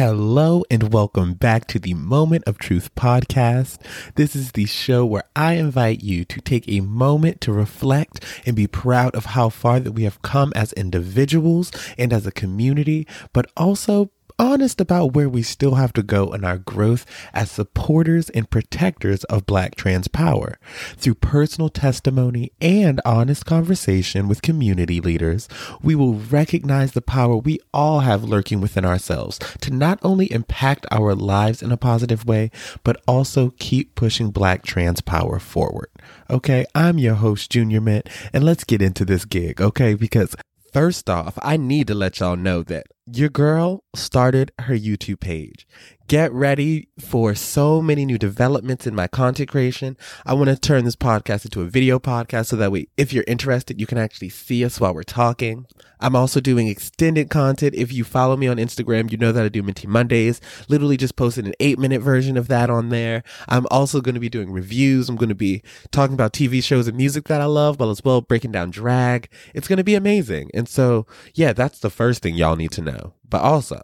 Hello 0.00 0.64
and 0.70 0.94
welcome 0.94 1.34
back 1.34 1.66
to 1.66 1.78
the 1.78 1.92
Moment 1.92 2.44
of 2.46 2.56
Truth 2.56 2.94
podcast. 2.94 3.76
This 4.14 4.34
is 4.34 4.52
the 4.52 4.64
show 4.64 5.04
where 5.04 5.24
I 5.36 5.56
invite 5.56 6.02
you 6.02 6.24
to 6.24 6.40
take 6.40 6.66
a 6.66 6.80
moment 6.80 7.42
to 7.42 7.52
reflect 7.52 8.24
and 8.46 8.56
be 8.56 8.66
proud 8.66 9.14
of 9.14 9.26
how 9.26 9.50
far 9.50 9.78
that 9.78 9.92
we 9.92 10.04
have 10.04 10.22
come 10.22 10.54
as 10.56 10.72
individuals 10.72 11.70
and 11.98 12.14
as 12.14 12.26
a 12.26 12.32
community, 12.32 13.06
but 13.34 13.52
also 13.58 14.10
honest 14.40 14.80
about 14.80 15.12
where 15.12 15.28
we 15.28 15.42
still 15.42 15.74
have 15.74 15.92
to 15.92 16.02
go 16.02 16.32
in 16.32 16.46
our 16.46 16.56
growth 16.56 17.04
as 17.34 17.50
supporters 17.50 18.30
and 18.30 18.48
protectors 18.48 19.22
of 19.24 19.44
Black 19.44 19.74
trans 19.74 20.08
power. 20.08 20.58
Through 20.96 21.16
personal 21.16 21.68
testimony 21.68 22.50
and 22.58 23.02
honest 23.04 23.44
conversation 23.44 24.28
with 24.28 24.40
community 24.40 24.98
leaders, 24.98 25.46
we 25.82 25.94
will 25.94 26.14
recognize 26.14 26.92
the 26.92 27.02
power 27.02 27.36
we 27.36 27.60
all 27.74 28.00
have 28.00 28.24
lurking 28.24 28.62
within 28.62 28.86
ourselves 28.86 29.38
to 29.60 29.70
not 29.70 29.98
only 30.02 30.32
impact 30.32 30.86
our 30.90 31.14
lives 31.14 31.62
in 31.62 31.70
a 31.70 31.76
positive 31.76 32.24
way, 32.24 32.50
but 32.82 33.02
also 33.06 33.52
keep 33.58 33.94
pushing 33.94 34.30
Black 34.30 34.64
trans 34.64 35.02
power 35.02 35.38
forward. 35.38 35.90
Okay, 36.30 36.64
I'm 36.74 36.96
your 36.96 37.16
host, 37.16 37.50
Junior 37.50 37.82
Mint, 37.82 38.08
and 38.32 38.42
let's 38.42 38.64
get 38.64 38.80
into 38.80 39.04
this 39.04 39.26
gig, 39.26 39.60
okay? 39.60 39.92
Because 39.92 40.34
First 40.72 41.10
off, 41.10 41.36
I 41.42 41.56
need 41.56 41.88
to 41.88 41.94
let 41.94 42.20
y'all 42.20 42.36
know 42.36 42.62
that 42.62 42.86
your 43.16 43.28
girl 43.28 43.84
started 43.94 44.52
her 44.60 44.74
YouTube 44.74 45.20
page. 45.20 45.66
Get 46.10 46.32
ready 46.32 46.88
for 46.98 47.36
so 47.36 47.80
many 47.80 48.04
new 48.04 48.18
developments 48.18 48.84
in 48.84 48.96
my 48.96 49.06
content 49.06 49.48
creation. 49.48 49.96
I 50.26 50.34
want 50.34 50.48
to 50.48 50.56
turn 50.56 50.84
this 50.84 50.96
podcast 50.96 51.44
into 51.44 51.60
a 51.60 51.66
video 51.66 52.00
podcast 52.00 52.46
so 52.46 52.56
that 52.56 52.72
way, 52.72 52.88
if 52.96 53.12
you're 53.12 53.24
interested, 53.28 53.80
you 53.80 53.86
can 53.86 53.96
actually 53.96 54.30
see 54.30 54.64
us 54.64 54.80
while 54.80 54.92
we're 54.92 55.04
talking. 55.04 55.66
I'm 56.00 56.16
also 56.16 56.40
doing 56.40 56.66
extended 56.66 57.30
content. 57.30 57.76
If 57.76 57.92
you 57.92 58.02
follow 58.02 58.36
me 58.36 58.48
on 58.48 58.56
Instagram, 58.56 59.12
you 59.12 59.18
know 59.18 59.30
that 59.30 59.44
I 59.44 59.48
do 59.48 59.62
Minty 59.62 59.86
Mondays. 59.86 60.40
Literally 60.68 60.96
just 60.96 61.14
posted 61.14 61.46
an 61.46 61.54
eight 61.60 61.78
minute 61.78 62.00
version 62.00 62.36
of 62.36 62.48
that 62.48 62.70
on 62.70 62.88
there. 62.88 63.22
I'm 63.48 63.68
also 63.70 64.00
going 64.00 64.14
to 64.16 64.20
be 64.20 64.28
doing 64.28 64.50
reviews. 64.50 65.08
I'm 65.08 65.16
going 65.16 65.28
to 65.28 65.34
be 65.36 65.62
talking 65.92 66.14
about 66.14 66.32
TV 66.32 66.60
shows 66.60 66.88
and 66.88 66.96
music 66.96 67.28
that 67.28 67.40
I 67.40 67.44
love, 67.44 67.78
but 67.78 67.88
as 67.88 68.02
well 68.02 68.20
breaking 68.20 68.50
down 68.50 68.70
drag. 68.70 69.28
It's 69.54 69.68
going 69.68 69.76
to 69.76 69.84
be 69.84 69.94
amazing. 69.94 70.50
And 70.54 70.68
so, 70.68 71.06
yeah, 71.34 71.52
that's 71.52 71.78
the 71.78 71.90
first 71.90 72.22
thing 72.22 72.34
y'all 72.34 72.56
need 72.56 72.72
to 72.72 72.82
know. 72.82 72.99
But 73.30 73.42
also, 73.42 73.80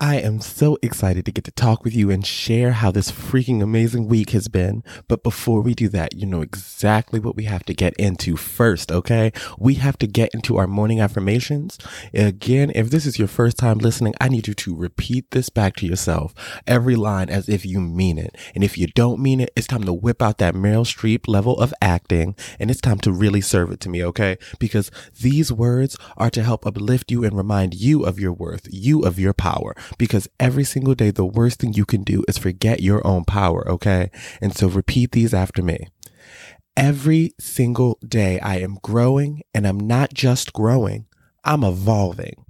I 0.00 0.18
am 0.18 0.40
so 0.40 0.78
excited 0.80 1.24
to 1.24 1.32
get 1.32 1.42
to 1.46 1.50
talk 1.50 1.82
with 1.82 1.92
you 1.92 2.08
and 2.08 2.24
share 2.24 2.70
how 2.70 2.92
this 2.92 3.10
freaking 3.10 3.60
amazing 3.60 4.06
week 4.06 4.30
has 4.30 4.46
been. 4.46 4.84
But 5.08 5.24
before 5.24 5.60
we 5.60 5.74
do 5.74 5.88
that, 5.88 6.14
you 6.14 6.24
know 6.24 6.40
exactly 6.40 7.18
what 7.18 7.34
we 7.34 7.44
have 7.44 7.64
to 7.64 7.74
get 7.74 7.94
into 7.94 8.36
first, 8.36 8.92
okay? 8.92 9.32
We 9.58 9.74
have 9.74 9.98
to 9.98 10.06
get 10.06 10.32
into 10.32 10.56
our 10.56 10.68
morning 10.68 11.00
affirmations. 11.00 11.78
Again, 12.14 12.70
if 12.76 12.90
this 12.90 13.06
is 13.06 13.18
your 13.18 13.26
first 13.26 13.56
time 13.58 13.78
listening, 13.78 14.14
I 14.20 14.28
need 14.28 14.46
you 14.46 14.54
to 14.54 14.76
repeat 14.76 15.32
this 15.32 15.48
back 15.48 15.74
to 15.76 15.86
yourself, 15.86 16.32
every 16.64 16.94
line 16.94 17.28
as 17.28 17.48
if 17.48 17.66
you 17.66 17.80
mean 17.80 18.18
it. 18.18 18.36
And 18.54 18.62
if 18.62 18.78
you 18.78 18.86
don't 18.86 19.20
mean 19.20 19.40
it, 19.40 19.50
it's 19.56 19.66
time 19.66 19.82
to 19.82 19.92
whip 19.92 20.22
out 20.22 20.38
that 20.38 20.54
Meryl 20.54 20.86
Streep 20.86 21.26
level 21.26 21.58
of 21.58 21.74
acting 21.82 22.36
and 22.60 22.70
it's 22.70 22.80
time 22.80 23.00
to 23.00 23.10
really 23.10 23.40
serve 23.40 23.72
it 23.72 23.80
to 23.80 23.88
me, 23.88 24.04
okay? 24.04 24.38
Because 24.60 24.92
these 25.20 25.52
words 25.52 25.96
are 26.16 26.30
to 26.30 26.44
help 26.44 26.64
uplift 26.64 27.10
you 27.10 27.24
and 27.24 27.36
remind 27.36 27.74
you 27.74 28.04
of 28.04 28.20
your 28.20 28.32
worth, 28.32 28.68
you 28.70 29.00
of 29.00 29.18
your 29.18 29.32
power 29.32 29.74
because 29.96 30.28
every 30.38 30.64
single 30.64 30.94
day, 30.94 31.10
the 31.10 31.24
worst 31.24 31.60
thing 31.60 31.72
you 31.72 31.84
can 31.84 32.02
do 32.02 32.24
is 32.28 32.38
forget 32.38 32.80
your 32.80 33.06
own 33.06 33.24
power. 33.24 33.68
Okay. 33.68 34.10
And 34.40 34.54
so 34.54 34.68
repeat 34.68 35.12
these 35.12 35.32
after 35.32 35.62
me. 35.62 35.86
Every 36.76 37.32
single 37.40 37.98
day 38.06 38.38
I 38.40 38.58
am 38.58 38.78
growing 38.82 39.42
and 39.52 39.66
I'm 39.66 39.80
not 39.80 40.14
just 40.14 40.52
growing, 40.52 41.06
I'm 41.44 41.64
evolving. 41.64 42.44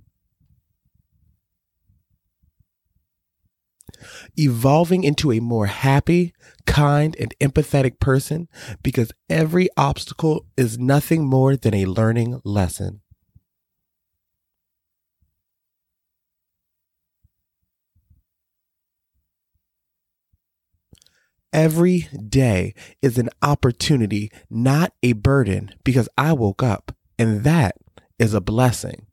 Evolving 4.37 5.03
into 5.03 5.33
a 5.33 5.41
more 5.41 5.67
happy, 5.67 6.33
kind, 6.67 7.17
and 7.19 7.35
empathetic 7.41 7.99
person 8.01 8.49
because 8.83 9.13
every 9.29 9.69
obstacle 9.77 10.47
is 10.57 10.79
nothing 10.79 11.25
more 11.25 11.57
than 11.57 11.75
a 11.75 11.87
learning 11.87 12.41
lesson. 12.45 13.01
Every 21.53 22.09
day 22.29 22.75
is 23.03 23.19
an 23.19 23.31
opportunity, 23.43 24.31
not 24.51 24.93
a 25.03 25.13
burden, 25.15 25.75
because 25.83 26.09
I 26.17 26.33
woke 26.33 26.63
up 26.63 26.93
and 27.19 27.43
that 27.45 27.77
is 28.19 28.35
a 28.35 28.41
blessing. 28.41 29.07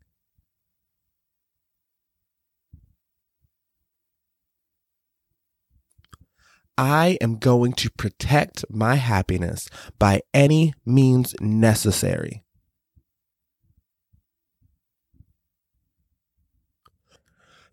I 6.78 7.18
am 7.22 7.38
going 7.38 7.72
to 7.74 7.90
protect 7.92 8.66
my 8.70 8.96
happiness 8.96 9.70
by 9.98 10.22
any 10.34 10.74
means 10.86 11.34
necessary. 11.40 12.45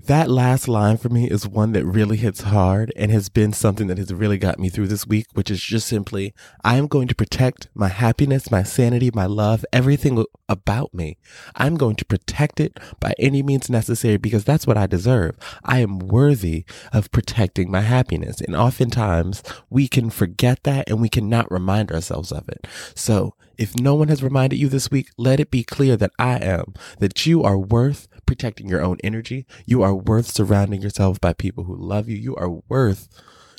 That 0.06 0.28
last 0.28 0.66
line 0.66 0.96
for 0.96 1.08
me 1.08 1.30
is 1.30 1.46
one 1.46 1.70
that 1.72 1.86
really 1.86 2.16
hits 2.16 2.40
hard 2.40 2.92
and 2.96 3.12
has 3.12 3.28
been 3.28 3.52
something 3.52 3.86
that 3.86 3.98
has 3.98 4.12
really 4.12 4.36
got 4.36 4.58
me 4.58 4.68
through 4.68 4.88
this 4.88 5.06
week, 5.06 5.26
which 5.34 5.48
is 5.48 5.62
just 5.62 5.86
simply, 5.86 6.34
I 6.64 6.76
am 6.76 6.88
going 6.88 7.06
to 7.06 7.14
protect 7.14 7.68
my 7.72 7.86
happiness, 7.86 8.50
my 8.50 8.64
sanity, 8.64 9.12
my 9.14 9.26
love, 9.26 9.64
everything 9.72 10.24
about 10.48 10.92
me. 10.92 11.18
I'm 11.54 11.76
going 11.76 11.94
to 11.96 12.04
protect 12.04 12.58
it 12.58 12.80
by 12.98 13.14
any 13.16 13.44
means 13.44 13.70
necessary 13.70 14.16
because 14.16 14.44
that's 14.44 14.66
what 14.66 14.76
I 14.76 14.88
deserve. 14.88 15.36
I 15.64 15.78
am 15.78 16.00
worthy 16.00 16.64
of 16.92 17.12
protecting 17.12 17.70
my 17.70 17.82
happiness. 17.82 18.40
And 18.40 18.56
oftentimes 18.56 19.40
we 19.70 19.86
can 19.86 20.10
forget 20.10 20.64
that 20.64 20.90
and 20.90 21.00
we 21.00 21.08
cannot 21.08 21.48
remind 21.48 21.92
ourselves 21.92 22.32
of 22.32 22.48
it. 22.48 22.66
So 22.96 23.34
if 23.56 23.78
no 23.78 23.94
one 23.94 24.08
has 24.08 24.22
reminded 24.22 24.56
you 24.56 24.68
this 24.68 24.90
week, 24.90 25.10
let 25.16 25.38
it 25.38 25.50
be 25.50 25.62
clear 25.62 25.96
that 25.96 26.10
I 26.18 26.38
am, 26.38 26.74
that 26.98 27.24
you 27.24 27.44
are 27.44 27.56
worth 27.56 28.08
protecting 28.26 28.68
your 28.68 28.82
own 28.82 28.98
energy. 29.02 29.46
You 29.66 29.82
are 29.82 29.94
worth 29.94 30.26
surrounding 30.26 30.82
yourself 30.82 31.20
by 31.20 31.32
people 31.32 31.64
who 31.64 31.76
love 31.76 32.08
you. 32.08 32.16
You 32.16 32.34
are 32.36 32.50
worth 32.68 33.08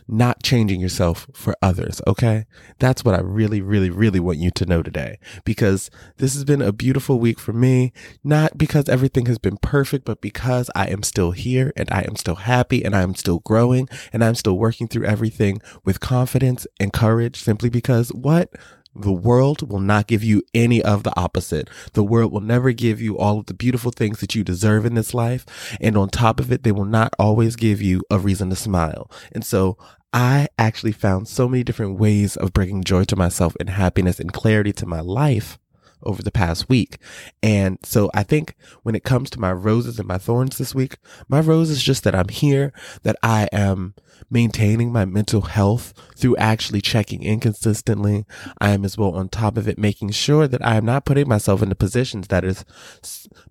not 0.08 0.44
changing 0.44 0.80
yourself 0.82 1.28
for 1.34 1.56
others. 1.62 2.02
Okay. 2.08 2.46
That's 2.80 3.04
what 3.06 3.16
I 3.16 3.22
really, 3.22 3.62
really, 3.62 3.90
really 3.90 4.20
want 4.20 4.38
you 4.38 4.52
to 4.52 4.66
know 4.66 4.84
today 4.84 5.20
because 5.46 5.90
this 6.18 6.34
has 6.34 6.44
been 6.44 6.62
a 6.62 6.72
beautiful 6.72 7.20
week 7.20 7.40
for 7.40 7.54
me. 7.54 7.94
Not 8.24 8.58
because 8.58 8.90
everything 8.90 9.26
has 9.28 9.38
been 9.38 9.58
perfect, 9.58 10.06
but 10.06 10.22
because 10.22 10.70
I 10.76 10.88
am 10.88 11.04
still 11.04 11.32
here 11.32 11.72
and 11.76 11.90
I 11.92 12.02
am 12.02 12.16
still 12.16 12.36
happy 12.36 12.84
and 12.84 12.96
I 12.96 13.02
am 13.02 13.16
still 13.16 13.40
growing 13.40 13.88
and 14.12 14.24
I'm 14.24 14.36
still 14.36 14.58
working 14.58 14.88
through 14.88 15.06
everything 15.06 15.62
with 15.86 16.00
confidence 16.00 16.68
and 16.80 16.92
courage 16.94 17.42
simply 17.42 17.70
because 17.70 18.10
what? 18.10 18.50
The 18.96 19.12
world 19.12 19.68
will 19.70 19.80
not 19.80 20.08
give 20.08 20.24
you 20.24 20.44
any 20.54 20.82
of 20.82 21.04
the 21.04 21.18
opposite. 21.20 21.70
The 21.94 22.04
world 22.04 22.32
will 22.32 22.42
never 22.42 22.72
give 22.72 23.02
you 23.02 23.18
all 23.18 23.40
of 23.40 23.48
the 23.48 23.54
beautiful 23.54 23.92
things 23.92 24.20
that 24.20 24.36
you 24.36 24.44
deserve 24.44 24.86
in 24.86 24.94
this 24.94 25.14
life. 25.14 25.46
And 25.82 25.98
on 25.98 26.10
top 26.10 26.40
of 26.40 26.52
it, 26.52 26.64
they 26.64 26.72
will 26.72 26.86
not 26.86 27.14
always 27.18 27.56
give 27.56 27.82
you 27.82 28.04
a 28.12 28.20
reason 28.20 28.50
to 28.52 28.56
smile. 28.56 29.10
And 29.32 29.44
so 29.44 29.78
I 30.14 30.48
actually 30.60 30.92
found 30.92 31.28
so 31.28 31.50
many 31.50 31.64
different 31.64 31.98
ways 31.98 32.36
of 32.36 32.54
bringing 32.54 32.84
joy 32.84 33.04
to 33.06 33.16
myself 33.16 33.56
and 33.60 33.70
happiness 33.70 34.20
and 34.20 34.32
clarity 34.32 34.72
to 34.74 34.86
my 34.86 35.00
life 35.00 35.58
over 36.06 36.22
the 36.22 36.32
past 36.32 36.70
week. 36.70 36.98
And 37.42 37.78
so 37.84 38.10
I 38.14 38.24
think 38.24 38.56
when 38.84 38.96
it 38.96 39.04
comes 39.04 39.30
to 39.32 39.40
my 39.40 39.52
roses 39.52 40.00
and 40.00 40.08
my 40.08 40.18
thorns 40.18 40.58
this 40.58 40.76
week, 40.76 40.98
my 41.28 41.40
rose 41.40 41.70
is 41.70 41.84
just 41.84 42.04
that 42.04 42.16
I'm 42.16 42.30
here, 42.30 42.74
that 43.04 43.16
I 43.24 43.50
am 43.52 43.96
maintaining 44.30 44.92
my 44.92 45.06
mental 45.06 45.42
health 45.42 45.94
through 46.16 46.38
actually 46.38 46.82
checking 46.82 47.24
in 47.24 47.40
consistently. 47.40 48.26
I 48.60 48.72
am 48.72 48.86
as 48.86 48.98
well 48.98 49.16
on 49.16 49.30
top 49.30 49.58
of 49.58 49.68
it, 49.68 49.78
making 49.78 50.12
sure 50.12 50.48
that 50.48 50.66
I 50.66 50.76
am 50.76 50.86
not 50.86 51.06
putting 51.06 51.28
myself 51.28 51.62
into 51.62 51.76
positions 51.76 52.28
that 52.28 52.44
is 52.44 52.66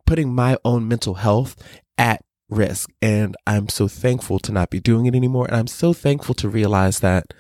putting 0.07 0.35
my 0.35 0.57
own 0.65 0.89
mental 0.89 1.15
health 1.15 1.57
at 1.99 2.25
risk. 2.49 2.91
And 3.01 3.37
I'm 3.47 3.69
so 3.69 3.89
thankful 3.89 4.39
to 4.41 4.53
not 4.53 4.71
be 4.71 4.81
doing 4.81 5.07
it 5.07 5.15
anymore. 5.15 5.47
And 5.47 5.57
I'm 5.57 5.67
so 5.67 5.93
thankful 5.93 6.35
to 6.37 6.49
realize 6.49 7.01
that 7.01 7.33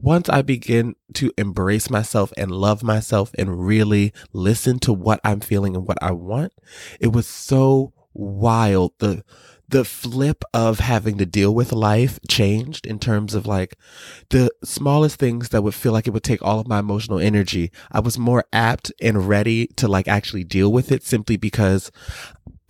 once 0.00 0.28
I 0.28 0.42
begin 0.42 0.94
to 1.14 1.32
embrace 1.38 1.90
myself 1.90 2.32
and 2.36 2.50
love 2.50 2.82
myself 2.82 3.32
and 3.38 3.66
really 3.66 4.12
listen 4.32 4.78
to 4.80 4.92
what 4.92 5.20
I'm 5.24 5.40
feeling 5.40 5.74
and 5.76 5.86
what 5.86 5.98
I 6.02 6.12
want, 6.12 6.52
it 7.00 7.12
was 7.12 7.26
so 7.26 7.92
wild. 8.14 8.92
The, 8.98 9.24
the 9.68 9.84
flip 9.84 10.44
of 10.54 10.78
having 10.78 11.18
to 11.18 11.26
deal 11.26 11.54
with 11.54 11.72
life 11.72 12.18
changed 12.28 12.86
in 12.86 12.98
terms 12.98 13.34
of 13.34 13.46
like 13.46 13.76
the 14.30 14.50
smallest 14.62 15.18
things 15.18 15.48
that 15.48 15.62
would 15.62 15.74
feel 15.74 15.92
like 15.92 16.06
it 16.06 16.12
would 16.12 16.22
take 16.22 16.42
all 16.42 16.60
of 16.60 16.68
my 16.68 16.78
emotional 16.78 17.18
energy. 17.18 17.72
I 17.90 18.00
was 18.00 18.18
more 18.18 18.44
apt 18.52 18.92
and 19.00 19.28
ready 19.28 19.66
to 19.76 19.88
like 19.88 20.08
actually 20.08 20.44
deal 20.44 20.72
with 20.72 20.92
it 20.92 21.04
simply 21.04 21.36
because 21.36 21.90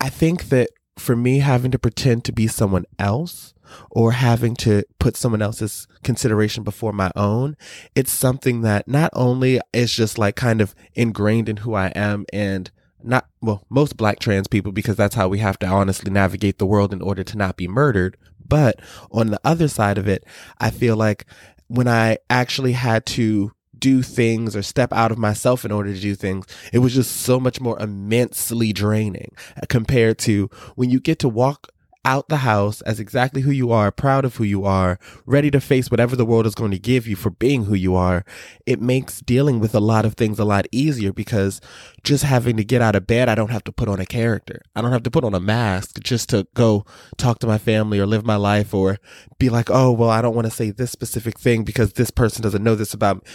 I 0.01 0.09
think 0.09 0.49
that 0.49 0.69
for 0.97 1.15
me 1.15 1.39
having 1.39 1.71
to 1.71 1.79
pretend 1.79 2.25
to 2.25 2.31
be 2.31 2.47
someone 2.47 2.85
else 2.97 3.53
or 3.91 4.11
having 4.13 4.55
to 4.55 4.83
put 4.99 5.17
someone 5.17 5.41
else's 5.41 5.87
consideration 6.03 6.63
before 6.63 6.93
my 6.93 7.11
own, 7.15 7.57
it's 7.95 8.11
something 8.11 8.61
that 8.61 8.87
not 8.87 9.11
only 9.13 9.59
is 9.73 9.91
just 9.91 10.17
like 10.17 10.35
kind 10.35 10.61
of 10.61 10.75
ingrained 10.95 11.49
in 11.49 11.57
who 11.57 11.73
I 11.73 11.87
am 11.87 12.25
and 12.31 12.69
not, 13.03 13.27
well, 13.41 13.63
most 13.69 13.97
black 13.97 14.19
trans 14.19 14.47
people, 14.47 14.71
because 14.71 14.95
that's 14.95 15.15
how 15.15 15.27
we 15.27 15.39
have 15.39 15.59
to 15.59 15.67
honestly 15.67 16.11
navigate 16.11 16.57
the 16.57 16.65
world 16.65 16.93
in 16.93 17.01
order 17.01 17.23
to 17.23 17.37
not 17.37 17.57
be 17.57 17.67
murdered. 17.67 18.17
But 18.45 18.79
on 19.11 19.27
the 19.27 19.39
other 19.43 19.67
side 19.67 19.97
of 19.97 20.07
it, 20.07 20.23
I 20.59 20.69
feel 20.71 20.95
like 20.95 21.25
when 21.67 21.87
I 21.87 22.17
actually 22.29 22.73
had 22.73 23.05
to 23.07 23.51
do 23.77 24.01
things 24.01 24.55
or 24.55 24.63
step 24.63 24.91
out 24.91 25.11
of 25.11 25.17
myself 25.17 25.63
in 25.63 25.71
order 25.71 25.93
to 25.93 25.99
do 25.99 26.15
things, 26.15 26.45
it 26.73 26.79
was 26.79 26.93
just 26.93 27.17
so 27.17 27.39
much 27.39 27.61
more 27.61 27.79
immensely 27.79 28.73
draining 28.73 29.31
uh, 29.55 29.65
compared 29.69 30.17
to 30.19 30.49
when 30.75 30.89
you 30.89 30.99
get 30.99 31.19
to 31.19 31.29
walk 31.29 31.69
out 32.07 32.29
the 32.29 32.37
house 32.37 32.79
as 32.81 33.01
exactly 33.01 33.41
who 33.41 33.51
you 33.51 33.69
are, 33.69 33.91
proud 33.91 34.23
of 34.23 34.37
who 34.37 34.45
you 34.45 34.63
are, 34.63 34.97
ready 35.25 35.51
to 35.51 35.59
face 35.59 35.91
whatever 35.91 36.15
the 36.15 36.25
world 36.25 36.45
is 36.45 36.55
going 36.55 36.71
to 36.71 36.79
give 36.79 37.05
you 37.05 37.17
for 37.17 37.29
being 37.29 37.65
who 37.65 37.75
you 37.75 37.95
are, 37.95 38.23
it 38.65 38.81
makes 38.81 39.19
dealing 39.19 39.59
with 39.59 39.75
a 39.75 39.81
lot 39.81 40.05
of 40.05 40.13
things 40.13 40.39
a 40.39 40.45
lot 40.45 40.65
easier 40.71 41.11
because 41.11 41.59
just 42.03 42.23
having 42.23 42.55
to 42.55 42.63
get 42.63 42.81
out 42.81 42.95
of 42.95 43.05
bed, 43.05 43.27
I 43.27 43.35
don't 43.35 43.51
have 43.51 43.65
to 43.65 43.73
put 43.73 43.89
on 43.89 43.99
a 43.99 44.05
character. 44.05 44.61
I 44.73 44.81
don't 44.81 44.93
have 44.93 45.03
to 45.03 45.11
put 45.11 45.25
on 45.25 45.35
a 45.35 45.39
mask 45.41 45.99
just 46.01 46.29
to 46.29 46.47
go 46.53 46.85
talk 47.17 47.39
to 47.39 47.47
my 47.47 47.57
family 47.57 47.99
or 47.99 48.05
live 48.05 48.25
my 48.25 48.37
life 48.37 48.73
or 48.73 48.99
be 49.37 49.49
like, 49.49 49.69
oh, 49.69 49.91
well, 49.91 50.09
I 50.09 50.21
don't 50.21 50.35
want 50.35 50.45
to 50.45 50.51
say 50.51 50.71
this 50.71 50.91
specific 50.91 51.37
thing 51.37 51.65
because 51.65 51.93
this 51.93 52.09
person 52.09 52.41
doesn't 52.41 52.63
know 52.63 52.75
this 52.75 52.93
about 52.93 53.17
me 53.17 53.31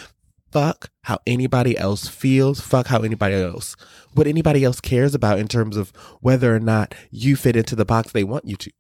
fuck 0.52 0.90
how 1.02 1.18
anybody 1.26 1.76
else 1.76 2.06
feels, 2.06 2.60
fuck 2.60 2.86
how 2.86 3.00
anybody 3.02 3.34
else, 3.34 3.74
what 4.12 4.26
anybody 4.26 4.64
else 4.64 4.80
cares 4.80 5.14
about 5.14 5.38
in 5.38 5.48
terms 5.48 5.76
of 5.76 5.90
whether 6.20 6.54
or 6.54 6.60
not 6.60 6.94
you 7.10 7.34
fit 7.34 7.56
into 7.56 7.74
the 7.74 7.84
box 7.84 8.12
they 8.12 8.24
want 8.24 8.44
you 8.44 8.56
to. 8.56 8.70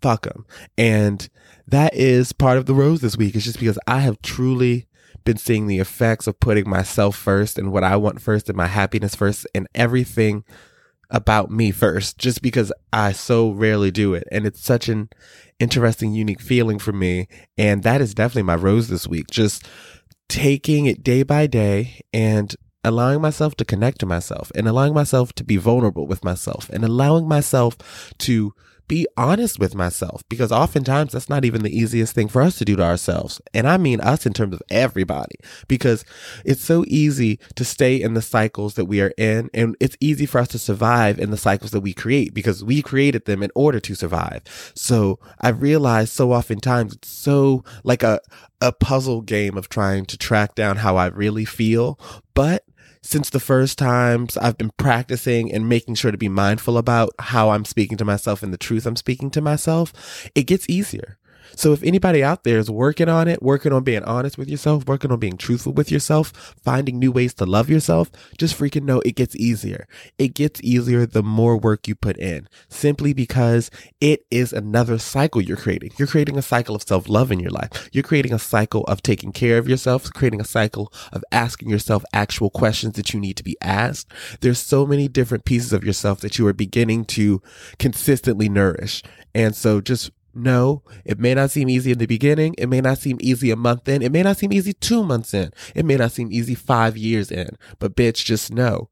Fuck 0.00 0.24
them. 0.24 0.46
And 0.76 1.28
that 1.66 1.94
is 1.94 2.32
part 2.32 2.56
of 2.56 2.66
the 2.66 2.74
rose 2.74 3.00
this 3.00 3.16
week. 3.16 3.34
It's 3.34 3.44
just 3.44 3.58
because 3.58 3.78
I 3.86 4.00
have 4.00 4.22
truly 4.22 4.86
been 5.24 5.36
seeing 5.36 5.66
the 5.66 5.78
effects 5.80 6.26
of 6.26 6.40
putting 6.40 6.68
myself 6.68 7.16
first 7.16 7.58
and 7.58 7.72
what 7.72 7.84
I 7.84 7.96
want 7.96 8.22
first 8.22 8.48
and 8.48 8.56
my 8.56 8.66
happiness 8.66 9.14
first 9.14 9.46
and 9.54 9.66
everything 9.74 10.44
about 11.10 11.50
me 11.50 11.70
first, 11.70 12.18
just 12.18 12.42
because 12.42 12.72
I 12.92 13.12
so 13.12 13.50
rarely 13.50 13.90
do 13.90 14.14
it. 14.14 14.24
And 14.30 14.46
it's 14.46 14.62
such 14.62 14.88
an 14.88 15.08
interesting, 15.58 16.14
unique 16.14 16.40
feeling 16.40 16.78
for 16.78 16.92
me. 16.92 17.28
And 17.56 17.82
that 17.82 18.00
is 18.00 18.14
definitely 18.14 18.42
my 18.42 18.54
rose 18.54 18.88
this 18.88 19.06
week. 19.06 19.30
Just 19.30 19.66
taking 20.28 20.86
it 20.86 21.02
day 21.02 21.22
by 21.22 21.46
day 21.46 22.00
and 22.12 22.54
allowing 22.84 23.20
myself 23.20 23.54
to 23.56 23.64
connect 23.64 24.00
to 24.00 24.06
myself 24.06 24.52
and 24.54 24.68
allowing 24.68 24.94
myself 24.94 25.32
to 25.34 25.44
be 25.44 25.56
vulnerable 25.56 26.06
with 26.06 26.24
myself 26.24 26.68
and 26.70 26.84
allowing 26.84 27.26
myself 27.26 27.76
to 28.18 28.52
be 28.88 29.06
honest 29.16 29.58
with 29.58 29.74
myself 29.74 30.22
because 30.28 30.50
oftentimes 30.50 31.12
that's 31.12 31.28
not 31.28 31.44
even 31.44 31.62
the 31.62 31.76
easiest 31.76 32.14
thing 32.14 32.28
for 32.28 32.42
us 32.42 32.56
to 32.58 32.64
do 32.64 32.74
to 32.76 32.82
ourselves. 32.82 33.40
And 33.54 33.68
I 33.68 33.76
mean 33.76 34.00
us 34.00 34.26
in 34.26 34.32
terms 34.32 34.54
of 34.54 34.62
everybody 34.70 35.36
because 35.68 36.04
it's 36.44 36.64
so 36.64 36.84
easy 36.88 37.38
to 37.54 37.64
stay 37.64 38.00
in 38.00 38.14
the 38.14 38.22
cycles 38.22 38.74
that 38.74 38.86
we 38.86 39.00
are 39.00 39.12
in. 39.18 39.50
And 39.52 39.76
it's 39.78 39.96
easy 40.00 40.26
for 40.26 40.38
us 40.38 40.48
to 40.48 40.58
survive 40.58 41.18
in 41.18 41.30
the 41.30 41.36
cycles 41.36 41.70
that 41.72 41.80
we 41.80 41.92
create 41.92 42.34
because 42.34 42.64
we 42.64 42.82
created 42.82 43.26
them 43.26 43.42
in 43.42 43.50
order 43.54 43.78
to 43.80 43.94
survive. 43.94 44.42
So 44.74 45.18
I've 45.40 45.62
realized 45.62 46.12
so 46.12 46.32
oftentimes 46.32 46.94
it's 46.94 47.08
so 47.08 47.64
like 47.84 48.02
a, 48.02 48.20
a 48.60 48.72
puzzle 48.72 49.20
game 49.20 49.56
of 49.56 49.68
trying 49.68 50.06
to 50.06 50.16
track 50.16 50.54
down 50.54 50.78
how 50.78 50.96
I 50.96 51.06
really 51.06 51.44
feel. 51.44 52.00
But 52.34 52.64
since 53.02 53.30
the 53.30 53.40
first 53.40 53.78
times 53.78 54.36
I've 54.36 54.58
been 54.58 54.72
practicing 54.76 55.52
and 55.52 55.68
making 55.68 55.94
sure 55.96 56.10
to 56.10 56.18
be 56.18 56.28
mindful 56.28 56.78
about 56.78 57.10
how 57.18 57.50
I'm 57.50 57.64
speaking 57.64 57.96
to 57.98 58.04
myself 58.04 58.42
and 58.42 58.52
the 58.52 58.58
truth 58.58 58.86
I'm 58.86 58.96
speaking 58.96 59.30
to 59.32 59.40
myself, 59.40 59.92
it 60.34 60.44
gets 60.44 60.68
easier. 60.68 61.18
So 61.58 61.72
if 61.72 61.82
anybody 61.82 62.22
out 62.22 62.44
there 62.44 62.58
is 62.58 62.70
working 62.70 63.08
on 63.08 63.26
it, 63.26 63.42
working 63.42 63.72
on 63.72 63.82
being 63.82 64.04
honest 64.04 64.38
with 64.38 64.48
yourself, 64.48 64.86
working 64.86 65.10
on 65.10 65.18
being 65.18 65.36
truthful 65.36 65.72
with 65.72 65.90
yourself, 65.90 66.54
finding 66.62 67.00
new 67.00 67.10
ways 67.10 67.34
to 67.34 67.46
love 67.46 67.68
yourself, 67.68 68.12
just 68.38 68.56
freaking 68.56 68.84
know 68.84 69.02
it 69.04 69.16
gets 69.16 69.34
easier. 69.34 69.88
It 70.18 70.34
gets 70.34 70.62
easier 70.62 71.04
the 71.04 71.24
more 71.24 71.56
work 71.56 71.88
you 71.88 71.96
put 71.96 72.16
in 72.16 72.48
simply 72.68 73.12
because 73.12 73.72
it 74.00 74.24
is 74.30 74.52
another 74.52 74.98
cycle 74.98 75.42
you're 75.42 75.56
creating. 75.56 75.90
You're 75.98 76.06
creating 76.06 76.38
a 76.38 76.42
cycle 76.42 76.76
of 76.76 76.82
self 76.82 77.08
love 77.08 77.32
in 77.32 77.40
your 77.40 77.50
life. 77.50 77.90
You're 77.92 78.04
creating 78.04 78.32
a 78.32 78.38
cycle 78.38 78.84
of 78.84 79.02
taking 79.02 79.32
care 79.32 79.58
of 79.58 79.68
yourself, 79.68 80.12
creating 80.12 80.40
a 80.40 80.44
cycle 80.44 80.92
of 81.12 81.24
asking 81.32 81.70
yourself 81.70 82.04
actual 82.12 82.50
questions 82.50 82.94
that 82.94 83.12
you 83.12 83.18
need 83.18 83.36
to 83.36 83.42
be 83.42 83.56
asked. 83.60 84.12
There's 84.42 84.60
so 84.60 84.86
many 84.86 85.08
different 85.08 85.44
pieces 85.44 85.72
of 85.72 85.82
yourself 85.82 86.20
that 86.20 86.38
you 86.38 86.46
are 86.46 86.52
beginning 86.52 87.04
to 87.06 87.42
consistently 87.80 88.48
nourish. 88.48 89.02
And 89.34 89.56
so 89.56 89.80
just 89.80 90.12
no, 90.38 90.82
it 91.04 91.18
may 91.18 91.34
not 91.34 91.50
seem 91.50 91.68
easy 91.68 91.92
in 91.92 91.98
the 91.98 92.06
beginning. 92.06 92.54
It 92.58 92.68
may 92.68 92.80
not 92.80 92.98
seem 92.98 93.18
easy 93.20 93.50
a 93.50 93.56
month 93.56 93.88
in. 93.88 94.02
It 94.02 94.12
may 94.12 94.22
not 94.22 94.36
seem 94.36 94.52
easy 94.52 94.72
two 94.72 95.04
months 95.04 95.34
in. 95.34 95.52
It 95.74 95.84
may 95.84 95.96
not 95.96 96.12
seem 96.12 96.32
easy 96.32 96.54
five 96.54 96.96
years 96.96 97.30
in. 97.30 97.56
But 97.78 97.96
bitch, 97.96 98.24
just 98.24 98.52
know 98.52 98.90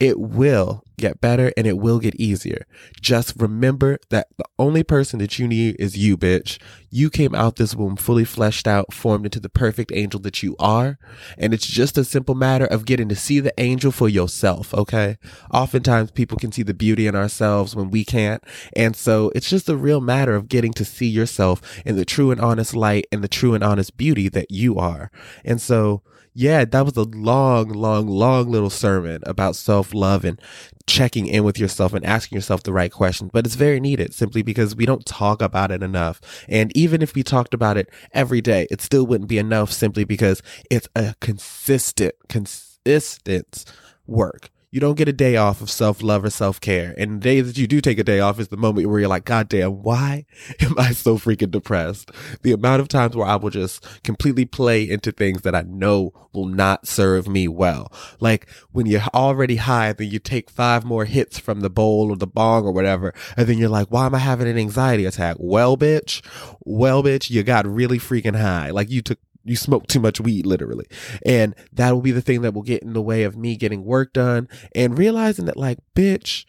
it 0.00 0.18
will 0.18 0.82
get 0.98 1.20
better 1.20 1.52
and 1.56 1.66
it 1.66 1.78
will 1.78 1.98
get 1.98 2.14
easier. 2.16 2.66
Just 3.00 3.34
remember 3.36 3.98
that 4.08 4.28
the 4.38 4.44
only 4.58 4.82
person 4.82 5.18
that 5.18 5.38
you 5.38 5.46
need 5.46 5.76
is 5.78 5.96
you, 5.96 6.16
bitch. 6.16 6.58
You 6.90 7.10
came 7.10 7.34
out 7.34 7.56
this 7.56 7.74
womb 7.74 7.96
fully 7.96 8.24
fleshed 8.24 8.66
out, 8.66 8.92
formed 8.92 9.26
into 9.26 9.40
the 9.40 9.48
perfect 9.48 9.92
angel 9.94 10.20
that 10.20 10.42
you 10.42 10.56
are. 10.58 10.98
And 11.38 11.52
it's 11.52 11.66
just 11.66 11.98
a 11.98 12.04
simple 12.04 12.34
matter 12.34 12.64
of 12.64 12.86
getting 12.86 13.08
to 13.10 13.16
see 13.16 13.40
the 13.40 13.54
angel 13.58 13.92
for 13.92 14.08
yourself, 14.08 14.72
okay? 14.74 15.18
Oftentimes 15.52 16.10
people 16.12 16.38
can 16.38 16.50
see 16.50 16.62
the 16.62 16.74
beauty 16.74 17.06
in 17.06 17.14
ourselves 17.14 17.76
when 17.76 17.90
we 17.90 18.04
can't. 18.04 18.42
And 18.74 18.96
so 18.96 19.30
it's 19.34 19.50
just 19.50 19.68
a 19.68 19.76
real 19.76 20.00
matter 20.00 20.34
of 20.34 20.48
getting 20.48 20.72
to 20.74 20.84
see 20.84 21.08
yourself 21.08 21.60
in 21.84 21.96
the 21.96 22.06
true 22.06 22.30
and 22.30 22.40
honest 22.40 22.74
light 22.74 23.06
and 23.12 23.22
the 23.22 23.28
true 23.28 23.54
and 23.54 23.62
honest 23.62 23.96
beauty 23.98 24.28
that 24.30 24.50
you 24.50 24.78
are. 24.78 25.10
And 25.44 25.60
so 25.60 26.02
yeah, 26.32 26.64
that 26.64 26.84
was 26.84 26.96
a 26.96 27.02
long, 27.02 27.70
long, 27.70 28.06
long 28.06 28.50
little 28.50 28.70
sermon 28.70 29.20
about 29.26 29.56
self 29.56 29.92
love 29.92 30.24
and 30.24 30.40
checking 30.86 31.26
in 31.26 31.44
with 31.44 31.58
yourself 31.58 31.92
and 31.92 32.04
asking 32.04 32.36
yourself 32.36 32.62
the 32.62 32.72
right 32.72 32.92
questions. 32.92 33.30
But 33.32 33.46
it's 33.46 33.56
very 33.56 33.80
needed 33.80 34.14
simply 34.14 34.42
because 34.42 34.76
we 34.76 34.86
don't 34.86 35.04
talk 35.04 35.42
about 35.42 35.70
it 35.70 35.82
enough. 35.82 36.20
And 36.48 36.74
even 36.76 37.02
if 37.02 37.14
we 37.14 37.22
talked 37.22 37.54
about 37.54 37.76
it 37.76 37.88
every 38.12 38.40
day, 38.40 38.66
it 38.70 38.80
still 38.80 39.06
wouldn't 39.06 39.28
be 39.28 39.38
enough 39.38 39.72
simply 39.72 40.04
because 40.04 40.42
it's 40.70 40.88
a 40.94 41.14
consistent, 41.20 42.14
consistent 42.28 43.64
work. 44.06 44.50
You 44.72 44.78
don't 44.78 44.94
get 44.94 45.08
a 45.08 45.12
day 45.12 45.34
off 45.34 45.60
of 45.60 45.68
self 45.68 46.00
love 46.00 46.24
or 46.24 46.30
self 46.30 46.60
care. 46.60 46.94
And 46.96 47.20
the 47.20 47.24
day 47.24 47.40
that 47.40 47.58
you 47.58 47.66
do 47.66 47.80
take 47.80 47.98
a 47.98 48.04
day 48.04 48.20
off 48.20 48.38
is 48.38 48.48
the 48.48 48.56
moment 48.56 48.86
where 48.86 49.00
you're 49.00 49.08
like, 49.08 49.24
God 49.24 49.48
damn, 49.48 49.82
why 49.82 50.26
am 50.60 50.78
I 50.78 50.92
so 50.92 51.18
freaking 51.18 51.50
depressed? 51.50 52.12
The 52.42 52.52
amount 52.52 52.80
of 52.80 52.86
times 52.86 53.16
where 53.16 53.26
I 53.26 53.34
will 53.34 53.50
just 53.50 53.84
completely 54.04 54.44
play 54.44 54.88
into 54.88 55.10
things 55.10 55.42
that 55.42 55.56
I 55.56 55.62
know 55.62 56.12
will 56.32 56.46
not 56.46 56.86
serve 56.86 57.26
me 57.26 57.48
well. 57.48 57.92
Like 58.20 58.48
when 58.70 58.86
you're 58.86 59.02
already 59.12 59.56
high, 59.56 59.92
then 59.92 60.08
you 60.08 60.20
take 60.20 60.48
five 60.48 60.84
more 60.84 61.04
hits 61.04 61.38
from 61.38 61.62
the 61.62 61.70
bowl 61.70 62.12
or 62.12 62.16
the 62.16 62.28
bong 62.28 62.64
or 62.64 62.70
whatever. 62.72 63.12
And 63.36 63.48
then 63.48 63.58
you're 63.58 63.68
like, 63.68 63.88
why 63.88 64.06
am 64.06 64.14
I 64.14 64.18
having 64.18 64.46
an 64.46 64.56
anxiety 64.56 65.04
attack? 65.04 65.36
Well, 65.40 65.76
bitch, 65.76 66.24
well, 66.60 67.02
bitch, 67.02 67.28
you 67.28 67.42
got 67.42 67.66
really 67.66 67.98
freaking 67.98 68.40
high. 68.40 68.70
Like 68.70 68.88
you 68.88 69.02
took 69.02 69.18
you 69.44 69.56
smoke 69.56 69.86
too 69.86 70.00
much 70.00 70.20
weed, 70.20 70.46
literally. 70.46 70.86
And 71.24 71.54
that 71.72 71.92
will 71.92 72.02
be 72.02 72.12
the 72.12 72.20
thing 72.20 72.42
that 72.42 72.54
will 72.54 72.62
get 72.62 72.82
in 72.82 72.92
the 72.92 73.02
way 73.02 73.22
of 73.22 73.36
me 73.36 73.56
getting 73.56 73.84
work 73.84 74.12
done 74.12 74.48
and 74.74 74.98
realizing 74.98 75.46
that, 75.46 75.56
like, 75.56 75.78
bitch, 75.94 76.44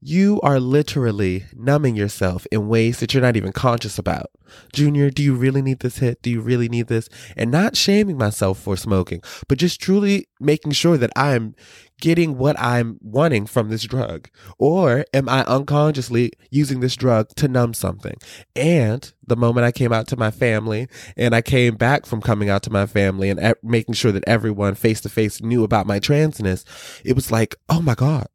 you 0.00 0.40
are 0.42 0.60
literally 0.60 1.44
numbing 1.54 1.96
yourself 1.96 2.46
in 2.52 2.68
ways 2.68 3.00
that 3.00 3.12
you're 3.12 3.22
not 3.22 3.36
even 3.36 3.52
conscious 3.52 3.98
about. 3.98 4.30
Junior, 4.72 5.10
do 5.10 5.22
you 5.22 5.34
really 5.34 5.60
need 5.62 5.80
this 5.80 5.98
hit? 5.98 6.22
Do 6.22 6.30
you 6.30 6.40
really 6.40 6.68
need 6.68 6.86
this? 6.86 7.08
And 7.36 7.50
not 7.50 7.76
shaming 7.76 8.16
myself 8.16 8.58
for 8.58 8.76
smoking, 8.76 9.22
but 9.48 9.58
just 9.58 9.80
truly 9.80 10.28
making 10.40 10.72
sure 10.72 10.96
that 10.96 11.10
I'm 11.16 11.54
getting 12.00 12.38
what 12.38 12.58
I'm 12.58 12.98
wanting 13.02 13.46
from 13.46 13.68
this 13.68 13.82
drug? 13.82 14.28
Or 14.58 15.04
am 15.12 15.28
I 15.28 15.44
unconsciously 15.44 16.32
using 16.50 16.80
this 16.80 16.96
drug 16.96 17.30
to 17.36 17.48
numb 17.48 17.74
something? 17.74 18.16
And 18.54 19.12
the 19.26 19.36
moment 19.36 19.66
I 19.66 19.72
came 19.72 19.92
out 19.92 20.06
to 20.08 20.16
my 20.16 20.30
family 20.30 20.88
and 21.16 21.34
I 21.34 21.42
came 21.42 21.74
back 21.74 22.06
from 22.06 22.22
coming 22.22 22.48
out 22.48 22.62
to 22.64 22.70
my 22.70 22.86
family 22.86 23.30
and 23.30 23.54
making 23.62 23.94
sure 23.94 24.12
that 24.12 24.24
everyone 24.26 24.74
face 24.74 25.00
to 25.02 25.08
face 25.08 25.42
knew 25.42 25.64
about 25.64 25.86
my 25.86 25.98
transness, 25.98 26.64
it 27.04 27.14
was 27.14 27.30
like, 27.30 27.56
oh 27.68 27.82
my 27.82 27.94
God, 27.94 28.28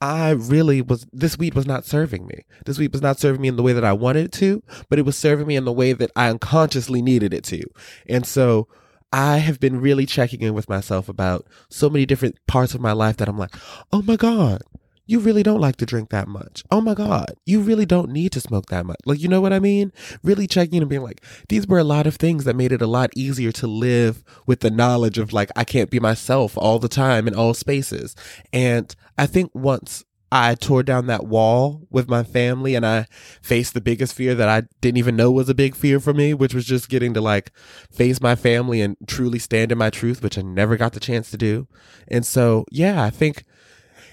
I 0.00 0.30
really 0.30 0.80
was, 0.80 1.06
this 1.12 1.38
weed 1.38 1.54
was 1.54 1.66
not 1.66 1.84
serving 1.84 2.26
me. 2.26 2.44
This 2.64 2.78
weed 2.78 2.92
was 2.92 3.02
not 3.02 3.18
serving 3.18 3.40
me 3.42 3.48
in 3.48 3.56
the 3.56 3.62
way 3.62 3.72
that 3.72 3.84
I 3.84 3.92
wanted 3.92 4.26
it 4.26 4.32
to, 4.32 4.62
but 4.88 4.98
it 4.98 5.04
was 5.04 5.16
serving 5.16 5.46
me 5.46 5.56
in 5.56 5.64
the 5.64 5.72
way 5.72 5.92
that 5.92 6.10
I 6.14 6.30
unconsciously 6.30 7.02
needed 7.02 7.34
it 7.34 7.44
to. 7.44 7.62
And 8.08 8.24
so 8.24 8.68
I 9.12 9.38
have 9.38 9.58
been 9.58 9.80
really 9.80 10.06
checking 10.06 10.42
in 10.42 10.54
with 10.54 10.68
myself 10.68 11.08
about 11.08 11.46
so 11.68 11.88
many 11.90 12.06
different 12.06 12.38
parts 12.46 12.74
of 12.74 12.80
my 12.80 12.92
life 12.92 13.16
that 13.16 13.28
I'm 13.28 13.38
like, 13.38 13.54
oh 13.92 14.02
my 14.02 14.16
God, 14.16 14.62
you 15.08 15.18
really 15.18 15.42
don't 15.42 15.60
like 15.60 15.76
to 15.76 15.86
drink 15.86 16.10
that 16.10 16.28
much. 16.28 16.62
Oh 16.70 16.82
my 16.82 16.92
God, 16.92 17.32
you 17.46 17.60
really 17.60 17.86
don't 17.86 18.10
need 18.10 18.30
to 18.32 18.40
smoke 18.40 18.66
that 18.66 18.84
much. 18.84 18.98
Like, 19.06 19.20
you 19.20 19.26
know 19.26 19.40
what 19.40 19.54
I 19.54 19.58
mean? 19.58 19.90
Really 20.22 20.46
checking 20.46 20.82
and 20.82 20.88
being 20.88 21.02
like, 21.02 21.24
these 21.48 21.66
were 21.66 21.78
a 21.78 21.84
lot 21.84 22.06
of 22.06 22.16
things 22.16 22.44
that 22.44 22.54
made 22.54 22.72
it 22.72 22.82
a 22.82 22.86
lot 22.86 23.10
easier 23.16 23.50
to 23.52 23.66
live 23.66 24.22
with 24.46 24.60
the 24.60 24.70
knowledge 24.70 25.16
of 25.16 25.32
like, 25.32 25.50
I 25.56 25.64
can't 25.64 25.90
be 25.90 25.98
myself 25.98 26.58
all 26.58 26.78
the 26.78 26.90
time 26.90 27.26
in 27.26 27.34
all 27.34 27.54
spaces. 27.54 28.14
And 28.52 28.94
I 29.16 29.24
think 29.26 29.50
once 29.54 30.04
I 30.30 30.54
tore 30.56 30.82
down 30.82 31.06
that 31.06 31.26
wall 31.26 31.86
with 31.88 32.06
my 32.06 32.22
family 32.22 32.74
and 32.74 32.84
I 32.84 33.06
faced 33.40 33.72
the 33.72 33.80
biggest 33.80 34.12
fear 34.12 34.34
that 34.34 34.48
I 34.48 34.64
didn't 34.82 34.98
even 34.98 35.16
know 35.16 35.30
was 35.30 35.48
a 35.48 35.54
big 35.54 35.74
fear 35.74 36.00
for 36.00 36.12
me, 36.12 36.34
which 36.34 36.52
was 36.52 36.66
just 36.66 36.90
getting 36.90 37.14
to 37.14 37.22
like 37.22 37.50
face 37.90 38.20
my 38.20 38.34
family 38.34 38.82
and 38.82 38.96
truly 39.06 39.38
stand 39.38 39.72
in 39.72 39.78
my 39.78 39.88
truth, 39.88 40.22
which 40.22 40.36
I 40.36 40.42
never 40.42 40.76
got 40.76 40.92
the 40.92 41.00
chance 41.00 41.30
to 41.30 41.38
do. 41.38 41.66
And 42.08 42.26
so, 42.26 42.66
yeah, 42.70 43.02
I 43.02 43.08
think 43.08 43.44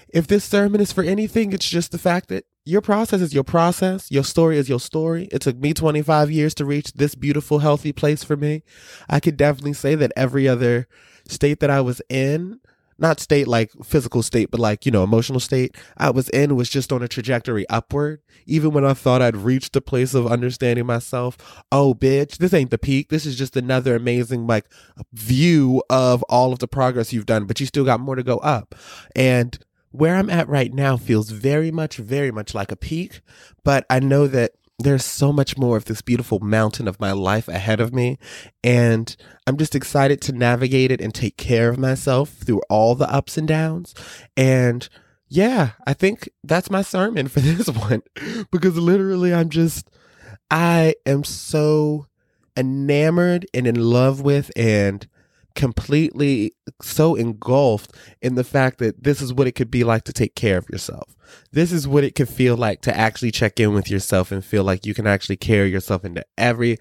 if 0.08 0.26
this 0.26 0.44
sermon 0.44 0.80
is 0.80 0.92
for 0.92 1.04
anything, 1.04 1.52
it's 1.52 1.68
just 1.68 1.92
the 1.92 1.98
fact 1.98 2.28
that 2.28 2.44
your 2.64 2.80
process 2.80 3.20
is 3.20 3.32
your 3.32 3.44
process. 3.44 4.10
Your 4.10 4.24
story 4.24 4.58
is 4.58 4.68
your 4.68 4.80
story. 4.80 5.28
It 5.30 5.40
took 5.40 5.56
me 5.56 5.72
25 5.72 6.30
years 6.30 6.54
to 6.54 6.64
reach 6.64 6.92
this 6.94 7.14
beautiful, 7.14 7.60
healthy 7.60 7.92
place 7.92 8.24
for 8.24 8.36
me. 8.36 8.62
I 9.08 9.20
could 9.20 9.36
definitely 9.36 9.74
say 9.74 9.94
that 9.94 10.12
every 10.16 10.48
other 10.48 10.88
state 11.28 11.60
that 11.60 11.70
I 11.70 11.80
was 11.80 12.02
in, 12.08 12.60
not 12.98 13.20
state 13.20 13.46
like 13.46 13.70
physical 13.84 14.22
state, 14.22 14.50
but 14.50 14.58
like, 14.58 14.86
you 14.86 14.90
know, 14.90 15.04
emotional 15.04 15.38
state 15.38 15.76
I 15.96 16.10
was 16.10 16.28
in 16.30 16.56
was 16.56 16.68
just 16.68 16.92
on 16.92 17.02
a 17.02 17.08
trajectory 17.08 17.68
upward. 17.68 18.20
Even 18.46 18.72
when 18.72 18.84
I 18.84 18.94
thought 18.94 19.22
I'd 19.22 19.36
reached 19.36 19.72
the 19.72 19.80
place 19.80 20.14
of 20.14 20.26
understanding 20.26 20.86
myself, 20.86 21.36
oh, 21.70 21.94
bitch, 21.94 22.38
this 22.38 22.54
ain't 22.54 22.70
the 22.70 22.78
peak. 22.78 23.10
This 23.10 23.26
is 23.26 23.36
just 23.36 23.56
another 23.56 23.96
amazing, 23.96 24.46
like, 24.46 24.66
view 25.12 25.82
of 25.90 26.22
all 26.24 26.52
of 26.52 26.60
the 26.60 26.68
progress 26.68 27.12
you've 27.12 27.26
done, 27.26 27.44
but 27.44 27.60
you 27.60 27.66
still 27.66 27.84
got 27.84 28.00
more 28.00 28.14
to 28.14 28.22
go 28.22 28.38
up. 28.38 28.74
And 29.14 29.58
where 29.96 30.16
I'm 30.16 30.30
at 30.30 30.48
right 30.48 30.72
now 30.72 30.96
feels 30.96 31.30
very 31.30 31.70
much, 31.70 31.96
very 31.96 32.30
much 32.30 32.54
like 32.54 32.70
a 32.70 32.76
peak, 32.76 33.20
but 33.64 33.86
I 33.88 34.00
know 34.00 34.26
that 34.26 34.52
there's 34.78 35.04
so 35.04 35.32
much 35.32 35.56
more 35.56 35.76
of 35.76 35.86
this 35.86 36.02
beautiful 36.02 36.38
mountain 36.40 36.86
of 36.86 37.00
my 37.00 37.12
life 37.12 37.48
ahead 37.48 37.80
of 37.80 37.94
me. 37.94 38.18
And 38.62 39.16
I'm 39.46 39.56
just 39.56 39.74
excited 39.74 40.20
to 40.22 40.32
navigate 40.32 40.90
it 40.90 41.00
and 41.00 41.14
take 41.14 41.38
care 41.38 41.70
of 41.70 41.78
myself 41.78 42.30
through 42.30 42.60
all 42.68 42.94
the 42.94 43.10
ups 43.10 43.38
and 43.38 43.48
downs. 43.48 43.94
And 44.36 44.86
yeah, 45.28 45.70
I 45.86 45.94
think 45.94 46.28
that's 46.44 46.70
my 46.70 46.82
sermon 46.82 47.28
for 47.28 47.40
this 47.40 47.68
one 47.68 48.02
because 48.50 48.76
literally 48.76 49.32
I'm 49.32 49.48
just, 49.48 49.88
I 50.50 50.94
am 51.06 51.24
so 51.24 52.06
enamored 52.56 53.46
and 53.54 53.66
in 53.66 53.76
love 53.76 54.20
with 54.20 54.50
and 54.56 55.06
completely 55.56 56.52
so 56.80 57.16
engulfed 57.16 57.96
in 58.22 58.36
the 58.36 58.44
fact 58.44 58.78
that 58.78 59.02
this 59.02 59.20
is 59.20 59.32
what 59.32 59.48
it 59.48 59.52
could 59.52 59.70
be 59.70 59.82
like 59.82 60.04
to 60.04 60.12
take 60.12 60.36
care 60.36 60.58
of 60.58 60.68
yourself. 60.70 61.16
This 61.50 61.72
is 61.72 61.88
what 61.88 62.04
it 62.04 62.14
could 62.14 62.28
feel 62.28 62.56
like 62.56 62.82
to 62.82 62.96
actually 62.96 63.32
check 63.32 63.58
in 63.58 63.74
with 63.74 63.90
yourself 63.90 64.30
and 64.30 64.44
feel 64.44 64.62
like 64.62 64.86
you 64.86 64.94
can 64.94 65.06
actually 65.06 65.36
carry 65.36 65.70
yourself 65.70 66.04
into 66.04 66.24
every 66.38 66.78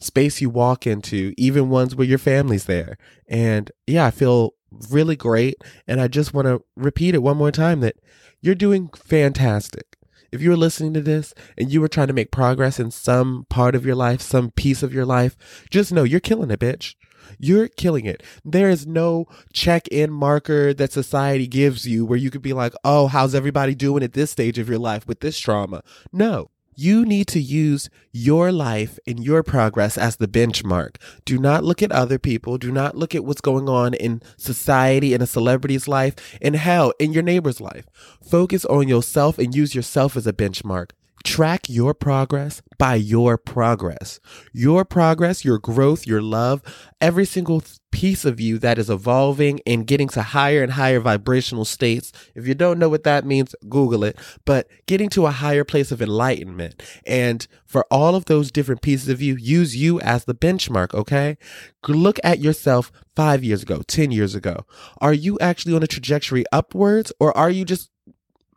space 0.00 0.40
you 0.40 0.50
walk 0.50 0.86
into, 0.86 1.32
even 1.38 1.70
ones 1.70 1.94
where 1.94 2.06
your 2.06 2.18
family's 2.18 2.64
there. 2.64 2.98
And 3.26 3.70
yeah, 3.86 4.06
I 4.06 4.10
feel 4.10 4.54
really 4.90 5.16
great. 5.16 5.56
And 5.86 6.00
I 6.00 6.08
just 6.08 6.34
want 6.34 6.46
to 6.46 6.62
repeat 6.76 7.14
it 7.14 7.22
one 7.22 7.36
more 7.36 7.52
time 7.52 7.80
that 7.80 7.96
you're 8.40 8.54
doing 8.54 8.90
fantastic. 8.94 9.96
If 10.30 10.42
you 10.42 10.50
were 10.50 10.56
listening 10.56 10.92
to 10.94 11.00
this 11.00 11.32
and 11.56 11.72
you 11.72 11.80
were 11.80 11.88
trying 11.88 12.08
to 12.08 12.12
make 12.12 12.30
progress 12.30 12.78
in 12.78 12.90
some 12.90 13.46
part 13.48 13.74
of 13.74 13.86
your 13.86 13.94
life, 13.94 14.20
some 14.20 14.50
piece 14.50 14.82
of 14.82 14.92
your 14.92 15.06
life, 15.06 15.36
just 15.70 15.92
know 15.92 16.04
you're 16.04 16.20
killing 16.20 16.50
it, 16.50 16.60
bitch. 16.60 16.94
You're 17.38 17.68
killing 17.68 18.04
it. 18.04 18.22
There 18.44 18.70
is 18.70 18.86
no 18.86 19.26
check 19.52 19.88
in 19.88 20.10
marker 20.10 20.72
that 20.74 20.92
society 20.92 21.46
gives 21.46 21.86
you 21.86 22.04
where 22.04 22.18
you 22.18 22.30
could 22.30 22.42
be 22.42 22.52
like, 22.52 22.74
oh, 22.84 23.06
how's 23.08 23.34
everybody 23.34 23.74
doing 23.74 24.02
at 24.02 24.12
this 24.12 24.30
stage 24.30 24.58
of 24.58 24.68
your 24.68 24.78
life 24.78 25.06
with 25.06 25.20
this 25.20 25.38
trauma? 25.38 25.82
No. 26.12 26.50
You 26.80 27.04
need 27.04 27.26
to 27.28 27.40
use 27.40 27.90
your 28.12 28.52
life 28.52 29.00
and 29.04 29.24
your 29.24 29.42
progress 29.42 29.98
as 29.98 30.14
the 30.14 30.28
benchmark. 30.28 30.94
Do 31.24 31.36
not 31.36 31.64
look 31.64 31.82
at 31.82 31.90
other 31.90 32.20
people. 32.20 32.56
Do 32.56 32.70
not 32.70 32.94
look 32.94 33.16
at 33.16 33.24
what's 33.24 33.40
going 33.40 33.68
on 33.68 33.94
in 33.94 34.22
society, 34.36 35.12
in 35.12 35.20
a 35.20 35.26
celebrity's 35.26 35.88
life, 35.88 36.14
in 36.40 36.54
hell, 36.54 36.92
in 37.00 37.12
your 37.12 37.24
neighbor's 37.24 37.60
life. 37.60 37.86
Focus 38.22 38.64
on 38.66 38.86
yourself 38.86 39.40
and 39.40 39.56
use 39.56 39.74
yourself 39.74 40.16
as 40.16 40.28
a 40.28 40.32
benchmark. 40.32 40.90
Track 41.24 41.68
your 41.68 41.94
progress 41.94 42.62
by 42.78 42.94
your 42.94 43.36
progress. 43.36 44.20
Your 44.52 44.84
progress, 44.84 45.44
your 45.44 45.58
growth, 45.58 46.06
your 46.06 46.22
love, 46.22 46.62
every 47.00 47.24
single 47.24 47.62
piece 47.90 48.24
of 48.24 48.38
you 48.38 48.58
that 48.58 48.78
is 48.78 48.90
evolving 48.90 49.60
and 49.66 49.86
getting 49.86 50.08
to 50.08 50.22
higher 50.22 50.62
and 50.62 50.72
higher 50.72 51.00
vibrational 51.00 51.64
states. 51.64 52.12
If 52.34 52.46
you 52.46 52.54
don't 52.54 52.78
know 52.78 52.88
what 52.88 53.04
that 53.04 53.24
means, 53.24 53.54
Google 53.68 54.04
it, 54.04 54.18
but 54.44 54.68
getting 54.86 55.08
to 55.10 55.26
a 55.26 55.30
higher 55.30 55.64
place 55.64 55.90
of 55.90 56.02
enlightenment. 56.02 56.82
And 57.06 57.46
for 57.66 57.86
all 57.90 58.14
of 58.14 58.26
those 58.26 58.52
different 58.52 58.82
pieces 58.82 59.08
of 59.08 59.22
you, 59.22 59.36
use 59.36 59.76
you 59.76 60.00
as 60.00 60.24
the 60.24 60.34
benchmark, 60.34 60.94
okay? 60.94 61.38
Look 61.86 62.20
at 62.22 62.40
yourself 62.40 62.92
five 63.16 63.42
years 63.42 63.62
ago, 63.62 63.82
10 63.86 64.10
years 64.10 64.34
ago. 64.34 64.64
Are 65.00 65.14
you 65.14 65.38
actually 65.40 65.74
on 65.74 65.82
a 65.82 65.88
trajectory 65.88 66.44
upwards 66.52 67.12
or 67.18 67.36
are 67.36 67.50
you 67.50 67.64
just 67.64 67.90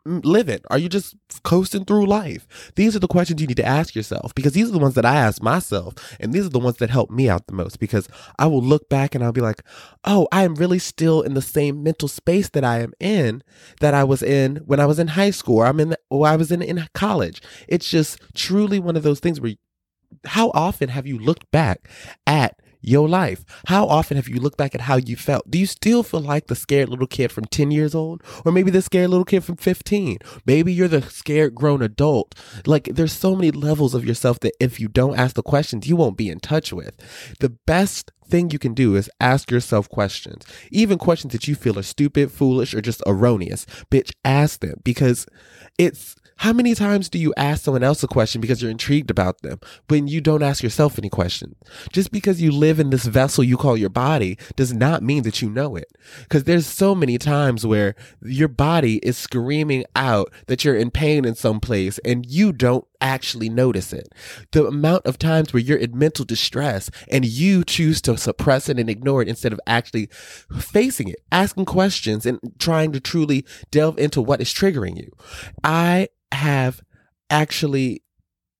living? 0.04 0.60
Are 0.70 0.78
you 0.78 0.88
just 0.88 1.14
coasting 1.42 1.84
through 1.84 2.06
life? 2.06 2.72
These 2.76 2.96
are 2.96 2.98
the 2.98 3.08
questions 3.08 3.40
you 3.40 3.46
need 3.46 3.56
to 3.56 3.66
ask 3.66 3.94
yourself 3.94 4.34
because 4.34 4.52
these 4.52 4.68
are 4.68 4.72
the 4.72 4.78
ones 4.78 4.94
that 4.94 5.04
I 5.04 5.16
ask 5.16 5.42
myself. 5.42 5.94
And 6.20 6.32
these 6.32 6.46
are 6.46 6.50
the 6.50 6.58
ones 6.58 6.76
that 6.78 6.90
help 6.90 7.10
me 7.10 7.28
out 7.28 7.46
the 7.46 7.54
most 7.54 7.78
because 7.78 8.08
I 8.38 8.46
will 8.46 8.62
look 8.62 8.88
back 8.88 9.14
and 9.14 9.22
I'll 9.22 9.32
be 9.32 9.40
like, 9.40 9.62
oh, 10.04 10.28
I 10.32 10.44
am 10.44 10.54
really 10.54 10.78
still 10.78 11.22
in 11.22 11.34
the 11.34 11.42
same 11.42 11.82
mental 11.82 12.08
space 12.08 12.48
that 12.50 12.64
I 12.64 12.80
am 12.80 12.92
in 13.00 13.42
that 13.80 13.94
I 13.94 14.04
was 14.04 14.22
in 14.22 14.56
when 14.66 14.80
I 14.80 14.86
was 14.86 14.98
in 14.98 15.08
high 15.08 15.30
school 15.30 15.58
or 15.58 15.66
I'm 15.66 15.80
in, 15.80 15.90
the, 15.90 15.98
or 16.10 16.26
I 16.26 16.36
was 16.36 16.50
in, 16.50 16.62
in 16.62 16.86
college. 16.94 17.42
It's 17.68 17.88
just 17.88 18.18
truly 18.34 18.80
one 18.80 18.96
of 18.96 19.02
those 19.02 19.20
things 19.20 19.40
where 19.40 19.54
how 20.26 20.50
often 20.54 20.90
have 20.90 21.06
you 21.06 21.18
looked 21.18 21.50
back 21.50 21.88
at 22.26 22.60
your 22.82 23.08
life. 23.08 23.44
How 23.68 23.86
often 23.86 24.16
have 24.16 24.28
you 24.28 24.40
looked 24.40 24.58
back 24.58 24.74
at 24.74 24.82
how 24.82 24.96
you 24.96 25.16
felt? 25.16 25.50
Do 25.50 25.58
you 25.58 25.66
still 25.66 26.02
feel 26.02 26.20
like 26.20 26.48
the 26.48 26.54
scared 26.54 26.88
little 26.88 27.06
kid 27.06 27.32
from 27.32 27.46
10 27.46 27.70
years 27.70 27.94
old? 27.94 28.22
Or 28.44 28.52
maybe 28.52 28.70
the 28.70 28.82
scared 28.82 29.10
little 29.10 29.24
kid 29.24 29.44
from 29.44 29.56
15? 29.56 30.18
Maybe 30.44 30.72
you're 30.72 30.88
the 30.88 31.02
scared 31.02 31.54
grown 31.54 31.80
adult. 31.80 32.34
Like 32.66 32.84
there's 32.92 33.12
so 33.12 33.34
many 33.34 33.50
levels 33.50 33.94
of 33.94 34.04
yourself 34.04 34.40
that 34.40 34.54
if 34.60 34.78
you 34.80 34.88
don't 34.88 35.18
ask 35.18 35.36
the 35.36 35.42
questions, 35.42 35.88
you 35.88 35.96
won't 35.96 36.16
be 36.16 36.28
in 36.28 36.40
touch 36.40 36.72
with. 36.72 36.96
The 37.40 37.50
best 37.50 38.10
thing 38.26 38.50
you 38.50 38.58
can 38.58 38.74
do 38.74 38.96
is 38.96 39.10
ask 39.20 39.50
yourself 39.50 39.88
questions, 39.88 40.44
even 40.70 40.98
questions 40.98 41.32
that 41.32 41.46
you 41.46 41.54
feel 41.54 41.78
are 41.78 41.82
stupid, 41.82 42.32
foolish, 42.32 42.74
or 42.74 42.80
just 42.80 43.02
erroneous. 43.06 43.66
Bitch, 43.90 44.10
ask 44.24 44.60
them 44.60 44.80
because 44.84 45.26
it's 45.78 46.16
how 46.42 46.52
many 46.52 46.74
times 46.74 47.08
do 47.08 47.20
you 47.20 47.32
ask 47.36 47.62
someone 47.62 47.84
else 47.84 48.02
a 48.02 48.08
question 48.08 48.40
because 48.40 48.60
you're 48.60 48.70
intrigued 48.70 49.12
about 49.12 49.42
them 49.42 49.60
when 49.86 50.08
you 50.08 50.20
don't 50.20 50.42
ask 50.42 50.60
yourself 50.60 50.98
any 50.98 51.08
questions? 51.08 51.54
Just 51.92 52.10
because 52.10 52.42
you 52.42 52.50
live 52.50 52.80
in 52.80 52.90
this 52.90 53.04
vessel 53.04 53.44
you 53.44 53.56
call 53.56 53.76
your 53.76 53.88
body 53.88 54.36
does 54.56 54.72
not 54.72 55.04
mean 55.04 55.22
that 55.22 55.40
you 55.40 55.48
know 55.48 55.76
it. 55.76 55.86
Because 56.22 56.42
there's 56.42 56.66
so 56.66 56.96
many 56.96 57.16
times 57.16 57.64
where 57.64 57.94
your 58.22 58.48
body 58.48 58.96
is 59.04 59.16
screaming 59.16 59.84
out 59.94 60.32
that 60.48 60.64
you're 60.64 60.74
in 60.74 60.90
pain 60.90 61.24
in 61.24 61.36
some 61.36 61.60
place 61.60 62.00
and 62.04 62.26
you 62.26 62.52
don't 62.52 62.84
actually 63.00 63.48
notice 63.48 63.92
it. 63.92 64.12
The 64.50 64.66
amount 64.66 65.06
of 65.06 65.20
times 65.20 65.52
where 65.52 65.62
you're 65.62 65.78
in 65.78 65.96
mental 65.96 66.24
distress 66.24 66.90
and 67.08 67.24
you 67.24 67.62
choose 67.62 68.02
to 68.02 68.16
suppress 68.16 68.68
it 68.68 68.80
and 68.80 68.90
ignore 68.90 69.22
it 69.22 69.28
instead 69.28 69.52
of 69.52 69.60
actually 69.68 70.08
facing 70.58 71.06
it, 71.06 71.20
asking 71.30 71.66
questions 71.66 72.26
and 72.26 72.40
trying 72.58 72.90
to 72.90 72.98
truly 72.98 73.46
delve 73.70 73.96
into 73.96 74.20
what 74.20 74.40
is 74.40 74.52
triggering 74.52 74.96
you. 74.96 75.12
I 75.62 76.08
have 76.32 76.80
actually 77.30 78.02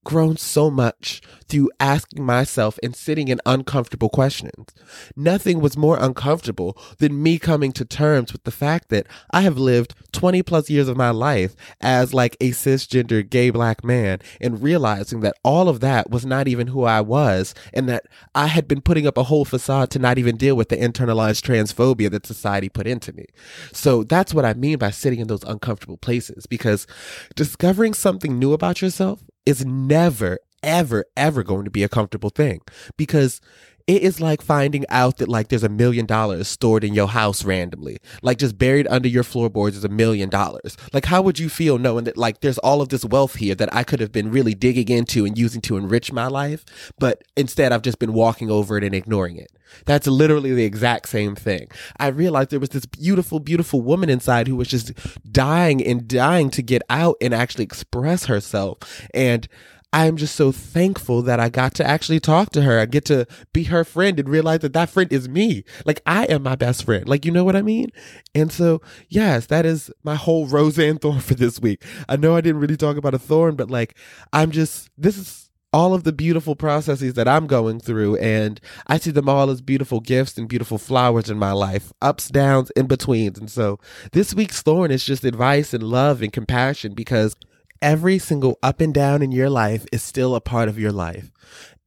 grown 0.05 0.37
so 0.37 0.71
much 0.71 1.21
through 1.49 1.71
asking 1.79 2.25
myself 2.25 2.79
and 2.83 2.97
sitting 2.97 3.29
in 3.29 3.41
uncomfortable 3.45 4.09
questions. 4.09 4.69
Nothing 5.17 5.61
was 5.61 5.77
more 5.77 5.99
uncomfortable 6.01 6.77
than 6.99 7.23
me 7.23 7.39
coming 7.39 7.73
to 7.73 7.85
terms 7.85 8.33
with 8.33 8.45
the 8.45 8.51
fact 8.51 8.89
that 8.89 9.07
I 9.31 9.43
have 9.43 9.59
lived 9.59 9.95
20 10.13 10.43
plus 10.43 10.71
years 10.71 10.89
of 10.89 10.97
my 10.97 11.11
life 11.11 11.55
as 11.81 12.15
like 12.15 12.37
a 12.41 12.51
cisgender 12.51 13.29
gay 13.29 13.51
black 13.51 13.85
man 13.85 14.21
and 14.41 14.63
realizing 14.63 15.21
that 15.21 15.37
all 15.45 15.69
of 15.69 15.81
that 15.81 16.11
was 16.11 16.25
not 16.25 16.49
even 16.49 16.69
who 16.69 16.85
I 16.85 17.01
was 17.01 17.55
and 17.73 17.89
that 17.89 18.07
I 18.35 18.47
had 18.47 18.67
been 18.67 18.81
putting 18.81 19.07
up 19.07 19.19
a 19.19 19.25
whole 19.25 19.45
facade 19.45 19.91
to 19.91 19.99
not 19.99 20.19
even 20.19 20.37
deal 20.37 20.57
with 20.57 20.69
the 20.69 20.77
internalized 20.77 21.43
transphobia 21.43 22.11
that 22.11 22.27
society 22.27 22.69
put 22.69 22.87
into 22.87 23.13
me. 23.13 23.27
So 23.73 24.05
that's 24.05 24.35
what 24.35 24.45
I 24.45 24.55
mean 24.55 24.79
by 24.79 24.91
sitting 24.91 25.21
in 25.21 25.29
those 25.29 25.45
uncomfortable 25.45 25.99
places 25.99 26.47
because 26.47 26.87
discovering 27.35 27.95
something 27.95 28.39
new 28.39 28.53
about 28.53 28.83
yourself 28.83 29.23
is 29.47 29.65
never, 29.65 30.39
ever, 30.63 31.05
ever 31.17 31.43
going 31.43 31.65
to 31.65 31.71
be 31.71 31.83
a 31.83 31.89
comfortable 31.89 32.31
thing 32.31 32.61
because 32.97 33.41
it 33.87 34.03
is 34.03 34.21
like 34.21 34.43
finding 34.43 34.85
out 34.89 35.19
that 35.19 35.29
like 35.29 35.49
there's 35.49 35.63
a 35.63 35.69
million 35.69 36.07
dollars 36.07 36.49
stored 36.49 36.85
in 36.85 36.95
your 36.95 37.09
house 37.09 37.45
randomly. 37.45 37.99
Like 38.23 38.39
just 38.39 38.59
buried 38.59 38.87
under 38.89 39.09
your 39.09 39.25
floorboards 39.25 39.77
is 39.77 39.85
a 39.85 39.89
million 39.89 40.29
dollars. 40.29 40.77
Like 40.93 41.07
how 41.07 41.23
would 41.23 41.39
you 41.39 41.49
feel 41.49 41.79
knowing 41.79 42.05
that 42.05 42.17
like 42.17 42.41
there's 42.41 42.59
all 42.59 42.81
of 42.81 42.89
this 42.89 43.05
wealth 43.05 43.37
here 43.37 43.55
that 43.55 43.75
i 43.75 43.83
could 43.83 44.01
have 44.01 44.13
been 44.13 44.31
really 44.31 44.55
digging 44.55 44.89
into 44.89 45.25
and 45.25 45.37
using 45.37 45.61
to 45.63 45.77
enrich 45.77 46.13
my 46.13 46.27
life 46.27 46.65
but 46.99 47.23
instead 47.37 47.73
i've 47.73 47.83
just 47.83 47.99
been 47.99 48.13
walking 48.13 48.51
over 48.51 48.77
it 48.77 48.85
and 48.85 48.95
ignoring 48.95 49.37
it? 49.37 49.51
That's 49.87 50.07
literally 50.07 50.53
the 50.53 50.65
exact 50.65 51.09
same 51.09 51.35
thing. 51.35 51.69
I 51.99 52.09
realized 52.09 52.51
there 52.51 52.61
was 52.61 52.71
this 52.71 52.87
beautiful 52.87 53.41
beautiful 53.41 53.81
woman 53.81 54.11
inside 54.11 54.49
who 54.49 54.57
was 54.57 54.69
just 54.69 54.93
dying 55.31 55.85
and 55.85 56.07
dying 56.07 56.51
to 56.51 56.63
get 56.63 56.83
out 56.91 57.17
and 57.21 57.35
actually 57.35 57.65
express 57.65 58.27
herself. 58.27 58.79
And 59.15 59.49
I'm 59.93 60.17
just 60.17 60.35
so 60.35 60.53
thankful 60.53 61.23
that 61.23 61.39
I 61.39 61.49
got 61.49 61.75
to 61.75 61.87
actually 61.87 62.21
talk 62.21 62.51
to 62.51 62.63
her. 62.63 62.79
I 62.79 62.87
get 62.87 63.05
to 63.07 63.27
be 63.53 63.65
her 63.65 63.85
friend 63.85 64.19
and 64.19 64.29
realize 64.29 64.61
that 64.61 64.73
that 64.73 64.89
friend 64.89 65.13
is 65.13 65.29
me. 65.29 65.65
Like 65.85 66.01
I 66.07 66.25
am 66.25 66.43
my 66.43 66.57
best 66.57 66.85
friend. 66.85 67.07
Like, 67.07 67.25
you 67.25 67.31
know 67.31 67.45
what 67.45 67.57
I 67.57 67.63
mean? 67.63 67.91
And 68.35 68.51
so, 68.51 68.81
yes, 69.09 69.47
that 69.47 69.67
is 69.67 69.91
my 70.03 70.15
whole 70.15 70.47
rose 70.47 70.79
and 70.79 71.01
thorn 71.01 71.21
for 71.21 71.35
this 71.35 71.61
week. 71.61 71.85
I 72.09 72.17
know 72.17 72.35
I 72.35 72.41
didn't 72.41 72.61
really 72.61 72.77
talk 72.77 72.97
about 72.97 73.15
a 73.15 73.19
thorn, 73.19 73.55
but 73.55 73.71
like, 73.71 73.97
I'm 74.33 74.51
just, 74.51 74.89
this 74.97 75.19
is 75.19 75.51
all 75.75 75.95
of 75.95 76.05
the 76.05 76.13
beautiful 76.13 76.55
processes 76.55 77.15
that 77.15 77.27
I'm 77.27 77.47
going 77.47 77.81
through, 77.81 78.17
and 78.17 78.61
I 78.89 78.99
see 78.99 79.11
them 79.11 79.29
all 79.29 79.49
as 79.49 79.63
beautiful 79.63 80.01
gifts 80.01 80.37
and 80.37 80.49
beautiful 80.49 80.77
flowers 80.77 81.31
in 81.31 81.39
my 81.39 81.53
life, 81.53 81.93
ups, 82.03 82.29
downs, 82.29 82.71
in 82.77 82.87
betweens. 82.87 83.39
And 83.39 83.51
so 83.51 83.79
this 84.13 84.35
week's 84.35 84.61
thorn 84.61 84.91
is 84.91 85.05
just 85.05 85.25
advice 85.25 85.73
and 85.73 85.83
love 85.83 86.21
and 86.21 86.31
compassion 86.33 86.93
because 86.93 87.37
every 87.83 88.19
single 88.19 88.59
up 88.63 88.81
and 88.81 88.95
down 88.95 89.21
in 89.21 89.33
your 89.33 89.51
life 89.51 89.85
is 89.93 90.03
still 90.03 90.35
a 90.35 90.41
part 90.41 90.69
of 90.69 90.79
your 90.79 90.93
life. 90.93 91.31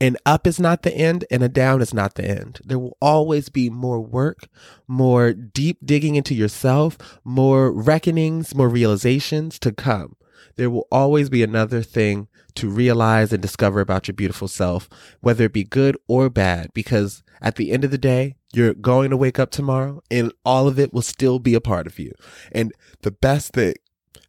An 0.01 0.17
up 0.25 0.45
is 0.45 0.59
not 0.59 0.83
the 0.83 0.93
end 0.93 1.23
and 1.31 1.41
a 1.41 1.49
down 1.49 1.81
is 1.81 1.93
not 1.93 2.15
the 2.15 2.25
end. 2.25 2.59
There 2.65 2.77
will 2.77 2.97
always 3.01 3.47
be 3.49 3.69
more 3.69 4.01
work, 4.01 4.47
more 4.87 5.33
deep 5.33 5.77
digging 5.83 6.15
into 6.15 6.35
yourself, 6.35 6.97
more 7.23 7.71
reckonings, 7.71 8.53
more 8.53 8.69
realizations 8.69 9.57
to 9.59 9.71
come. 9.71 10.17
There 10.57 10.69
will 10.69 10.87
always 10.91 11.29
be 11.29 11.43
another 11.43 11.81
thing 11.81 12.27
to 12.55 12.69
realize 12.69 13.33
and 13.33 13.41
discover 13.41 13.79
about 13.79 14.07
your 14.07 14.15
beautiful 14.15 14.47
self, 14.47 14.89
whether 15.21 15.45
it 15.45 15.53
be 15.53 15.63
good 15.63 15.97
or 16.07 16.29
bad, 16.29 16.71
because 16.73 17.23
at 17.41 17.55
the 17.55 17.71
end 17.71 17.83
of 17.83 17.91
the 17.91 17.97
day, 17.97 18.35
you're 18.53 18.73
going 18.73 19.09
to 19.09 19.17
wake 19.17 19.39
up 19.39 19.51
tomorrow 19.51 20.01
and 20.09 20.31
all 20.45 20.67
of 20.67 20.79
it 20.79 20.93
will 20.93 21.01
still 21.01 21.39
be 21.39 21.53
a 21.53 21.61
part 21.61 21.87
of 21.87 21.99
you. 21.99 22.11
And 22.51 22.73
the 23.01 23.11
best 23.11 23.53
thing 23.53 23.75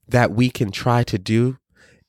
that 0.08 0.32
we 0.32 0.50
can 0.50 0.70
try 0.70 1.02
to 1.04 1.18
do 1.18 1.58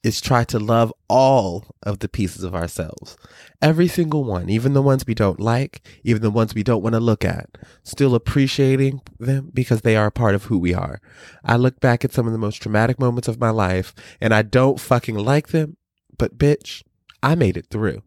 is 0.03 0.21
try 0.21 0.43
to 0.43 0.59
love 0.59 0.93
all 1.09 1.65
of 1.83 1.99
the 1.99 2.07
pieces 2.07 2.43
of 2.43 2.55
ourselves. 2.55 3.17
Every 3.61 3.87
single 3.87 4.23
one, 4.23 4.49
even 4.49 4.73
the 4.73 4.81
ones 4.81 5.05
we 5.05 5.15
don't 5.15 5.39
like, 5.39 5.85
even 6.03 6.21
the 6.21 6.31
ones 6.31 6.53
we 6.53 6.63
don't 6.63 6.83
want 6.83 6.93
to 6.93 6.99
look 6.99 7.25
at, 7.25 7.57
still 7.83 8.15
appreciating 8.15 9.01
them 9.19 9.51
because 9.53 9.81
they 9.81 9.95
are 9.95 10.07
a 10.07 10.11
part 10.11 10.35
of 10.35 10.45
who 10.45 10.59
we 10.59 10.73
are. 10.73 11.01
I 11.43 11.57
look 11.57 11.79
back 11.79 12.05
at 12.05 12.13
some 12.13 12.27
of 12.27 12.31
the 12.31 12.39
most 12.39 12.61
traumatic 12.61 12.99
moments 12.99 13.27
of 13.27 13.39
my 13.39 13.49
life 13.49 13.93
and 14.21 14.33
I 14.33 14.43
don't 14.43 14.79
fucking 14.79 15.17
like 15.17 15.49
them, 15.49 15.77
but 16.17 16.37
bitch, 16.37 16.83
I 17.21 17.35
made 17.35 17.57
it 17.57 17.67
through. 17.69 18.03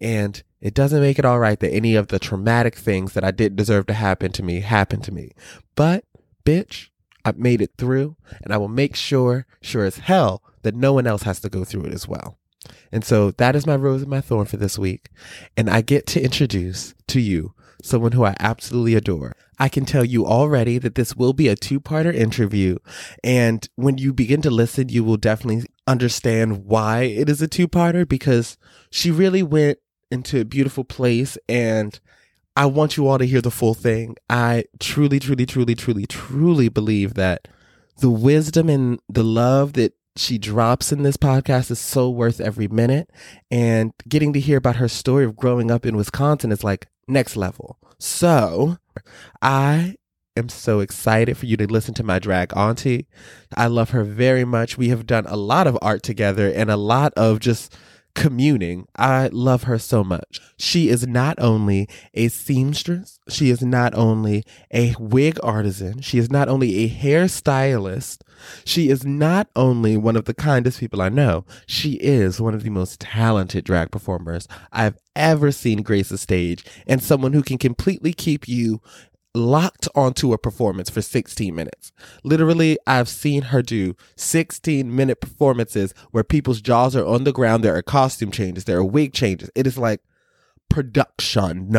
And 0.00 0.42
it 0.60 0.74
doesn't 0.74 1.00
make 1.00 1.18
it 1.18 1.24
all 1.24 1.38
right 1.38 1.58
that 1.58 1.72
any 1.72 1.94
of 1.94 2.08
the 2.08 2.18
traumatic 2.18 2.74
things 2.74 3.14
that 3.14 3.24
I 3.24 3.30
didn't 3.30 3.56
deserve 3.56 3.86
to 3.86 3.94
happen 3.94 4.30
to 4.32 4.42
me 4.42 4.60
happened 4.60 5.04
to 5.04 5.12
me. 5.12 5.32
But, 5.74 6.04
bitch, 6.44 6.88
I 7.24 7.32
made 7.32 7.60
it 7.60 7.72
through 7.76 8.16
and 8.42 8.52
I 8.52 8.56
will 8.56 8.68
make 8.68 8.96
sure, 8.96 9.46
sure 9.62 9.84
as 9.84 9.98
hell, 9.98 10.42
that 10.62 10.74
no 10.74 10.92
one 10.92 11.06
else 11.06 11.22
has 11.22 11.40
to 11.40 11.48
go 11.48 11.64
through 11.64 11.84
it 11.84 11.92
as 11.92 12.08
well. 12.08 12.38
And 12.92 13.04
so 13.04 13.30
that 13.32 13.56
is 13.56 13.66
my 13.66 13.76
rose 13.76 14.02
and 14.02 14.10
my 14.10 14.20
thorn 14.20 14.46
for 14.46 14.56
this 14.56 14.78
week. 14.78 15.10
And 15.56 15.70
I 15.70 15.80
get 15.80 16.06
to 16.08 16.22
introduce 16.22 16.94
to 17.08 17.20
you 17.20 17.54
someone 17.82 18.12
who 18.12 18.24
I 18.24 18.36
absolutely 18.38 18.94
adore. 18.94 19.34
I 19.58 19.68
can 19.68 19.84
tell 19.84 20.04
you 20.04 20.26
already 20.26 20.78
that 20.78 20.94
this 20.94 21.16
will 21.16 21.32
be 21.32 21.48
a 21.48 21.56
two 21.56 21.80
parter 21.80 22.14
interview. 22.14 22.78
And 23.22 23.68
when 23.76 23.98
you 23.98 24.12
begin 24.12 24.42
to 24.42 24.50
listen, 24.50 24.88
you 24.88 25.04
will 25.04 25.16
definitely 25.16 25.64
understand 25.86 26.64
why 26.64 27.02
it 27.02 27.28
is 27.28 27.42
a 27.42 27.48
two 27.48 27.68
parter 27.68 28.08
because 28.08 28.56
she 28.90 29.10
really 29.10 29.42
went 29.42 29.78
into 30.10 30.40
a 30.40 30.44
beautiful 30.44 30.84
place 30.84 31.38
and 31.48 32.00
I 32.60 32.66
want 32.66 32.98
you 32.98 33.08
all 33.08 33.16
to 33.16 33.24
hear 33.24 33.40
the 33.40 33.50
full 33.50 33.72
thing. 33.72 34.16
I 34.28 34.64
truly, 34.78 35.18
truly, 35.18 35.46
truly, 35.46 35.74
truly, 35.74 36.04
truly 36.04 36.68
believe 36.68 37.14
that 37.14 37.48
the 38.00 38.10
wisdom 38.10 38.68
and 38.68 39.00
the 39.08 39.22
love 39.22 39.72
that 39.74 39.94
she 40.14 40.36
drops 40.36 40.92
in 40.92 41.02
this 41.02 41.16
podcast 41.16 41.70
is 41.70 41.78
so 41.78 42.10
worth 42.10 42.38
every 42.38 42.68
minute. 42.68 43.08
And 43.50 43.94
getting 44.06 44.34
to 44.34 44.40
hear 44.40 44.58
about 44.58 44.76
her 44.76 44.88
story 44.88 45.24
of 45.24 45.36
growing 45.36 45.70
up 45.70 45.86
in 45.86 45.96
Wisconsin 45.96 46.52
is 46.52 46.62
like 46.62 46.88
next 47.08 47.34
level. 47.34 47.78
So 47.98 48.76
I 49.40 49.96
am 50.36 50.50
so 50.50 50.80
excited 50.80 51.38
for 51.38 51.46
you 51.46 51.56
to 51.56 51.66
listen 51.66 51.94
to 51.94 52.02
my 52.02 52.18
drag 52.18 52.54
auntie. 52.54 53.06
I 53.56 53.68
love 53.68 53.88
her 53.90 54.04
very 54.04 54.44
much. 54.44 54.76
We 54.76 54.90
have 54.90 55.06
done 55.06 55.24
a 55.28 55.36
lot 55.36 55.66
of 55.66 55.78
art 55.80 56.02
together 56.02 56.52
and 56.52 56.70
a 56.70 56.76
lot 56.76 57.14
of 57.14 57.40
just 57.40 57.74
communing. 58.14 58.86
I 58.96 59.28
love 59.32 59.64
her 59.64 59.78
so 59.78 60.04
much. 60.04 60.40
She 60.56 60.88
is 60.88 61.06
not 61.06 61.38
only 61.38 61.88
a 62.14 62.28
seamstress, 62.28 63.18
she 63.28 63.50
is 63.50 63.62
not 63.62 63.94
only 63.94 64.44
a 64.72 64.94
wig 64.98 65.38
artisan, 65.42 66.00
she 66.00 66.18
is 66.18 66.30
not 66.30 66.48
only 66.48 66.84
a 66.84 66.88
hairstylist, 66.88 68.22
she 68.64 68.88
is 68.88 69.04
not 69.04 69.48
only 69.54 69.96
one 69.96 70.16
of 70.16 70.24
the 70.24 70.34
kindest 70.34 70.80
people 70.80 71.02
I 71.02 71.08
know, 71.08 71.44
she 71.66 71.92
is 71.94 72.40
one 72.40 72.54
of 72.54 72.62
the 72.62 72.70
most 72.70 73.00
talented 73.00 73.64
drag 73.64 73.90
performers 73.90 74.48
I've 74.72 74.98
ever 75.16 75.52
seen 75.52 75.82
grace 75.82 76.10
a 76.10 76.18
stage 76.18 76.64
and 76.86 77.02
someone 77.02 77.32
who 77.32 77.42
can 77.42 77.58
completely 77.58 78.12
keep 78.12 78.48
you 78.48 78.80
locked 79.34 79.88
onto 79.94 80.32
a 80.32 80.38
performance 80.38 80.90
for 80.90 81.02
16 81.02 81.54
minutes. 81.54 81.92
Literally, 82.24 82.78
I've 82.86 83.08
seen 83.08 83.42
her 83.42 83.62
do 83.62 83.96
16 84.16 84.94
minute 84.94 85.20
performances 85.20 85.94
where 86.10 86.24
people's 86.24 86.60
jaws 86.60 86.96
are 86.96 87.06
on 87.06 87.24
the 87.24 87.32
ground. 87.32 87.62
There 87.62 87.76
are 87.76 87.82
costume 87.82 88.30
changes, 88.30 88.64
there 88.64 88.78
are 88.78 88.84
wig 88.84 89.12
changes. 89.12 89.50
It 89.54 89.66
is 89.66 89.78
like 89.78 90.00
production. 90.68 91.76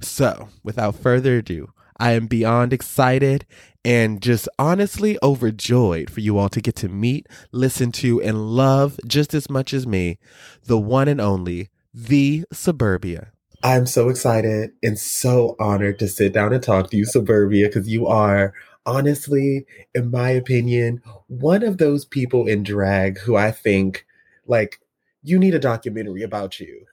So, 0.00 0.48
without 0.62 0.96
further 0.96 1.38
ado, 1.38 1.72
I 1.96 2.12
am 2.12 2.26
beyond 2.26 2.72
excited 2.72 3.46
and 3.84 4.20
just 4.20 4.48
honestly 4.58 5.16
overjoyed 5.22 6.10
for 6.10 6.20
you 6.20 6.38
all 6.38 6.48
to 6.48 6.60
get 6.60 6.74
to 6.76 6.88
meet, 6.88 7.26
listen 7.52 7.92
to, 7.92 8.20
and 8.20 8.50
love 8.50 8.98
just 9.06 9.34
as 9.34 9.48
much 9.48 9.72
as 9.72 9.86
me, 9.86 10.18
the 10.64 10.78
one 10.78 11.06
and 11.06 11.20
only, 11.20 11.68
the 11.92 12.44
Suburbia. 12.52 13.33
I'm 13.64 13.86
so 13.86 14.10
excited 14.10 14.72
and 14.82 14.98
so 14.98 15.56
honored 15.58 15.98
to 16.00 16.08
sit 16.08 16.32
down 16.34 16.52
and 16.52 16.62
talk 16.62 16.90
to 16.90 16.96
you, 16.98 17.06
Suburbia, 17.06 17.68
because 17.68 17.88
you 17.88 18.06
are 18.06 18.54
honestly, 18.86 19.66
in 19.94 20.10
my 20.10 20.30
opinion, 20.30 21.02
one 21.28 21.62
of 21.64 21.78
those 21.78 22.04
people 22.04 22.46
in 22.46 22.62
drag 22.62 23.18
who 23.18 23.36
I 23.36 23.50
think 23.52 24.06
like 24.46 24.80
you 25.22 25.38
need 25.38 25.54
a 25.54 25.58
documentary 25.58 26.22
about 26.22 26.60
you. 26.60 26.86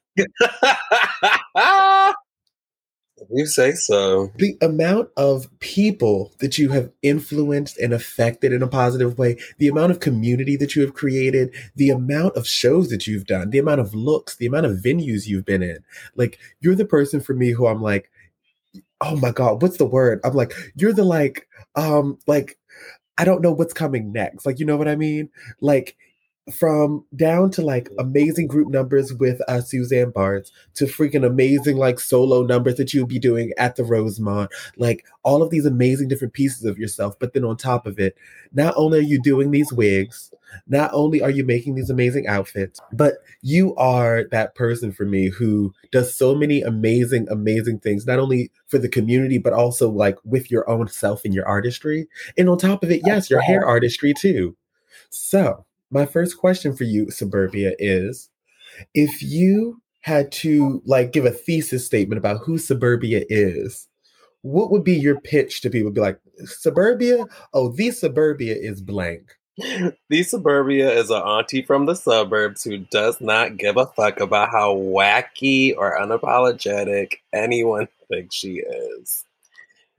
You 3.33 3.45
say 3.45 3.73
so. 3.73 4.31
The 4.35 4.57
amount 4.61 5.09
of 5.15 5.47
people 5.59 6.33
that 6.39 6.57
you 6.57 6.69
have 6.69 6.91
influenced 7.01 7.77
and 7.77 7.93
affected 7.93 8.51
in 8.51 8.61
a 8.61 8.67
positive 8.67 9.17
way, 9.17 9.37
the 9.57 9.67
amount 9.67 9.91
of 9.91 9.99
community 9.99 10.55
that 10.57 10.75
you 10.75 10.81
have 10.81 10.93
created, 10.93 11.53
the 11.75 11.89
amount 11.89 12.35
of 12.35 12.45
shows 12.47 12.89
that 12.89 13.07
you've 13.07 13.25
done, 13.25 13.49
the 13.49 13.59
amount 13.59 13.79
of 13.79 13.95
looks, 13.95 14.35
the 14.35 14.45
amount 14.45 14.65
of 14.65 14.77
venues 14.77 15.27
you've 15.27 15.45
been 15.45 15.63
in. 15.63 15.79
Like, 16.15 16.39
you're 16.59 16.75
the 16.75 16.85
person 16.85 17.21
for 17.21 17.33
me 17.33 17.51
who 17.51 17.67
I'm 17.67 17.81
like, 17.81 18.11
oh 18.99 19.15
my 19.17 19.31
God, 19.31 19.61
what's 19.61 19.77
the 19.77 19.85
word? 19.85 20.19
I'm 20.23 20.33
like, 20.33 20.53
you're 20.75 20.93
the 20.93 21.03
like, 21.03 21.47
um, 21.75 22.19
like, 22.27 22.57
I 23.17 23.25
don't 23.25 23.41
know 23.41 23.51
what's 23.51 23.73
coming 23.73 24.11
next. 24.11 24.45
Like, 24.45 24.59
you 24.59 24.65
know 24.65 24.77
what 24.77 24.87
I 24.87 24.95
mean? 24.95 25.29
Like, 25.59 25.95
from 26.51 27.05
down 27.15 27.51
to 27.51 27.61
like 27.61 27.89
amazing 27.99 28.47
group 28.47 28.69
numbers 28.69 29.13
with 29.13 29.39
uh, 29.47 29.61
Suzanne 29.61 30.11
Bartz 30.11 30.51
to 30.73 30.85
freaking 30.85 31.25
amazing 31.25 31.77
like 31.77 31.99
solo 31.99 32.41
numbers 32.43 32.75
that 32.75 32.93
you'll 32.93 33.05
be 33.05 33.19
doing 33.19 33.53
at 33.57 33.75
the 33.75 33.83
Rosemont, 33.83 34.49
like 34.77 35.05
all 35.23 35.43
of 35.43 35.51
these 35.51 35.65
amazing 35.65 36.07
different 36.07 36.33
pieces 36.33 36.65
of 36.65 36.79
yourself. 36.79 37.17
But 37.19 37.33
then 37.33 37.43
on 37.43 37.57
top 37.57 37.85
of 37.85 37.99
it, 37.99 38.15
not 38.53 38.73
only 38.75 38.99
are 38.99 39.03
you 39.03 39.21
doing 39.21 39.51
these 39.51 39.71
wigs, 39.71 40.33
not 40.67 40.89
only 40.93 41.21
are 41.21 41.29
you 41.29 41.45
making 41.45 41.75
these 41.75 41.89
amazing 41.89 42.27
outfits, 42.27 42.79
but 42.91 43.15
you 43.41 43.75
are 43.75 44.25
that 44.31 44.55
person 44.55 44.91
for 44.91 45.05
me 45.05 45.29
who 45.29 45.73
does 45.91 46.15
so 46.15 46.33
many 46.33 46.61
amazing, 46.61 47.27
amazing 47.29 47.79
things, 47.79 48.07
not 48.07 48.19
only 48.19 48.51
for 48.67 48.79
the 48.79 48.89
community, 48.89 49.37
but 49.37 49.53
also 49.53 49.89
like 49.89 50.17
with 50.23 50.49
your 50.49 50.67
own 50.69 50.87
self 50.87 51.23
and 51.23 51.33
your 51.33 51.47
artistry. 51.47 52.07
And 52.37 52.49
on 52.49 52.57
top 52.57 52.83
of 52.83 52.91
it, 52.91 53.01
yes, 53.05 53.29
your 53.29 53.41
hair 53.41 53.65
artistry 53.65 54.13
too. 54.13 54.57
So, 55.09 55.65
my 55.91 56.05
first 56.05 56.37
question 56.37 56.75
for 56.75 56.85
you, 56.85 57.11
Suburbia, 57.11 57.73
is 57.77 58.29
if 58.93 59.21
you 59.21 59.81
had 60.01 60.31
to 60.31 60.81
like 60.85 61.11
give 61.11 61.25
a 61.25 61.31
thesis 61.31 61.85
statement 61.85 62.17
about 62.17 62.41
who 62.45 62.57
Suburbia 62.57 63.23
is, 63.29 63.87
what 64.41 64.71
would 64.71 64.83
be 64.83 64.95
your 64.95 65.19
pitch 65.19 65.61
to 65.61 65.69
people? 65.69 65.91
Be 65.91 66.01
like, 66.01 66.19
Suburbia? 66.45 67.25
Oh, 67.53 67.69
the 67.69 67.91
Suburbia 67.91 68.55
is 68.55 68.81
blank. 68.81 69.35
The 70.09 70.23
Suburbia 70.23 70.91
is 70.91 71.09
an 71.11 71.21
auntie 71.21 71.61
from 71.61 71.85
the 71.85 71.93
suburbs 71.93 72.63
who 72.63 72.79
does 72.79 73.19
not 73.21 73.57
give 73.57 73.77
a 73.77 73.85
fuck 73.85 74.19
about 74.19 74.49
how 74.49 74.73
wacky 74.73 75.75
or 75.77 75.99
unapologetic 75.99 77.15
anyone 77.33 77.87
thinks 78.09 78.35
she 78.35 78.55
is 78.55 79.25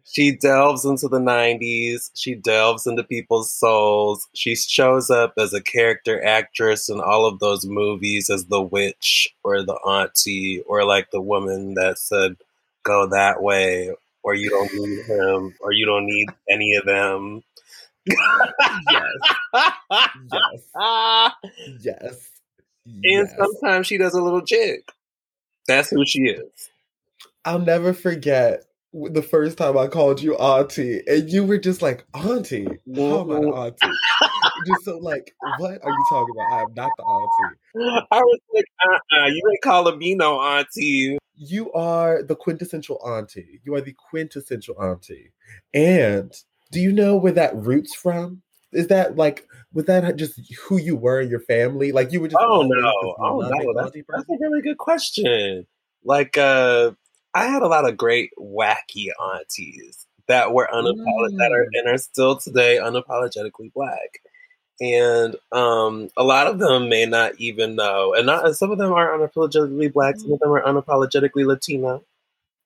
she 0.04 0.36
delves 0.36 0.84
into 0.84 1.08
the 1.08 1.18
90s 1.18 2.10
she 2.14 2.34
delves 2.34 2.86
into 2.86 3.02
people's 3.04 3.50
souls. 3.50 4.28
She 4.34 4.54
shows 4.54 5.10
up 5.10 5.34
as 5.38 5.52
a 5.52 5.62
character 5.62 6.22
actress 6.24 6.88
in 6.88 7.00
all 7.00 7.26
of 7.26 7.38
those 7.38 7.66
movies 7.66 8.30
as 8.30 8.46
the 8.46 8.62
witch 8.62 9.28
or 9.44 9.62
the 9.62 9.74
auntie 9.74 10.62
or 10.66 10.84
like 10.84 11.10
the 11.10 11.20
woman 11.20 11.74
that 11.74 11.98
said 11.98 12.36
go 12.82 13.06
that 13.06 13.42
way 13.42 13.90
or 14.22 14.34
you 14.34 14.50
don't 14.50 14.72
need 14.74 15.04
him 15.04 15.54
or 15.60 15.72
you 15.72 15.86
don't 15.86 16.06
need 16.06 16.28
any 16.50 16.74
of 16.74 16.84
them. 16.84 17.42
Yes. 18.06 18.16
Yes. 20.32 20.62
Yes. 21.80 22.28
And 22.86 23.04
yes. 23.04 23.34
sometimes 23.38 23.86
she 23.86 23.96
does 23.96 24.14
a 24.14 24.20
little 24.20 24.40
jig 24.40 24.82
that's 25.66 25.90
who 25.90 26.04
she 26.04 26.22
is. 26.22 26.70
I'll 27.44 27.58
never 27.58 27.92
forget 27.92 28.64
the 28.92 29.22
first 29.22 29.58
time 29.58 29.78
I 29.78 29.86
called 29.86 30.20
you 30.20 30.36
auntie, 30.36 31.02
and 31.06 31.30
you 31.30 31.44
were 31.44 31.58
just 31.58 31.82
like, 31.82 32.04
auntie, 32.14 32.66
how 32.94 33.20
am 33.20 33.30
I 33.30 33.66
auntie? 33.66 33.86
just 34.66 34.84
so 34.84 34.98
like, 34.98 35.34
what 35.58 35.82
are 35.82 35.90
you 35.90 36.04
talking 36.10 36.34
about? 36.36 36.52
I 36.52 36.62
am 36.62 36.74
not 36.74 36.90
the 36.96 37.02
auntie. 37.02 38.06
I 38.10 38.20
was 38.20 38.40
like, 38.54 38.64
uh-uh, 38.86 39.26
you 39.26 39.42
ain't 39.50 39.62
calling 39.62 39.98
me 39.98 40.14
no 40.14 40.40
auntie. 40.40 41.18
You 41.36 41.72
are 41.72 42.22
the 42.22 42.36
quintessential 42.36 43.00
auntie. 43.04 43.60
You 43.64 43.74
are 43.74 43.80
the 43.80 43.94
quintessential 44.10 44.76
auntie. 44.80 45.32
And 45.72 46.32
do 46.70 46.80
you 46.80 46.92
know 46.92 47.16
where 47.16 47.32
that 47.32 47.56
roots 47.56 47.94
from? 47.94 48.42
is 48.72 48.88
that 48.88 49.16
like 49.16 49.46
was 49.72 49.84
that 49.84 50.16
just 50.16 50.40
who 50.62 50.78
you 50.78 50.96
were 50.96 51.20
in 51.20 51.28
your 51.28 51.40
family? 51.40 51.92
Like 51.92 52.12
you 52.12 52.20
were 52.20 52.28
just 52.28 52.40
oh 52.40 52.62
no, 52.62 53.14
oh 53.18 53.40
no, 53.40 53.74
that's, 53.76 53.92
that's 54.08 54.30
a 54.30 54.36
really 54.40 54.62
good 54.62 54.78
question. 54.78 55.66
Like 56.04 56.38
uh 56.38 56.92
I 57.34 57.46
had 57.46 57.62
a 57.62 57.68
lot 57.68 57.88
of 57.88 57.96
great 57.96 58.30
wacky 58.38 59.08
aunties 59.34 60.06
that 60.28 60.52
were 60.52 60.68
unapologetic 60.72 61.32
mm. 61.32 61.38
that 61.38 61.52
are 61.52 61.64
mm. 61.64 61.78
and 61.78 61.88
are 61.88 61.98
still 61.98 62.36
today 62.36 62.78
unapologetically 62.80 63.72
black. 63.72 64.20
And 64.80 65.36
um, 65.52 66.08
a 66.16 66.24
lot 66.24 66.46
of 66.46 66.58
them 66.58 66.88
may 66.88 67.06
not 67.06 67.34
even 67.38 67.76
know, 67.76 68.14
and 68.14 68.26
not, 68.26 68.56
some 68.56 68.70
of 68.70 68.78
them 68.78 68.92
are 68.92 69.16
unapologetically 69.16 69.92
black, 69.92 70.16
some 70.18 70.32
of 70.32 70.40
them 70.40 70.50
are 70.50 70.62
unapologetically 70.62 71.46
Latino. 71.46 72.02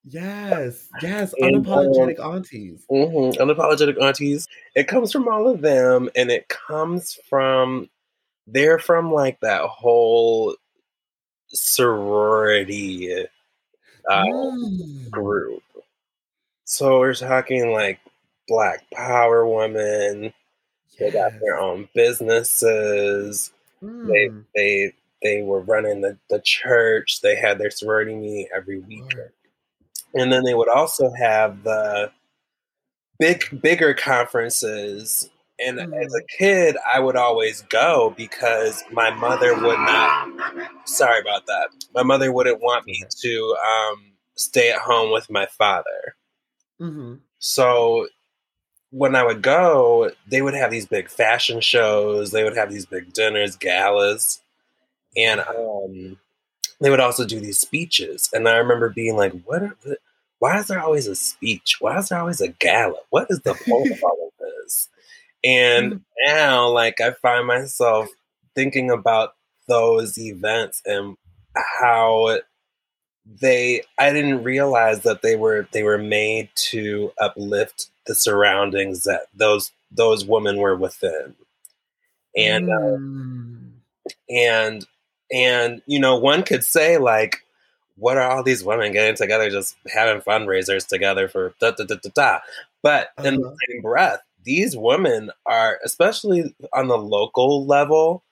Yes, 0.09 0.89
yes, 1.03 1.35
and, 1.39 1.67
unapologetic 1.67 2.21
um, 2.21 2.37
aunties. 2.37 2.85
Mm-hmm, 2.91 3.43
unapologetic 3.43 4.01
aunties. 4.01 4.47
It 4.77 4.87
comes 4.87 5.11
from 5.11 5.27
all 5.27 5.49
of 5.49 5.63
them, 5.63 6.09
and 6.15 6.31
it 6.31 6.49
comes 6.49 7.19
from 7.29 7.91
they're 8.47 8.79
from 8.79 9.13
like 9.13 9.41
that 9.41 9.63
whole 9.63 10.55
sorority 11.49 13.27
uh, 14.11 14.25
mm. 14.25 15.11
group. 15.11 15.63
So 16.65 16.99
we're 16.99 17.15
talking 17.15 17.73
like 17.73 18.01
Black 18.49 18.85
Power 18.93 19.47
women. 19.47 20.25
Yes. 20.25 20.33
They 20.99 21.11
got 21.11 21.33
their 21.41 21.59
own 21.59 21.89
businesses. 21.95 23.53
Mm. 23.83 24.07
They 24.09 24.31
they 24.55 24.93
they 25.23 25.43
were 25.43 25.61
running 25.61 26.01
the, 26.01 26.19
the 26.31 26.41
church. 26.41 27.21
They 27.21 27.37
had 27.37 27.59
their 27.59 27.71
sorority 27.71 28.15
meeting 28.15 28.49
every 28.55 28.79
weekend. 28.81 29.31
And 30.15 30.33
then 30.33 30.45
they 30.45 30.55
would 30.55 30.69
also 30.69 31.13
have 31.13 31.63
the 31.63 32.11
big 33.19 33.61
bigger 33.61 33.95
conferences. 33.95 35.31
And 35.59 35.79
mm. 35.79 36.05
as 36.05 36.15
a 36.15 36.23
kid, 36.39 36.77
I 36.93 37.01
would 37.01 37.17
always 37.17 37.63
go 37.63 38.15
because 38.17 38.85
my 38.93 39.11
mother 39.11 39.55
would 39.55 39.79
not. 39.79 40.29
Sorry 40.85 41.21
about 41.21 41.47
that. 41.47 41.69
My 41.95 42.03
mother 42.03 42.31
wouldn't 42.31 42.61
want 42.61 42.87
me 42.87 43.03
to 43.23 43.57
um, 43.67 44.13
stay 44.35 44.71
at 44.71 44.81
home 44.81 45.13
with 45.13 45.31
my 45.31 45.47
father. 45.47 46.17
Mm-hmm. 46.81 47.15
So 47.39 48.09
when 48.91 49.15
I 49.15 49.25
would 49.25 49.43
go, 49.43 50.11
they 50.27 50.43
would 50.43 50.55
have 50.55 50.71
these 50.71 50.87
big 50.87 51.09
fashion 51.09 51.61
shows. 51.61 52.31
They 52.31 52.45
would 52.45 52.57
have 52.57 52.71
these 52.71 52.87
big 52.87 53.13
dinners, 53.13 53.57
galas, 53.57 54.41
and 55.17 55.41
um, 55.41 56.19
they 56.81 56.91
would 56.91 57.01
also 57.01 57.27
do 57.27 57.41
these 57.41 57.59
speeches. 57.59 58.29
And 58.33 58.49
I 58.49 58.57
remember 58.57 58.91
being 58.91 59.17
like, 59.17 59.33
"What? 59.45 59.63
Are 59.63 59.77
why 60.39 60.59
is 60.59 60.67
there 60.67 60.81
always 60.81 61.07
a 61.07 61.17
speech? 61.17 61.77
Why 61.81 61.99
is 61.99 62.09
there 62.11 62.21
always 62.21 62.41
a 62.41 62.49
gala? 62.49 62.97
What 63.11 63.27
is 63.31 63.41
the 63.41 63.55
point 63.55 63.93
of 63.93 64.03
all 64.03 64.17
this?" 64.17 64.26
And 65.47 65.93
mm-hmm. 65.93 66.35
now, 66.35 66.69
like, 66.69 67.01
I 67.01 67.13
find 67.13 67.47
myself 67.47 68.09
thinking 68.55 68.91
about 68.91 69.35
those 69.69 70.19
events 70.19 70.83
and 70.85 71.17
how 71.55 72.39
they 73.41 73.83
I 73.99 74.13
didn't 74.13 74.45
realize 74.45 75.03
that 75.03 75.23
they 75.23 75.37
were 75.37 75.69
they 75.73 75.83
were 75.83 75.99
made 75.99 76.49
to 76.55 77.13
uplift 77.21 77.89
the 78.07 78.15
surroundings 78.15 79.03
that 79.05 79.23
those 79.35 79.73
those 79.91 80.25
women 80.25 80.59
were 80.59 80.77
within. 80.77 81.35
And 82.37 82.69
mm. 82.69 83.73
uh, 84.07 84.11
and 84.31 84.87
and 85.33 85.83
you 85.87 85.99
know 85.99 86.17
one 86.17 86.43
could 86.43 86.65
say 86.65 86.99
like 86.99 87.43
what 87.97 88.17
are 88.17 88.31
all 88.31 88.43
these 88.43 88.63
women 88.63 88.93
getting 88.93 89.17
together 89.17 89.51
just 89.51 89.77
having 89.93 90.23
fundraisers 90.23 90.87
together 90.87 91.29
for 91.29 91.55
da 91.61 91.73
da 91.73 91.85
da 91.85 91.97
da 91.97 92.11
da 92.15 92.39
but 92.83 93.09
uh-huh. 93.19 93.29
in 93.29 93.41
the 93.41 93.47
uh-huh. 93.47 93.57
same 93.69 93.83
breath 93.83 94.21
these 94.47 94.75
women 94.75 95.31
are 95.45 95.79
especially 95.85 96.55
on 96.73 96.89
the 96.89 96.97
local 96.97 97.67
level 97.67 98.25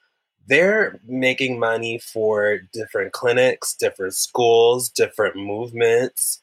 they're 0.46 1.00
making 1.06 1.58
money 1.58 1.98
for 1.98 2.58
different 2.72 3.12
clinics, 3.12 3.74
different 3.74 4.14
schools, 4.14 4.88
different 4.88 5.36
movements. 5.36 6.42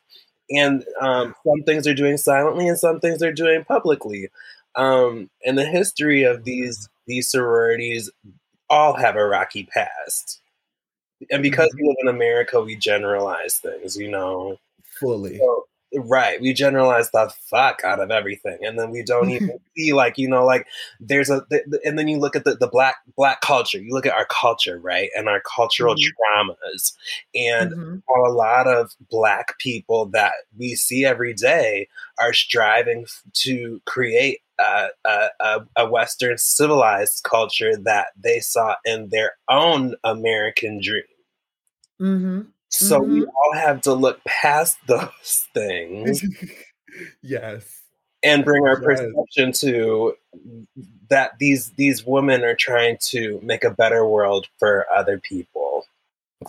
And 0.50 0.84
um, 1.00 1.36
some 1.46 1.64
things 1.66 1.86
they're 1.86 1.94
doing 1.94 2.18
silently 2.18 2.68
and 2.68 2.78
some 2.78 3.00
things 3.00 3.20
they're 3.20 3.32
doing 3.32 3.64
publicly. 3.64 4.30
Um, 4.76 5.30
and 5.46 5.58
the 5.58 5.66
history 5.66 6.24
of 6.24 6.44
these 6.44 6.90
these 7.08 7.30
sororities 7.30 8.10
all 8.70 8.96
have 8.96 9.16
a 9.16 9.26
rocky 9.26 9.64
past. 9.72 10.42
And 11.30 11.44
because 11.44 11.68
mm-hmm. 11.70 11.84
we 11.84 11.90
live 11.90 11.98
in 12.02 12.08
America, 12.08 12.62
we 12.62 12.76
generalize 12.76 13.58
things, 13.58 13.98
you 13.98 14.10
know. 14.10 14.58
Fully. 15.00 15.38
So, 15.38 15.66
Right. 15.94 16.40
We 16.40 16.54
generalize 16.54 17.12
the 17.12 17.34
fuck 17.50 17.84
out 17.84 18.00
of 18.00 18.12
everything. 18.12 18.60
And 18.62 18.80
then 18.80 18.92
we 18.92 19.04
don't 19.04 19.30
even 19.30 19.60
see 19.78 19.92
like, 19.92 20.18
you 20.18 20.30
know, 20.30 20.46
like 20.46 20.66
there's 21.02 21.30
a 21.30 21.46
and 21.84 22.00
then 22.00 22.08
you 22.08 22.18
look 22.18 22.36
at 22.36 22.46
the, 22.46 22.56
the 22.56 22.68
black 22.68 22.98
black 23.18 23.42
culture. 23.42 23.78
You 23.78 23.94
look 23.94 24.06
at 24.06 24.14
our 24.14 24.26
culture, 24.26 24.80
right? 24.80 25.10
And 25.16 25.28
our 25.28 25.42
cultural 25.42 25.96
mm-hmm. 25.96 26.50
traumas. 26.50 26.94
And 27.36 27.72
mm-hmm. 27.74 28.22
a 28.26 28.32
lot 28.32 28.68
of 28.68 28.96
black 29.10 29.60
people 29.60 30.06
that 30.08 30.32
we 30.58 30.76
see 30.76 31.04
every 31.04 31.34
day 31.34 31.90
are 32.20 32.34
striving 32.34 33.06
to 33.34 33.82
create 33.86 34.40
a, 34.60 34.88
a, 35.40 35.60
a 35.76 35.90
Western 35.90 36.38
civilized 36.38 37.24
culture 37.24 37.76
that 37.84 38.08
they 38.18 38.40
saw 38.40 38.76
in 38.86 39.10
their 39.10 39.32
own 39.50 39.96
American 40.04 40.80
dream. 40.82 41.04
Mm-hmm. 42.00 42.42
So 42.72 43.02
mm-hmm. 43.02 43.14
we 43.14 43.26
all 43.26 43.54
have 43.54 43.82
to 43.82 43.94
look 43.94 44.24
past 44.24 44.78
those 44.88 45.48
things. 45.54 46.24
yes. 47.22 47.82
And 48.24 48.46
bring 48.46 48.66
our 48.68 48.80
yes. 48.80 48.84
perception 48.84 49.52
to 49.68 50.14
that 51.10 51.32
these 51.40 51.72
these 51.72 52.06
women 52.06 52.44
are 52.44 52.56
trying 52.56 52.98
to 53.02 53.40
make 53.42 53.64
a 53.64 53.72
better 53.72 54.08
world 54.08 54.48
for 54.60 54.86
other 54.96 55.20
people. 55.20 55.86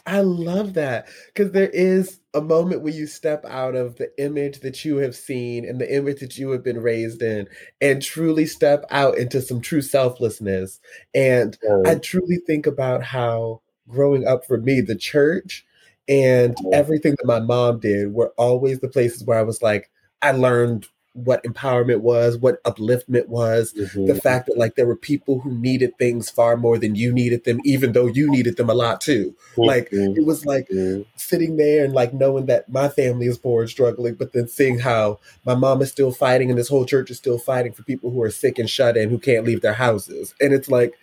I 0.07 0.21
love 0.21 0.75
that 0.75 1.09
because 1.27 1.53
there 1.53 1.69
is 1.69 2.21
a 2.35 2.41
moment 2.41 2.83
when 2.83 2.95
you 2.95 3.07
step 3.07 3.45
out 3.47 3.75
of 3.75 3.97
the 3.97 4.11
image 4.23 4.61
that 4.61 4.85
you 4.85 4.97
have 4.97 5.15
seen 5.15 5.67
and 5.67 5.81
the 5.81 5.95
image 5.95 6.21
that 6.21 6.39
you 6.39 6.51
have 6.51 6.63
been 6.63 6.81
raised 6.81 7.23
in 7.23 7.47
and 7.81 8.03
truly 8.03 8.47
step 8.47 8.85
out 8.91 9.19
into 9.19 9.43
some 9.43 9.61
true 9.61 9.83
selflessness. 9.83 10.81
And 11.15 11.59
mm. 11.61 11.87
I 11.87 11.97
truly 11.97 12.39
think 12.47 12.67
about 12.67 13.03
how 13.03 13.61
growing 13.89 14.27
up 14.27 14.47
for 14.47 14.57
me, 14.57 14.81
the 14.81 14.97
church 14.97 15.67
and 16.09 16.57
everything 16.73 17.15
that 17.19 17.27
my 17.27 17.41
mom 17.41 17.81
did 17.81 18.13
were 18.13 18.33
always 18.37 18.81
the 18.81 18.89
places 18.89 19.25
where 19.25 19.39
I 19.39 19.43
was 19.43 19.63
like, 19.63 19.91
I 20.21 20.33
learned 20.33 20.89
what 21.15 21.45
empowerment 21.45 22.01
was, 22.01 22.39
what 22.39 22.63
upliftment 22.65 23.29
was, 23.29 23.75
mm-hmm. 23.75 24.07
the 24.07 24.15
fact 24.15 24.47
that 24.47 24.57
like 24.57 24.77
there 24.77 24.87
were 24.87 24.97
people 24.97 25.41
who 25.41 25.53
needed 25.59 25.97
things 25.99 26.31
far 26.31 26.57
more 26.57 26.79
than 26.79 26.95
you 26.95 27.13
needed 27.13 27.45
them, 27.45 27.61
even 27.65 27.93
though 27.93 28.07
you 28.07 28.31
needed 28.31 28.57
them 28.57 28.71
a 28.71 28.75
lot 28.75 29.01
too. 29.01 29.35
Mm-hmm. 29.53 29.63
Like 29.63 29.89
it 29.93 30.25
was 30.25 30.47
like 30.47 30.69
mm-hmm. 30.69 31.03
sitting 31.17 31.57
there 31.57 31.85
and 31.85 31.93
like 31.93 32.15
knowing 32.15 32.47
that 32.47 32.71
my 32.71 32.89
family 32.89 33.27
is 33.27 33.37
poor 33.37 33.63
and 33.63 33.71
struggling, 33.71 34.15
but 34.15 34.33
then 34.33 34.49
seeing 34.49 34.79
how 34.79 35.19
my 35.45 35.55
mom 35.55 35.83
is 35.83 35.91
still 35.91 36.13
fighting 36.13 36.49
and 36.49 36.59
this 36.59 36.69
whole 36.69 36.87
church 36.87 37.11
is 37.11 37.19
still 37.19 37.39
fighting 37.39 37.73
for 37.73 37.83
people 37.83 38.11
who 38.11 38.23
are 38.23 38.31
sick 38.31 38.59
and 38.59 38.71
shut 38.71 38.97
in 38.97 39.11
who 39.11 39.19
can't 39.19 39.45
leave 39.45 39.61
their 39.61 39.75
houses. 39.75 40.35
And 40.41 40.55
it's 40.55 40.71
like 40.71 40.95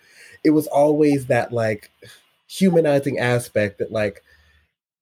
it 0.42 0.50
was 0.50 0.66
always 0.66 1.26
that 1.26 1.52
like 1.52 1.90
humanizing 2.48 3.18
aspect 3.20 3.78
that 3.78 3.92
like 3.92 4.24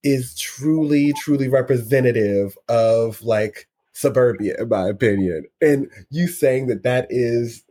is 0.02 0.37
truly, 0.38 1.12
truly 1.12 1.48
representative 1.48 2.56
of 2.68 3.22
like 3.22 3.68
suburbia, 3.92 4.54
in 4.58 4.68
my 4.68 4.88
opinion. 4.88 5.44
And 5.61 5.90
you 6.11 6.28
saying 6.28 6.68
that 6.68 6.84
that 6.84 7.06
is 7.11 7.64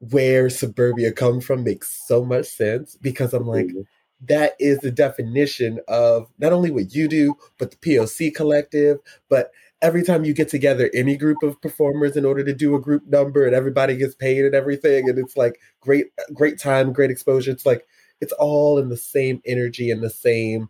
where 0.00 0.48
suburbia 0.48 1.12
comes 1.12 1.44
from 1.44 1.64
makes 1.64 2.06
so 2.06 2.24
much 2.24 2.46
sense 2.46 2.96
because 2.96 3.34
I'm 3.34 3.46
like, 3.46 3.66
mm-hmm. 3.66 3.80
that 4.26 4.54
is 4.58 4.78
the 4.78 4.90
definition 4.90 5.80
of 5.88 6.28
not 6.38 6.52
only 6.52 6.70
what 6.70 6.94
you 6.94 7.08
do, 7.08 7.34
but 7.58 7.70
the 7.70 7.76
POC 7.76 8.34
collective, 8.34 8.98
but 9.28 9.50
every 9.82 10.02
time 10.02 10.24
you 10.24 10.34
get 10.34 10.48
together 10.48 10.90
any 10.94 11.16
group 11.16 11.42
of 11.42 11.60
performers 11.60 12.16
in 12.16 12.24
order 12.24 12.44
to 12.44 12.54
do 12.54 12.74
a 12.74 12.80
group 12.80 13.06
number 13.06 13.46
and 13.46 13.54
everybody 13.54 13.96
gets 13.96 14.14
paid 14.14 14.44
and 14.44 14.54
everything 14.54 15.08
and 15.08 15.18
it's 15.18 15.36
like 15.36 15.60
great 15.80 16.06
great 16.34 16.58
time 16.58 16.92
great 16.92 17.10
exposure 17.10 17.52
it's 17.52 17.64
like 17.64 17.86
it's 18.20 18.32
all 18.40 18.78
in 18.78 18.88
the 18.88 18.96
same 18.96 19.40
energy 19.46 19.90
and 19.90 20.02
the 20.02 20.10
same 20.10 20.68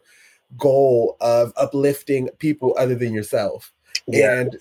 goal 0.56 1.16
of 1.20 1.52
uplifting 1.56 2.28
people 2.38 2.74
other 2.78 2.94
than 2.94 3.12
yourself. 3.12 3.72
Yes. 4.06 4.40
And 4.40 4.56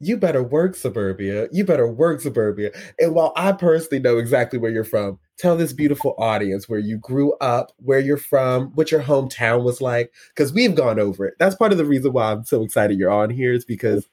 you 0.00 0.16
better 0.16 0.42
work 0.42 0.76
suburbia. 0.76 1.48
You 1.50 1.64
better 1.64 1.88
work 1.88 2.20
suburbia. 2.20 2.70
And 3.00 3.14
while 3.14 3.32
I 3.36 3.52
personally 3.52 4.00
know 4.00 4.18
exactly 4.18 4.58
where 4.58 4.70
you're 4.70 4.84
from, 4.84 5.18
tell 5.38 5.56
this 5.56 5.72
beautiful 5.72 6.14
audience 6.18 6.68
where 6.68 6.78
you 6.78 6.98
grew 6.98 7.32
up, 7.34 7.72
where 7.78 7.98
you're 7.98 8.16
from, 8.16 8.68
what 8.74 8.92
your 8.92 9.02
hometown 9.02 9.64
was 9.64 9.80
like, 9.80 10.12
because 10.28 10.52
we've 10.52 10.74
gone 10.74 11.00
over 11.00 11.26
it. 11.26 11.34
That's 11.38 11.56
part 11.56 11.72
of 11.72 11.78
the 11.78 11.84
reason 11.84 12.12
why 12.12 12.30
I'm 12.30 12.44
so 12.44 12.62
excited 12.62 12.98
you're 12.98 13.10
on 13.10 13.30
here 13.30 13.52
is 13.52 13.64
because 13.64 14.08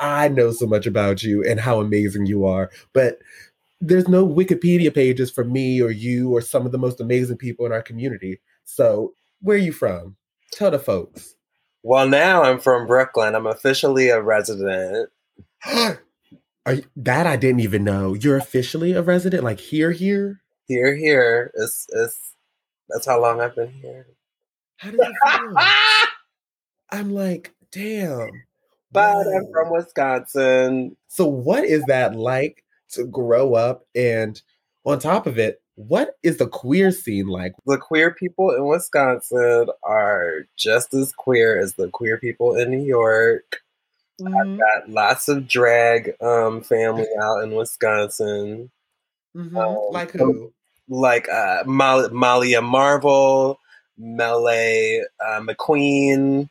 I 0.00 0.28
know 0.28 0.50
so 0.50 0.66
much 0.66 0.86
about 0.86 1.22
you 1.22 1.42
and 1.44 1.60
how 1.60 1.80
amazing 1.80 2.26
you 2.26 2.44
are. 2.44 2.70
But 2.92 3.18
there's 3.80 4.08
no 4.08 4.26
Wikipedia 4.26 4.94
pages 4.94 5.30
for 5.30 5.44
me 5.44 5.80
or 5.80 5.90
you 5.90 6.30
or 6.30 6.40
some 6.40 6.66
of 6.66 6.72
the 6.72 6.78
most 6.78 7.00
amazing 7.00 7.36
people 7.36 7.64
in 7.64 7.72
our 7.72 7.82
community. 7.82 8.40
So 8.64 9.14
where 9.40 9.56
are 9.56 9.60
you 9.60 9.72
from? 9.72 10.16
Tell 10.52 10.70
the 10.70 10.78
folks. 10.78 11.34
Well, 11.82 12.08
now 12.08 12.42
I'm 12.42 12.60
from 12.60 12.86
Brooklyn. 12.86 13.34
I'm 13.34 13.46
officially 13.46 14.10
a 14.10 14.20
resident. 14.20 15.10
Are 16.64 16.74
you, 16.74 16.84
that 16.94 17.26
I 17.26 17.36
didn't 17.36 17.60
even 17.60 17.82
know. 17.82 18.14
You're 18.14 18.36
officially 18.36 18.92
a 18.92 19.02
resident, 19.02 19.42
like 19.42 19.58
here, 19.58 19.90
here. 19.90 20.40
Here, 20.68 20.94
here. 20.94 21.50
It's 21.54 21.86
it's 21.90 22.34
that's 22.88 23.06
how 23.06 23.20
long 23.20 23.40
I've 23.40 23.56
been 23.56 23.72
here. 23.72 24.06
How 24.76 24.90
does 24.90 25.00
it 25.00 25.14
feel? 25.24 25.54
I'm 26.90 27.12
like, 27.12 27.52
damn. 27.72 28.30
But 28.92 29.26
I'm 29.26 29.50
from 29.50 29.72
Wisconsin. 29.72 30.96
So 31.08 31.26
what 31.26 31.64
is 31.64 31.84
that 31.86 32.14
like 32.14 32.64
to 32.90 33.04
grow 33.04 33.54
up 33.54 33.86
and 33.94 34.40
on 34.84 34.98
top 34.98 35.26
of 35.26 35.38
it, 35.38 35.61
what 35.76 36.16
is 36.22 36.38
the 36.38 36.46
queer 36.46 36.90
scene 36.90 37.28
like? 37.28 37.54
The 37.66 37.78
queer 37.78 38.12
people 38.12 38.50
in 38.50 38.66
Wisconsin 38.66 39.66
are 39.82 40.46
just 40.56 40.92
as 40.94 41.12
queer 41.12 41.58
as 41.58 41.74
the 41.74 41.88
queer 41.88 42.18
people 42.18 42.56
in 42.56 42.70
New 42.70 42.82
York. 42.82 43.62
Mm-hmm. 44.20 44.36
I've 44.36 44.58
got 44.58 44.90
lots 44.90 45.28
of 45.28 45.48
drag 45.48 46.14
um, 46.20 46.62
family 46.62 47.06
out 47.22 47.42
in 47.42 47.52
Wisconsin. 47.52 48.70
Mm-hmm. 49.36 49.56
Um, 49.56 49.78
like 49.90 50.12
who? 50.12 50.52
Like 50.88 51.28
uh, 51.28 51.62
Molly, 51.64 52.08
Malia 52.12 52.60
Marvel, 52.60 53.58
Melee 53.96 55.02
uh, 55.24 55.40
McQueen. 55.40 56.50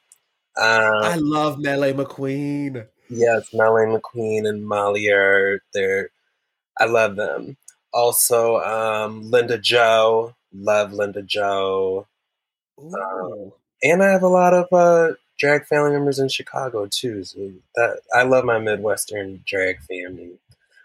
Uh, 0.57 1.01
I 1.03 1.15
love 1.15 1.59
Melee 1.59 1.93
McQueen. 1.93 2.87
Yes, 3.09 3.49
Melee 3.53 3.85
McQueen 3.85 4.47
and 4.47 4.65
Molly 4.65 5.09
are 5.09 5.61
they're. 5.73 6.09
I 6.79 6.85
love 6.85 7.17
them. 7.17 7.57
Also, 7.93 8.57
um, 8.61 9.29
Linda 9.29 9.57
Joe, 9.57 10.35
love 10.53 10.93
Linda 10.93 11.21
Joe. 11.21 12.07
Um, 12.79 13.51
and 13.83 14.01
I 14.03 14.11
have 14.11 14.23
a 14.23 14.27
lot 14.27 14.53
of 14.53 14.67
uh, 14.71 15.15
drag 15.37 15.65
family 15.65 15.91
members 15.91 16.19
in 16.19 16.29
Chicago 16.29 16.87
too. 16.87 17.23
So 17.23 17.51
that 17.75 17.99
I 18.13 18.23
love 18.23 18.45
my 18.45 18.59
Midwestern 18.59 19.43
drag 19.45 19.81
family. 19.81 20.39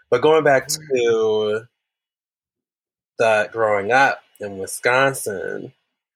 But 0.09 0.21
going 0.21 0.43
back 0.43 0.67
to 0.67 1.67
the 3.19 3.49
growing 3.51 3.91
up 3.91 4.21
in 4.39 4.57
Wisconsin, 4.57 5.73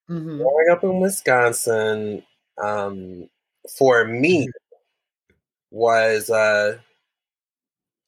mm-hmm. 0.10 0.38
growing 0.38 0.70
up 0.72 0.84
in 0.84 1.00
Wisconsin, 1.00 2.24
um, 2.62 3.30
for 3.78 4.06
me 4.06 4.50
was 5.72 6.30
uh, 6.30 6.78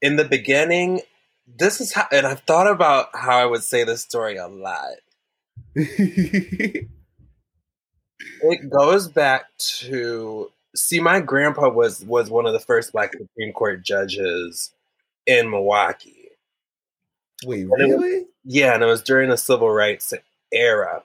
in 0.02 0.16
the 0.16 0.26
beginning 0.26 1.02
this 1.48 1.82
is 1.82 1.94
how, 1.94 2.08
and 2.12 2.26
I've 2.26 2.42
thought 2.42 2.68
about 2.68 3.10
how 3.14 3.38
I 3.38 3.46
would 3.46 3.64
say 3.64 3.84
this 3.84 4.02
story 4.02 4.38
a 4.38 4.48
lot. 4.48 4.96
it 5.76 6.90
goes 8.70 9.08
back 9.08 9.46
to 9.58 10.52
see, 10.76 11.00
my 11.00 11.20
grandpa 11.20 11.70
was 11.70 12.04
was 12.06 12.30
one 12.30 12.46
of 12.46 12.54
the 12.54 12.60
first 12.60 12.94
Black 12.94 13.14
Supreme 13.14 13.54
Court 13.54 13.84
judges 13.84 14.72
in 15.26 15.50
Milwaukee. 15.50 16.30
Wait, 17.46 17.68
really? 17.70 18.20
Was, 18.20 18.28
yeah, 18.46 18.74
and 18.74 18.84
it 18.84 18.88
was 18.88 19.02
during 19.02 19.30
the 19.30 19.38
civil 19.38 19.70
rights 19.70 20.14
era. 20.52 21.04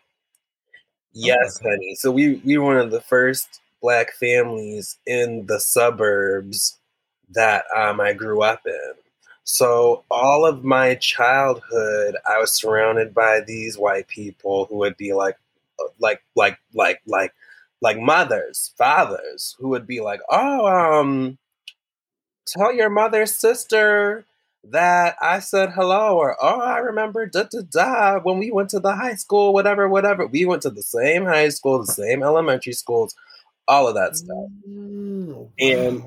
Yes, 1.13 1.61
oh, 1.63 1.69
honey. 1.69 1.95
So 1.97 2.11
we 2.11 2.37
we 2.45 2.59
were 2.59 2.65
one 2.65 2.79
of 2.79 2.91
the 2.91 3.01
first 3.01 3.61
black 3.81 4.13
families 4.13 4.99
in 5.07 5.47
the 5.47 5.61
suburbs 5.61 6.79
that 7.31 7.65
um, 7.75 8.01
I 8.01 8.13
grew 8.13 8.43
up 8.43 8.63
in. 8.67 8.93
So 9.51 10.05
all 10.11 10.45
of 10.47 10.63
my 10.63 10.95
childhood, 10.97 12.17
I 12.27 12.39
was 12.39 12.53
surrounded 12.53 13.15
by 13.15 13.41
these 13.41 13.79
white 13.79 14.07
people 14.07 14.67
who 14.67 14.77
would 14.77 14.97
be 14.99 15.15
like, 15.15 15.37
like, 15.99 16.21
like, 16.37 16.59
like, 16.75 17.01
like, 17.07 17.33
like 17.81 17.99
mothers, 17.99 18.75
fathers, 18.77 19.57
who 19.59 19.69
would 19.71 19.87
be 19.87 20.01
like, 20.01 20.21
"Oh, 20.31 20.67
um, 20.67 21.39
tell 22.47 22.73
your 22.75 22.91
mother's 22.91 23.35
sister 23.35 24.25
that 24.65 25.17
I 25.21 25.39
said 25.41 25.71
hello," 25.73 26.17
or 26.19 26.37
"Oh, 26.43 26.61
I 26.61 26.79
remember 26.79 27.27
da 27.27 27.45
da 27.45 27.61
da 27.71 28.21
when 28.21 28.39
we 28.39 28.51
went 28.51 28.71
to 28.71 28.81
the 28.81 28.95
high 28.95 29.15
school, 29.15 29.53
whatever, 29.53 29.89
whatever. 29.89 30.27
We 30.27 30.45
went 30.45 30.63
to 30.63 30.71
the 30.71 30.83
same 30.83 31.25
high 31.25 31.49
school, 31.51 31.79
the 31.81 31.93
same 31.93 32.23
elementary 32.23 32.73
schools, 32.73 33.15
all 33.69 33.89
of 33.89 33.95
that 33.97 34.17
stuff." 34.17 34.49
Mm, 34.69 35.49
and 35.61 36.03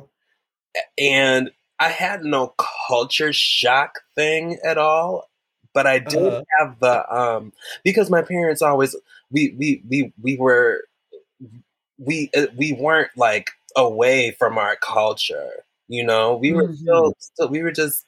and 1.00 1.52
I 1.82 1.90
had 1.90 2.24
no 2.24 2.54
culture 2.88 3.34
shock 3.34 4.02
thing 4.14 4.60
at 4.64 4.78
all, 4.78 5.32
but 5.74 5.88
I 5.88 5.98
did 5.98 6.22
uh-huh. 6.22 6.44
have 6.60 6.80
the 6.80 7.14
um 7.14 7.54
because 7.84 8.08
my 8.12 8.22
parents 8.22 8.62
always 8.62 8.96
we 9.32 9.56
we 9.58 9.82
we 9.90 10.14
we 10.22 10.38
were 10.38 10.84
we 11.98 12.30
uh, 12.38 12.46
we 12.56 12.74
weren't 12.74 13.10
like 13.18 13.50
away 13.76 14.30
from 14.30 14.60
our 14.60 14.76
culture, 14.76 15.66
you 15.88 16.04
know. 16.04 16.36
We 16.36 16.54
were 16.54 16.66
mm-hmm. 16.66 16.76
still, 16.76 17.16
still 17.18 17.50
we 17.50 17.64
were 17.64 17.72
just 17.72 18.06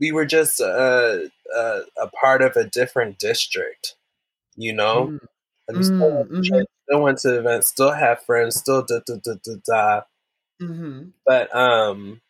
we 0.00 0.10
were 0.10 0.24
just 0.24 0.58
uh, 0.58 1.18
uh, 1.54 1.80
a 2.00 2.06
part 2.22 2.40
of 2.40 2.56
a 2.56 2.64
different 2.64 3.18
district, 3.18 3.96
you 4.56 4.72
know. 4.72 5.08
Mm-hmm. 5.08 5.26
And 5.68 5.84
still, 5.84 6.24
mm-hmm. 6.24 6.42
still 6.42 7.02
went 7.02 7.18
to 7.18 7.38
events, 7.38 7.68
still 7.68 7.92
have 7.92 8.24
friends, 8.24 8.56
still 8.56 8.82
da 8.82 9.00
da 9.06 9.16
da 9.22 9.34
da 9.44 9.52
da. 9.64 10.00
Mm-hmm. 10.60 11.08
But 11.26 11.54
um, 11.54 12.20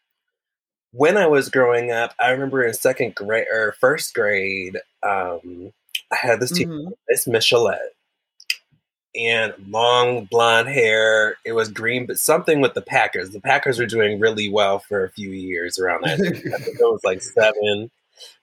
when 0.93 1.17
I 1.17 1.27
was 1.27 1.49
growing 1.49 1.91
up, 1.91 2.15
I 2.21 2.31
remember 2.31 2.63
in 2.63 2.75
second 2.75 3.15
grade 3.15 3.47
or 3.51 3.75
first 3.81 4.15
grade, 4.15 4.77
um, 5.03 5.73
I 6.13 6.17
had 6.17 6.41
this 6.41 6.53
teacher, 6.53 6.71
mm-hmm. 6.71 6.91
Miss 7.09 7.27
Michelet, 7.27 7.79
and 9.15 9.55
long 9.69 10.27
blonde 10.27 10.69
hair. 10.69 11.37
It 11.45 11.53
was 11.53 11.71
green, 11.71 12.07
but 12.07 12.19
something 12.19 12.61
with 12.61 12.75
the 12.75 12.83
Packers. 12.83 13.31
The 13.31 13.41
Packers 13.41 13.79
were 13.79 13.87
doing 13.87 14.21
really 14.21 14.51
well 14.51 14.79
for 14.79 15.05
a 15.05 15.11
few 15.11 15.31
years 15.31 15.79
around 15.79 16.05
that. 16.05 16.21
I 16.21 16.31
think 16.31 16.45
it 16.45 16.81
was 16.81 17.01
like 17.05 17.23
seven. 17.23 17.91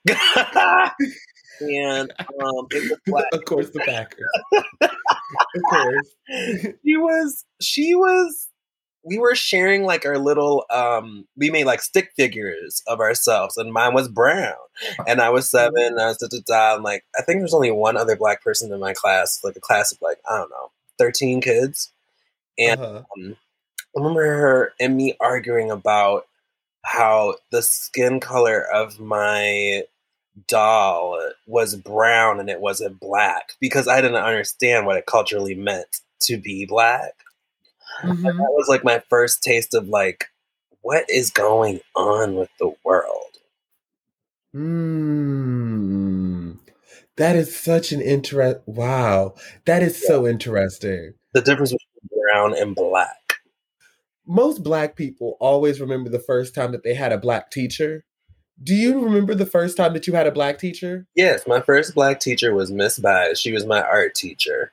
and 1.60 2.12
um, 2.20 2.66
it 2.70 2.90
was 2.90 2.98
black. 3.06 3.26
Of 3.32 3.44
course, 3.44 3.70
the 3.70 3.80
Packers. 3.80 4.28
of 4.82 4.90
course, 5.70 6.08
she 6.84 6.96
was. 6.96 7.44
She 7.60 7.94
was 7.94 8.48
we 9.02 9.18
were 9.18 9.34
sharing 9.34 9.84
like 9.84 10.04
our 10.04 10.18
little 10.18 10.64
um 10.70 11.26
we 11.36 11.50
made 11.50 11.64
like 11.64 11.80
stick 11.80 12.12
figures 12.16 12.82
of 12.86 13.00
ourselves 13.00 13.56
and 13.56 13.72
mine 13.72 13.94
was 13.94 14.08
brown 14.08 14.54
and 15.06 15.20
i 15.20 15.30
was 15.30 15.48
seven 15.48 15.82
and 15.82 16.00
i 16.00 16.06
was 16.08 16.18
da, 16.18 16.26
da, 16.28 16.38
da, 16.46 16.74
and 16.74 16.84
like 16.84 17.04
i 17.18 17.22
think 17.22 17.40
there's 17.40 17.54
only 17.54 17.70
one 17.70 17.96
other 17.96 18.16
black 18.16 18.42
person 18.42 18.72
in 18.72 18.80
my 18.80 18.92
class 18.92 19.40
like 19.42 19.56
a 19.56 19.60
class 19.60 19.92
of 19.92 19.98
like 20.02 20.18
i 20.28 20.36
don't 20.36 20.50
know 20.50 20.70
13 20.98 21.40
kids 21.40 21.92
and 22.58 22.80
uh-huh. 22.80 23.02
um, 23.16 23.36
i 23.96 24.00
remember 24.00 24.22
her 24.22 24.72
and 24.80 24.96
me 24.96 25.16
arguing 25.20 25.70
about 25.70 26.26
how 26.84 27.34
the 27.50 27.62
skin 27.62 28.20
color 28.20 28.62
of 28.72 28.98
my 29.00 29.82
doll 30.46 31.18
was 31.46 31.74
brown 31.74 32.38
and 32.38 32.48
it 32.48 32.60
wasn't 32.60 33.00
black 33.00 33.54
because 33.60 33.88
i 33.88 34.00
didn't 34.00 34.16
understand 34.16 34.86
what 34.86 34.96
it 34.96 35.06
culturally 35.06 35.54
meant 35.54 36.00
to 36.20 36.36
be 36.36 36.64
black 36.66 37.14
Mm-hmm. 38.02 38.22
that 38.22 38.34
was 38.34 38.68
like 38.68 38.84
my 38.84 39.02
first 39.10 39.42
taste 39.42 39.74
of 39.74 39.88
like, 39.88 40.26
what 40.82 41.04
is 41.08 41.30
going 41.30 41.80
on 41.94 42.36
with 42.36 42.50
the 42.58 42.72
world? 42.84 43.38
Hmm. 44.52 45.40
That 47.16 47.36
is 47.36 47.54
such 47.54 47.92
an 47.92 48.00
interest. 48.00 48.60
Wow, 48.66 49.34
that 49.66 49.82
is 49.82 50.00
yeah. 50.02 50.08
so 50.08 50.26
interesting. 50.26 51.12
The 51.34 51.42
difference 51.42 51.72
between 51.72 52.22
brown 52.30 52.56
and 52.56 52.74
black. 52.74 53.34
Most 54.26 54.62
black 54.62 54.96
people 54.96 55.36
always 55.40 55.80
remember 55.80 56.08
the 56.08 56.18
first 56.18 56.54
time 56.54 56.72
that 56.72 56.82
they 56.82 56.94
had 56.94 57.12
a 57.12 57.18
black 57.18 57.50
teacher. 57.50 58.04
Do 58.62 58.74
you 58.74 59.00
remember 59.00 59.34
the 59.34 59.46
first 59.46 59.76
time 59.76 59.92
that 59.94 60.06
you 60.06 60.14
had 60.14 60.26
a 60.26 60.32
black 60.32 60.58
teacher? 60.58 61.06
Yes, 61.14 61.46
my 61.46 61.60
first 61.60 61.94
black 61.94 62.20
teacher 62.20 62.54
was 62.54 62.70
Miss 62.70 62.98
Baez. 62.98 63.40
She 63.40 63.52
was 63.52 63.66
my 63.66 63.82
art 63.82 64.14
teacher. 64.14 64.72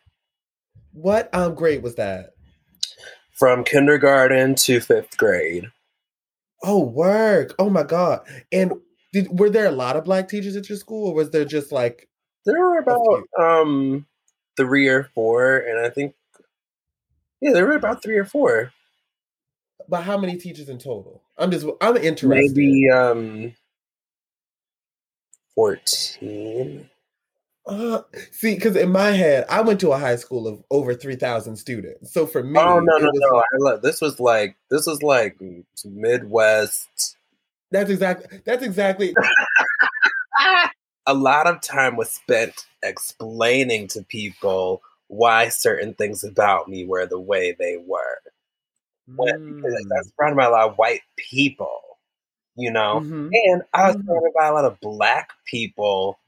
What 0.93 1.33
um 1.33 1.53
grade 1.53 1.83
was 1.83 1.95
that? 1.95 2.36
From 3.37 3.63
kindergarten 3.63 4.55
to 4.55 4.79
fifth 4.79 5.17
grade. 5.17 5.71
Oh, 6.63 6.79
work! 6.83 7.53
Oh 7.59 7.69
my 7.69 7.83
god! 7.83 8.21
And 8.51 8.73
did, 9.13 9.39
were 9.39 9.49
there 9.49 9.67
a 9.67 9.71
lot 9.71 9.95
of 9.95 10.03
black 10.03 10.27
teachers 10.27 10.55
at 10.55 10.67
your 10.69 10.77
school, 10.77 11.09
or 11.09 11.13
was 11.13 11.29
there 11.29 11.45
just 11.45 11.71
like 11.71 12.09
there 12.45 12.59
were 12.59 12.79
about 12.79 13.23
um 13.39 14.05
three 14.57 14.87
or 14.87 15.03
four, 15.13 15.57
and 15.57 15.79
I 15.79 15.89
think 15.89 16.15
yeah, 17.41 17.51
there 17.51 17.65
were 17.65 17.75
about 17.75 18.01
three 18.01 18.17
or 18.17 18.25
four. 18.25 18.71
But 19.87 20.03
how 20.03 20.17
many 20.17 20.37
teachers 20.37 20.67
in 20.67 20.79
total? 20.79 21.21
I'm 21.37 21.51
just 21.51 21.65
I'm 21.79 21.95
interested. 21.97 22.55
Maybe 22.55 22.89
um 22.89 23.53
fourteen. 25.55 26.89
Uh, 27.67 28.01
see, 28.31 28.55
because 28.55 28.75
in 28.75 28.91
my 28.91 29.11
head, 29.11 29.45
I 29.49 29.61
went 29.61 29.79
to 29.81 29.91
a 29.91 29.99
high 29.99 30.15
school 30.15 30.47
of 30.47 30.63
over 30.71 30.93
three 30.93 31.15
thousand 31.15 31.57
students. 31.57 32.13
So 32.13 32.25
for 32.25 32.43
me, 32.43 32.59
oh 32.59 32.79
no, 32.79 32.97
no, 32.97 33.11
no! 33.13 33.35
Like, 33.35 33.45
I 33.53 33.57
love, 33.57 33.81
this 33.81 34.01
was 34.01 34.19
like 34.19 34.55
this 34.69 34.85
was 34.85 35.03
like 35.03 35.37
Midwest. 35.85 37.17
That's 37.71 37.89
exactly. 37.89 38.39
That's 38.45 38.63
exactly. 38.63 39.13
a 41.05 41.13
lot 41.13 41.47
of 41.47 41.61
time 41.61 41.95
was 41.95 42.09
spent 42.09 42.65
explaining 42.83 43.87
to 43.89 44.03
people 44.03 44.81
why 45.07 45.49
certain 45.49 45.93
things 45.93 46.23
about 46.23 46.67
me 46.67 46.85
were 46.85 47.05
the 47.05 47.19
way 47.19 47.55
they 47.57 47.77
were. 47.77 48.19
Mm. 49.09 49.15
When, 49.15 49.61
that's 49.89 50.11
surrounded 50.17 50.35
by 50.35 50.45
a 50.45 50.49
lot 50.49 50.69
of 50.69 50.75
white 50.77 51.01
people. 51.15 51.81
you 52.57 52.71
know. 52.71 52.99
Mm-hmm. 52.99 53.29
And 53.31 53.61
I 53.73 53.87
was 53.87 53.95
mm-hmm. 53.95 54.07
surrounded 54.07 54.33
by 54.37 54.47
a 54.47 54.53
lot 54.53 54.65
of 54.65 54.79
black 54.81 55.31
people 55.45 56.19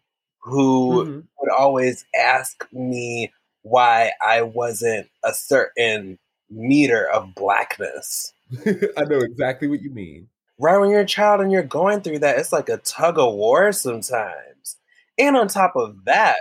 who 0.42 1.06
mm-hmm. 1.06 1.20
would 1.40 1.52
always 1.52 2.06
ask 2.18 2.68
me 2.72 3.32
why 3.62 4.12
I 4.26 4.42
wasn't 4.42 5.08
a 5.24 5.34
certain 5.34 6.18
meter 6.50 7.08
of 7.10 7.36
blackness. 7.36 8.34
I 8.66 9.04
know 9.04 9.20
exactly 9.20 9.68
what 9.68 9.82
you 9.82 9.92
mean. 9.92 10.28
Right 10.58 10.78
when 10.78 10.90
you're 10.90 11.02
a 11.02 11.06
child 11.06 11.42
and 11.42 11.52
you're 11.52 11.64
going 11.64 12.02
through 12.02 12.20
that, 12.20 12.38
it's 12.38 12.52
like 12.52 12.70
a 12.70 12.78
tug 12.78 13.18
of 13.18 13.34
war 13.34 13.72
sometimes. 13.72 14.78
And 15.18 15.38
on 15.38 15.48
top 15.48 15.76
of 15.76 16.06
that, 16.06 16.38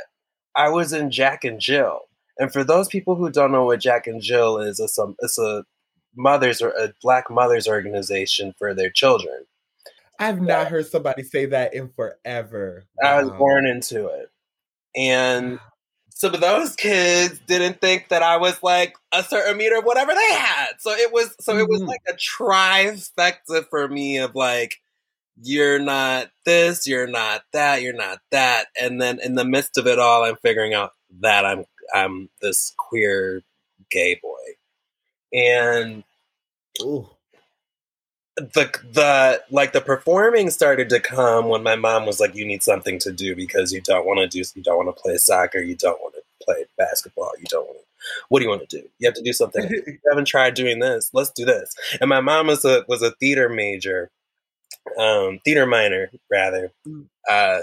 I 0.57 0.71
was 0.71 0.93
in 0.93 1.11
Jack 1.11 1.45
and 1.45 1.61
Jill. 1.61 2.01
And 2.39 2.53
for 2.53 2.65
those 2.65 2.89
people 2.89 3.17
who 3.17 3.31
don't 3.31 3.53
know 3.53 3.65
what 3.65 3.81
Jack 3.81 4.07
and 4.07 4.23
Jill 4.23 4.59
is, 4.59 4.81
it's 4.81 4.99
a, 4.99 5.15
it's 5.21 5.39
a 5.39 5.65
mothers 6.17 6.63
or 6.63 6.71
a 6.71 6.93
black 7.03 7.31
mothers 7.31 7.69
organization 7.69 8.55
for 8.59 8.75
their 8.75 8.91
children. 8.91 9.45
I've 10.19 10.41
not 10.41 10.69
heard 10.69 10.87
somebody 10.87 11.23
say 11.23 11.47
that 11.47 11.75
in 11.75 11.91
forever. 11.91 12.87
I 13.03 13.23
was 13.23 13.31
born 13.33 13.67
into 13.67 14.07
it. 14.07 14.31
And 14.97 15.61
some 16.09 16.35
of 16.35 16.41
those 16.41 16.75
kids 16.75 17.41
didn't 17.47 17.81
think 17.81 18.09
that 18.09 18.23
I 18.23 18.39
was 18.39 18.61
like 18.63 18.97
a 19.13 19.23
certain 19.23 19.57
meter 19.57 19.79
of 19.79 19.85
whatever 19.85 20.13
they 20.13 20.35
had. 20.35 20.73
So 20.81 20.91
it 20.91 21.13
was 21.13 21.37
so 21.41 21.57
it 21.57 21.69
was 21.69 21.81
mm-hmm. 21.81 21.91
like 21.91 22.03
a 22.09 22.15
trifecta 22.15 23.69
for 23.71 23.87
me 23.87 24.19
of 24.19 24.35
like 24.35 24.81
you're 25.41 25.79
not 25.79 26.31
this, 26.45 26.89
you're 26.89 27.07
not 27.07 27.43
that, 27.53 27.83
you're 27.83 27.93
not 27.93 28.19
that. 28.33 28.67
And 28.81 29.01
then 29.01 29.21
in 29.23 29.37
the 29.37 29.45
midst 29.45 29.79
of 29.79 29.87
it 29.87 30.01
all 30.01 30.25
I'm 30.25 30.37
figuring 30.37 30.75
out 30.75 30.93
that 31.21 31.45
I'm 31.45 31.65
I'm 31.95 32.29
this 32.43 32.75
queer 32.77 33.43
gay 33.89 34.19
boy. 34.21 34.57
And 35.33 36.03
Ooh 36.83 37.09
the 38.39 38.71
the 38.93 39.43
like 39.51 39.73
the 39.73 39.81
performing 39.81 40.51
started 40.51 40.89
to 40.91 41.01
come 41.01 41.49
when 41.49 41.63
my 41.63 41.77
mom 41.77 42.07
was 42.07 42.21
like, 42.21 42.35
"You 42.35 42.45
need 42.45 42.63
something 42.63 42.99
to 43.01 43.13
do 43.13 43.35
because 43.35 43.73
you 43.73 43.81
don't 43.81 44.07
want 44.07 44.19
to 44.21 44.29
do 44.29 44.49
you 44.55 44.63
don't 44.63 44.85
want 44.85 44.95
to 44.95 45.01
play 45.01 45.17
soccer, 45.17 45.59
you 45.59 45.75
don't 45.75 46.01
want 46.01 46.15
to 46.15 46.23
play 46.45 46.65
basketball, 46.77 47.33
you 47.39 47.47
don't 47.49 47.67
want 47.67 47.79
to. 47.79 47.85
What 48.29 48.39
do 48.39 48.45
you 48.45 48.51
want 48.51 48.69
to 48.69 48.81
do? 48.81 48.89
You 48.99 49.09
have 49.09 49.15
to 49.15 49.23
do 49.23 49.33
something. 49.33 49.69
you 49.71 49.99
haven't 50.09 50.27
tried 50.27 50.55
doing 50.55 50.79
this. 50.79 51.11
Let's 51.13 51.31
do 51.31 51.45
this." 51.45 51.75
And 52.01 52.09
my 52.09 52.21
mom 52.21 52.47
was 52.47 52.65
a 52.65 52.85
was 52.89 53.03
a 53.03 53.11
theater 53.13 53.49
major, 53.49 54.11
um, 54.99 55.41
theater 55.45 55.67
minor 55.67 56.11
rather. 56.31 56.73
Mm. 56.87 57.07
Uh, 57.29 57.61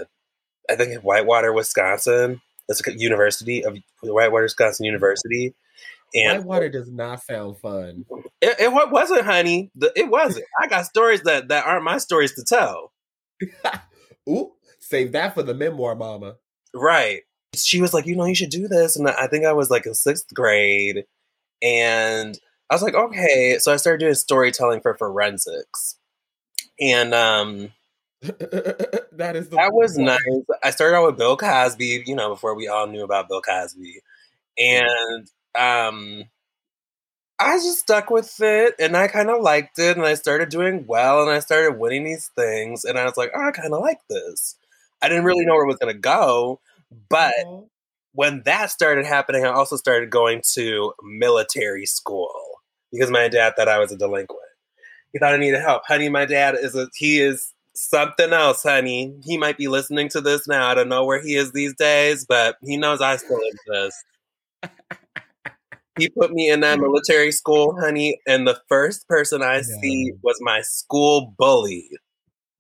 I 0.70 0.76
think 0.76 1.02
Whitewater, 1.04 1.54
Wisconsin. 1.54 2.42
That's 2.68 2.86
a 2.88 2.98
university 2.98 3.64
of 3.64 3.78
Whitewater, 4.02 4.44
Wisconsin 4.44 4.86
University 4.86 5.54
and 6.14 6.40
Whitewater 6.40 6.70
does 6.70 6.92
not 6.92 7.24
sound 7.24 7.58
fun. 7.60 8.06
It, 8.42 8.60
it 8.60 8.92
wasn't, 8.92 9.26
honey. 9.26 9.72
It 9.96 10.10
wasn't. 10.10 10.46
I 10.62 10.68
got 10.68 10.86
stories 10.86 11.22
that 11.24 11.50
that 11.50 11.66
aren't 11.66 11.84
my 11.84 11.98
stories 11.98 12.34
to 12.36 12.44
tell. 12.44 12.94
Ooh, 14.30 14.54
save 14.80 15.12
that 15.12 15.34
for 15.34 15.44
the 15.44 15.54
memoir, 15.54 15.96
mama. 15.96 16.36
Right. 16.74 17.22
She 17.56 17.82
was 17.82 17.94
like, 17.94 18.06
you 18.06 18.16
know, 18.16 18.26
you 18.26 18.36
should 18.36 18.50
do 18.50 18.68
this, 18.68 18.96
and 18.96 19.08
I 19.08 19.28
think 19.28 19.46
I 19.46 19.54
was 19.54 19.70
like 19.70 19.86
in 19.86 19.94
sixth 19.94 20.34
grade, 20.34 21.06
and 21.62 22.38
I 22.70 22.76
was 22.76 22.82
like, 22.82 22.96
okay. 22.96 23.58
So 23.60 23.72
I 23.72 23.78
started 23.78 24.04
doing 24.04 24.14
storytelling 24.14 24.82
for 24.82 24.96
forensics, 24.96 25.98
and 26.82 27.14
um, 27.14 27.72
that 28.22 29.34
is 29.36 29.50
that 29.50 29.74
was 29.74 29.98
nice. 29.98 30.20
I 30.64 30.72
started 30.72 30.98
out 30.98 31.06
with 31.06 31.18
Bill 31.18 31.38
Cosby, 31.38 32.04
you 32.06 32.16
know, 32.16 32.30
before 32.30 32.56
we 32.56 32.68
all 32.68 32.88
knew 32.88 33.04
about 33.04 33.30
Bill 33.30 33.42
Cosby, 33.42 34.02
and 34.58 35.30
um, 35.58 36.26
I 37.40 37.58
just 37.58 37.80
stuck 37.80 38.10
with 38.10 38.40
it 38.42 38.76
and 38.80 38.96
I 38.96 39.08
kind 39.08 39.30
of 39.30 39.42
liked 39.42 39.78
it 39.78 39.98
and 39.98 40.06
I 40.06 40.14
started 40.14 40.50
doing 40.50 40.86
well 40.88 41.22
and 41.22 41.32
I 41.32 41.40
started 41.40 41.80
winning 41.80 42.06
these 42.06 42.30
things 42.36 42.86
and 42.86 42.98
I 42.98 43.04
was 43.04 43.18
like, 43.18 43.32
oh, 43.36 43.48
I 43.48 43.52
kind 43.52 43.74
of 43.74 43.82
like 43.82 44.00
this. 44.10 44.56
I 45.02 45.10
didn't 45.10 45.26
really 45.26 45.46
know 45.46 45.54
where 45.54 45.66
it 45.66 45.68
was 45.68 45.78
going 45.78 45.94
to 45.94 46.00
go, 46.00 46.62
but 47.10 47.34
mm-hmm. 47.46 47.66
when 48.14 48.42
that 48.46 48.72
started 48.72 49.06
happening, 49.06 49.46
I 49.46 49.50
also 49.50 49.76
started 49.76 50.10
going 50.10 50.42
to 50.54 50.94
military 51.04 51.86
school 51.86 52.32
because 52.92 53.12
my 53.12 53.28
dad 53.28 53.54
thought 53.56 53.68
I 53.68 53.80
was 53.80 53.92
a 53.92 53.98
delinquent. 53.98 54.40
He 55.12 55.20
thought 55.20 55.34
I 55.34 55.38
needed 55.38 55.62
help. 55.62 55.84
Honey, 55.86 56.10
my 56.10 56.26
dad 56.26 56.56
is 56.60 56.76
a 56.76 56.88
he 56.96 57.20
is 57.20 57.54
something 57.74 58.32
else, 58.32 58.64
honey. 58.64 59.14
He 59.24 59.38
might 59.38 59.58
be 59.58 59.68
listening 59.68 60.08
to 60.10 60.22
this 60.22 60.48
now. 60.48 60.68
I 60.68 60.74
don't 60.74 60.90
know 60.90 61.06
where 61.06 61.22
he 61.22 61.36
is 61.36 61.52
these 61.52 61.74
days, 61.76 62.26
but 62.26 62.58
he 62.64 62.78
knows 62.78 63.02
I 63.02 63.18
still 63.18 63.40
exist. 63.68 64.04
he 65.98 66.10
put 66.10 66.32
me 66.32 66.50
in 66.50 66.62
that 66.62 66.80
military 66.80 67.32
school, 67.32 67.76
honey, 67.80 68.20
and 68.28 68.48
the 68.48 68.60
first 68.68 69.08
person 69.08 69.42
I 69.42 69.58
no. 69.58 69.62
see 69.62 70.12
was 70.22 70.38
my 70.42 70.62
school 70.62 71.34
bully. 71.38 71.90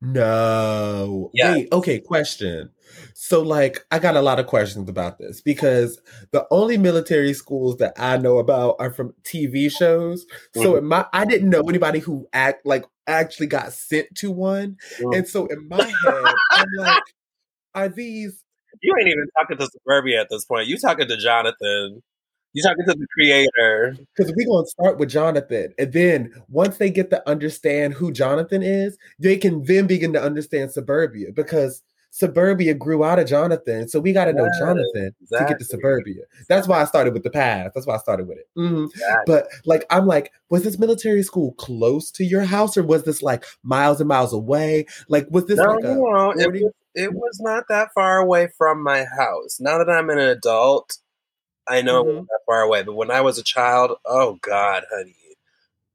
No. 0.01 1.31
Yeah. 1.33 1.53
Wait, 1.53 1.71
okay, 1.71 1.99
question. 1.99 2.69
So 3.13 3.41
like 3.41 3.85
I 3.91 3.99
got 3.99 4.15
a 4.15 4.21
lot 4.21 4.39
of 4.39 4.45
questions 4.45 4.89
about 4.89 5.17
this 5.17 5.41
because 5.41 5.99
the 6.31 6.45
only 6.51 6.77
military 6.77 7.33
schools 7.33 7.77
that 7.77 7.93
I 7.97 8.17
know 8.17 8.37
about 8.37 8.75
are 8.79 8.91
from 8.91 9.13
TV 9.23 9.71
shows. 9.71 10.25
Mm-hmm. 10.25 10.61
So 10.61 10.75
in 10.77 10.85
my 10.85 11.05
I 11.11 11.25
didn't 11.25 11.49
know 11.49 11.61
anybody 11.61 11.99
who 11.99 12.27
act 12.33 12.65
like 12.65 12.85
actually 13.07 13.47
got 13.47 13.73
sent 13.73 14.13
to 14.15 14.31
one. 14.31 14.77
Mm-hmm. 14.99 15.13
And 15.13 15.27
so 15.27 15.47
in 15.47 15.67
my 15.67 15.83
head, 15.83 16.33
I'm 16.51 16.67
like, 16.77 17.03
are 17.73 17.89
these 17.89 18.43
You 18.81 18.93
ain't 18.99 19.07
even 19.07 19.25
talking 19.39 19.57
to 19.57 19.67
suburbia 19.71 20.21
at 20.21 20.27
this 20.29 20.45
point. 20.45 20.67
You 20.67 20.77
talking 20.77 21.07
to 21.07 21.17
Jonathan. 21.17 22.03
You're 22.55 22.69
talking 22.69 22.85
to 22.85 22.93
the 22.93 23.07
creator. 23.13 23.97
Because 24.15 24.33
we're 24.33 24.47
going 24.47 24.63
to 24.63 24.69
start 24.69 24.97
with 24.97 25.09
Jonathan. 25.09 25.73
And 25.77 25.91
then 25.91 26.33
once 26.47 26.77
they 26.77 26.89
get 26.89 27.09
to 27.09 27.29
understand 27.29 27.95
who 27.95 28.13
Jonathan 28.13 28.63
is, 28.63 28.97
they 29.19 29.35
can 29.35 29.63
then 29.65 29.87
begin 29.87 30.13
to 30.13 30.21
understand 30.21 30.71
Suburbia 30.71 31.33
because 31.33 31.83
Suburbia 32.11 32.73
grew 32.73 33.03
out 33.03 33.19
of 33.19 33.27
Jonathan. 33.27 33.89
So 33.89 33.99
we 33.99 34.13
got 34.13 34.25
to 34.25 34.33
know 34.33 34.45
yes, 34.45 34.57
Jonathan 34.57 35.13
exactly. 35.21 35.47
to 35.47 35.51
get 35.51 35.59
to 35.59 35.65
Suburbia. 35.65 36.21
That's 36.47 36.65
why 36.65 36.81
I 36.81 36.85
started 36.85 37.13
with 37.13 37.23
the 37.23 37.29
past. 37.29 37.73
That's 37.75 37.85
why 37.85 37.95
I 37.95 37.97
started 37.97 38.29
with 38.29 38.37
it. 38.37 38.47
Mm-hmm. 38.57 38.85
Exactly. 38.85 39.23
But 39.25 39.47
like, 39.65 39.85
I'm 39.89 40.07
like, 40.07 40.31
was 40.49 40.63
this 40.63 40.79
military 40.79 41.23
school 41.23 41.51
close 41.55 42.09
to 42.11 42.23
your 42.23 42.45
house 42.45 42.77
or 42.77 42.83
was 42.83 43.03
this 43.03 43.21
like 43.21 43.43
miles 43.63 43.99
and 43.99 44.07
miles 44.07 44.31
away? 44.31 44.85
Like, 45.09 45.27
was 45.29 45.45
this 45.47 45.57
no, 45.57 45.65
like 45.65 45.83
a. 45.83 45.87
No, 45.87 46.31
it, 46.31 46.53
was, 46.53 46.71
it 46.93 47.13
was 47.13 47.41
not 47.41 47.65
that 47.67 47.89
far 47.93 48.19
away 48.19 48.47
from 48.57 48.81
my 48.81 49.03
house. 49.03 49.59
Now 49.59 49.77
that 49.77 49.89
I'm 49.89 50.09
an 50.09 50.19
adult, 50.19 50.97
I 51.67 51.81
know 51.81 52.03
mm-hmm. 52.03 52.25
that 52.25 52.39
far 52.45 52.61
away, 52.61 52.83
but 52.83 52.93
when 52.93 53.11
I 53.11 53.21
was 53.21 53.37
a 53.37 53.43
child, 53.43 53.97
oh 54.05 54.37
God, 54.41 54.83
honey. 54.93 55.15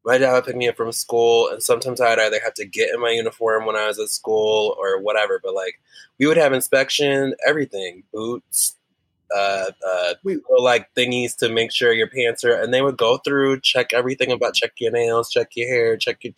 My 0.02 0.16
dad 0.16 0.32
would 0.32 0.46
pick 0.46 0.56
me 0.56 0.66
up 0.66 0.78
from 0.78 0.92
school, 0.92 1.50
and 1.50 1.62
sometimes 1.62 2.00
I'd 2.00 2.18
either 2.18 2.40
have 2.42 2.54
to 2.54 2.64
get 2.64 2.88
in 2.94 3.00
my 3.00 3.10
uniform 3.10 3.66
when 3.66 3.76
I 3.76 3.86
was 3.86 3.98
at 3.98 4.08
school 4.08 4.74
or 4.78 4.98
whatever. 4.98 5.38
But 5.42 5.54
like, 5.54 5.78
we 6.18 6.26
would 6.26 6.38
have 6.38 6.54
inspection, 6.54 7.34
everything, 7.46 8.04
boots, 8.10 8.76
uh, 9.34 9.70
uh, 9.88 10.14
like 10.58 10.92
thingies 10.94 11.36
to 11.36 11.48
make 11.48 11.72
sure 11.72 11.92
your 11.92 12.08
pants 12.08 12.44
are, 12.44 12.52
and 12.52 12.72
they 12.72 12.82
would 12.82 12.96
go 12.96 13.18
through, 13.18 13.60
check 13.60 13.92
everything 13.92 14.32
about, 14.32 14.54
check 14.54 14.72
your 14.78 14.92
nails, 14.92 15.30
check 15.30 15.50
your 15.54 15.68
hair, 15.68 15.96
check 15.96 16.22
your. 16.22 16.32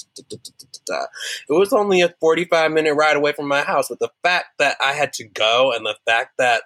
It 1.49 1.53
was 1.53 1.73
only 1.73 2.01
a 2.01 2.15
forty-five 2.21 2.71
minute 2.71 2.95
ride 2.95 3.17
away 3.17 3.33
from 3.33 3.49
my 3.49 3.63
house, 3.63 3.89
but 3.89 3.99
the 3.99 4.13
fact 4.23 4.59
that 4.59 4.77
I 4.81 4.93
had 4.93 5.13
to 5.15 5.25
go, 5.25 5.73
and 5.73 5.87
the 5.87 5.97
fact 6.07 6.33
that 6.39 6.63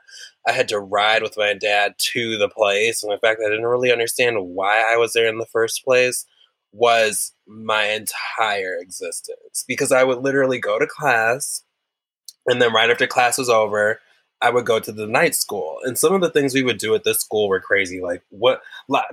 I 0.46 0.52
had 0.52 0.68
to 0.68 0.78
ride 0.78 1.22
with 1.22 1.36
my 1.36 1.54
dad 1.54 1.94
to 2.12 2.38
the 2.38 2.48
place, 2.48 3.02
and 3.02 3.12
the 3.12 3.18
fact 3.18 3.38
that 3.40 3.46
I 3.46 3.50
didn't 3.50 3.66
really 3.66 3.92
understand 3.92 4.36
why 4.40 4.84
I 4.92 4.96
was 4.96 5.12
there 5.12 5.26
in 5.28 5.38
the 5.38 5.46
first 5.46 5.84
place 5.84 6.24
was 6.72 7.32
my 7.46 7.84
entire 7.84 8.76
existence. 8.78 9.64
Because 9.66 9.92
I 9.92 10.04
would 10.04 10.18
literally 10.18 10.58
go 10.58 10.78
to 10.78 10.86
class, 10.86 11.64
and 12.46 12.60
then 12.60 12.72
right 12.72 12.90
after 12.90 13.06
class 13.06 13.38
was 13.38 13.48
over, 13.48 14.00
I 14.42 14.50
would 14.50 14.66
go 14.66 14.78
to 14.78 14.92
the 14.92 15.06
night 15.06 15.34
school. 15.34 15.78
And 15.84 15.98
some 15.98 16.14
of 16.14 16.20
the 16.20 16.30
things 16.30 16.54
we 16.54 16.62
would 16.62 16.78
do 16.78 16.94
at 16.94 17.04
this 17.04 17.20
school 17.20 17.48
were 17.48 17.60
crazy. 17.60 18.00
Like 18.00 18.22
what? 18.30 18.60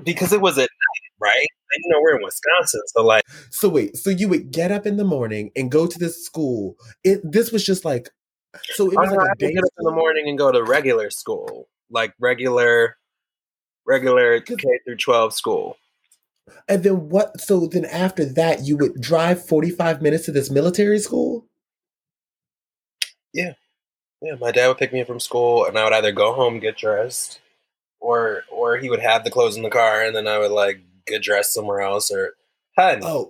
Because 0.04 0.34
it 0.34 0.42
was 0.42 0.58
at 0.58 0.62
night, 0.62 1.12
right? 1.20 1.48
And, 1.76 1.84
you 1.84 1.92
know, 1.92 2.02
we're 2.02 2.18
in 2.18 2.24
Wisconsin, 2.24 2.82
so 2.88 3.04
like. 3.04 3.24
So 3.50 3.70
wait, 3.70 3.98
so 3.98 4.10
you 4.10 4.28
would 4.30 4.52
get 4.52 4.72
up 4.72 4.86
in 4.86 4.98
the 4.98 5.04
morning 5.04 5.52
and 5.56 5.72
go 5.72 5.88
to 5.88 6.00
this 6.00 6.24
school. 6.24 6.76
It 7.04 7.20
this 7.24 7.52
was 7.52 7.66
just 7.66 7.86
like 7.86 8.10
so 8.62 8.92
it 8.92 8.98
was 8.98 9.10
uh, 9.10 9.16
like 9.16 9.30
I 9.32 9.36
get 9.48 9.64
up 9.64 9.72
in 9.80 9.86
the 9.86 9.92
morning 9.92 10.28
and 10.28 10.38
go 10.38 10.52
to 10.52 10.64
regular 10.64 11.10
school, 11.10 11.68
like 11.90 12.14
regular, 12.20 12.98
regular 13.88 14.40
K 14.42 14.56
through 14.86 14.98
twelve 14.98 15.34
school. 15.34 15.78
And 16.68 16.84
then 16.84 17.10
what? 17.10 17.40
So 17.42 17.68
then 17.68 17.86
after 17.86 18.26
that, 18.26 18.66
you 18.66 18.78
would 18.78 19.02
drive 19.02 19.46
forty 19.48 19.70
five 19.70 20.02
minutes 20.02 20.26
to 20.26 20.32
this 20.32 20.52
military 20.52 21.00
school. 21.00 21.48
Yeah, 23.34 23.54
yeah. 24.24 24.36
My 24.40 24.52
dad 24.52 24.68
would 24.70 24.78
pick 24.78 24.94
me 24.94 25.02
up 25.02 25.08
from 25.08 25.20
school, 25.20 25.66
and 25.66 25.78
I 25.78 25.84
would 25.84 25.94
either 25.94 26.12
go 26.12 26.34
home, 26.34 26.60
get 26.60 26.78
dressed, 26.78 27.40
or 28.00 28.44
or 28.52 28.78
he 28.78 28.90
would 28.90 29.02
have 29.02 29.24
the 29.24 29.32
clothes 29.32 29.58
in 29.58 29.64
the 29.64 29.70
car, 29.70 30.02
and 30.02 30.16
then 30.16 30.28
I 30.28 30.40
would 30.40 30.52
like 30.52 30.82
get 31.06 31.22
dressed 31.22 31.54
somewhere 31.54 31.82
else, 31.82 32.10
or 32.10 32.34
honey. 32.76 33.02
Oh, 33.04 33.30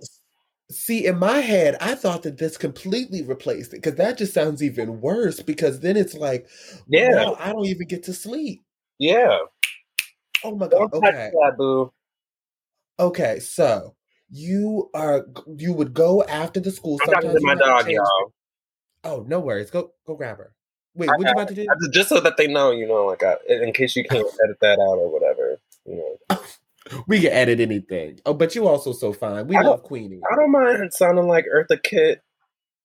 See, 0.70 1.06
in 1.06 1.18
my 1.18 1.38
head, 1.40 1.76
I 1.80 1.94
thought 1.94 2.22
that 2.22 2.38
this 2.38 2.56
completely 2.56 3.22
replaced 3.22 3.74
it 3.74 3.76
because 3.76 3.96
that 3.96 4.16
just 4.16 4.32
sounds 4.32 4.62
even 4.62 5.00
worse 5.00 5.40
because 5.40 5.80
then 5.80 5.96
it's 5.96 6.14
like, 6.14 6.48
yeah, 6.88 7.10
well, 7.12 7.36
I 7.38 7.52
don't 7.52 7.66
even 7.66 7.86
get 7.86 8.02
to 8.04 8.14
sleep. 8.14 8.62
Yeah. 8.98 9.38
Oh 10.42 10.56
my 10.56 10.68
god. 10.68 10.90
Okay. 10.94 11.30
That, 11.32 11.54
boo. 11.58 11.92
Okay, 12.98 13.40
so 13.40 13.94
you 14.30 14.90
are 14.94 15.26
you 15.56 15.74
would 15.74 15.92
go 15.92 16.22
after 16.24 16.60
the 16.60 16.70
school. 16.70 16.98
I'm 17.02 17.12
talking 17.12 17.34
to 17.34 17.40
my 17.42 17.54
dog, 17.54 17.90
y'all. 17.90 18.32
Oh, 19.04 19.24
no 19.28 19.40
worries. 19.40 19.70
Go 19.70 19.92
go 20.06 20.16
grab 20.16 20.38
her. 20.38 20.54
Wait, 20.94 21.08
what 21.08 21.20
you 21.20 21.26
about 21.26 21.48
to 21.48 21.54
do? 21.54 21.66
Just 21.90 22.08
so 22.08 22.20
that 22.20 22.36
they 22.36 22.46
know, 22.46 22.70
you 22.70 22.86
know, 22.86 23.06
like 23.06 23.22
I, 23.22 23.36
in 23.48 23.72
case 23.72 23.96
you 23.96 24.04
can't 24.04 24.26
edit 24.44 24.58
that 24.60 24.78
out 24.78 24.98
or 24.98 25.12
whatever, 25.12 25.58
you 25.84 25.96
know. 25.96 26.38
we 27.06 27.20
can 27.20 27.32
edit 27.32 27.60
anything. 27.60 28.20
Oh, 28.24 28.34
but 28.34 28.54
you 28.54 28.66
also 28.68 28.92
so 28.92 29.12
fine. 29.12 29.48
We 29.48 29.56
I 29.56 29.62
love 29.62 29.82
Queenie. 29.82 30.20
I 30.30 30.36
don't 30.36 30.52
mind 30.52 30.92
sounding 30.92 31.26
like 31.26 31.46
Eartha 31.52 31.82
Kitt 31.82 32.22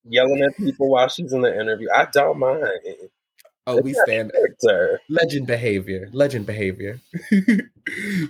yelling 0.03 0.41
at 0.41 0.57
people 0.57 0.89
while 0.89 1.07
she's 1.07 1.33
in 1.33 1.41
the 1.41 1.53
interview. 1.53 1.87
I 1.93 2.07
don't 2.11 2.39
mind. 2.39 2.63
Oh, 3.67 3.81
we 3.81 3.93
stand 3.93 4.31
legend 5.09 5.45
behavior. 5.45 6.09
Legend 6.11 6.47
behavior. 6.47 6.99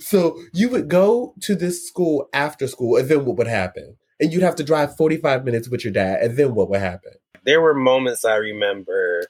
so 0.02 0.38
you 0.54 0.68
would 0.68 0.90
go 0.90 1.34
to 1.42 1.56
this 1.56 1.88
school 1.88 2.28
after 2.34 2.68
school, 2.68 2.98
and 2.98 3.08
then 3.08 3.24
what 3.24 3.38
would 3.38 3.48
happen? 3.48 3.96
And 4.20 4.34
you'd 4.34 4.44
have 4.44 4.56
to 4.58 4.66
drive 4.66 4.98
45 4.98 5.46
minutes 5.46 5.70
with 5.70 5.86
your 5.86 5.94
dad, 5.94 6.22
and 6.22 6.36
then 6.36 6.56
what 6.56 6.70
would 6.70 6.82
happen? 6.82 7.14
There 7.46 7.62
were 7.62 7.74
moments 7.74 8.26
I 8.26 8.36
remember 8.36 9.24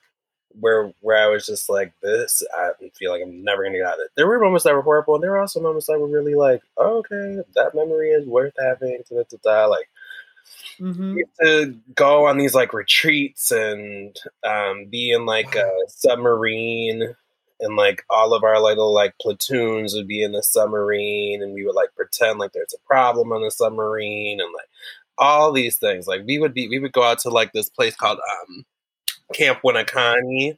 where 0.60 0.93
where 1.02 1.18
I 1.18 1.28
was 1.28 1.45
just 1.45 1.70
like, 1.70 1.93
this, 2.02 2.43
I 2.54 2.72
feel 2.95 3.12
like 3.12 3.22
I'm 3.22 3.43
never 3.43 3.64
gonna 3.64 3.78
get 3.78 3.88
out 3.88 3.93
of 3.95 4.00
it. 4.02 4.12
There 4.16 4.28
were 4.28 4.39
moments 4.39 4.64
that 4.64 4.74
were 4.74 4.82
horrible, 4.82 5.16
and 5.16 5.24
there 5.24 5.32
were 5.32 5.39
also 5.39 5.62
moments 5.62 5.88
that 5.88 6.00
were 6.00 6.08
really 6.08 6.36
like, 6.36 6.62
oh, 6.78 7.00
okay, 7.00 7.41
that 7.56 7.76
memory 7.76 8.10
is 8.12 8.26
worth 8.26 8.54
having. 8.60 9.02
Da, 9.10 9.24
da, 9.24 9.38
da, 9.43 9.66
like 9.66 9.89
mm-hmm. 10.80 11.18
to 11.41 11.76
go 11.95 12.26
on 12.26 12.38
these 12.38 12.56
like 12.56 12.74
retreats 12.74 13.52
and 13.52 14.18
um, 14.43 14.86
be 14.86 15.12
in 15.12 15.26
like 15.26 15.56
a 15.56 15.70
submarine 15.88 17.16
and 17.60 17.76
like 17.76 18.04
all 18.10 18.34
of 18.34 18.43
our 18.43 18.62
little 18.62 18.93
like 18.93 19.18
platoons 19.20 19.93
would 19.93 20.08
be 20.08 20.24
in 20.24 20.32
the 20.32 20.43
submarine 20.43 21.43
and 21.43 21.54
we 21.54 21.66
would 21.66 21.76
like 21.76 21.93
pretend 21.95 22.39
like 22.39 22.54
there's 22.54 22.74
a 22.74 22.88
problem 22.88 23.32
on 23.32 23.41
the 23.41 23.52
submarine 23.52 24.39
and 24.39 24.52
like 24.54 24.70
all 25.18 25.52
these 25.52 25.78
things 25.78 26.08
like 26.08 26.22
we 26.26 26.39
would 26.39 26.54
be 26.54 26.70
we 26.70 26.80
would 26.80 26.93
go 26.93 27.04
out 27.04 27.20
to 27.20 27.30
like 27.30 27.52
this 27.52 27.70
place 27.70 27.95
called 27.95 28.20
um 28.20 28.66
camp 29.34 29.59
winneconne 29.63 30.57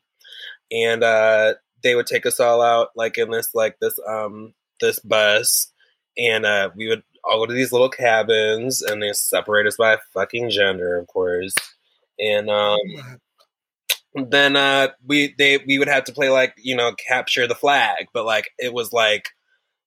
and 0.72 1.04
uh 1.04 1.54
they 1.84 1.96
would 1.96 2.08
take 2.08 2.26
us 2.26 2.40
all 2.40 2.62
out 2.62 2.90
like 2.96 3.18
in 3.18 3.30
this 3.32 3.54
like 3.54 3.78
this 3.80 4.00
um 4.08 4.54
this 4.80 5.00
bus 5.00 5.72
and 6.18 6.46
uh 6.46 6.70
we 6.76 6.88
would 6.88 7.04
all 7.24 7.40
go 7.40 7.46
to 7.46 7.54
these 7.54 7.72
little 7.72 7.90
cabins 7.90 8.82
and 8.82 9.02
they 9.02 9.14
separate 9.14 9.68
us 9.68 9.78
by 9.78 9.98
fucking 10.14 10.50
gender, 10.50 10.98
of 10.98 11.08
course. 11.08 11.56
And 12.20 12.50
um, 12.50 12.80
then 14.30 14.56
uh, 14.56 14.90
we 15.06 15.34
they 15.38 15.60
we 15.60 15.80
would 15.80 15.88
have 15.88 16.04
to 16.06 16.14
play 16.14 16.30
like 16.30 16.54
you 16.58 16.76
know 16.76 16.94
capture 17.08 17.48
the 17.48 17.56
flag, 17.56 18.08
but 18.14 18.26
like 18.26 18.50
it 18.60 18.74
was 18.74 18.94
like 18.94 19.30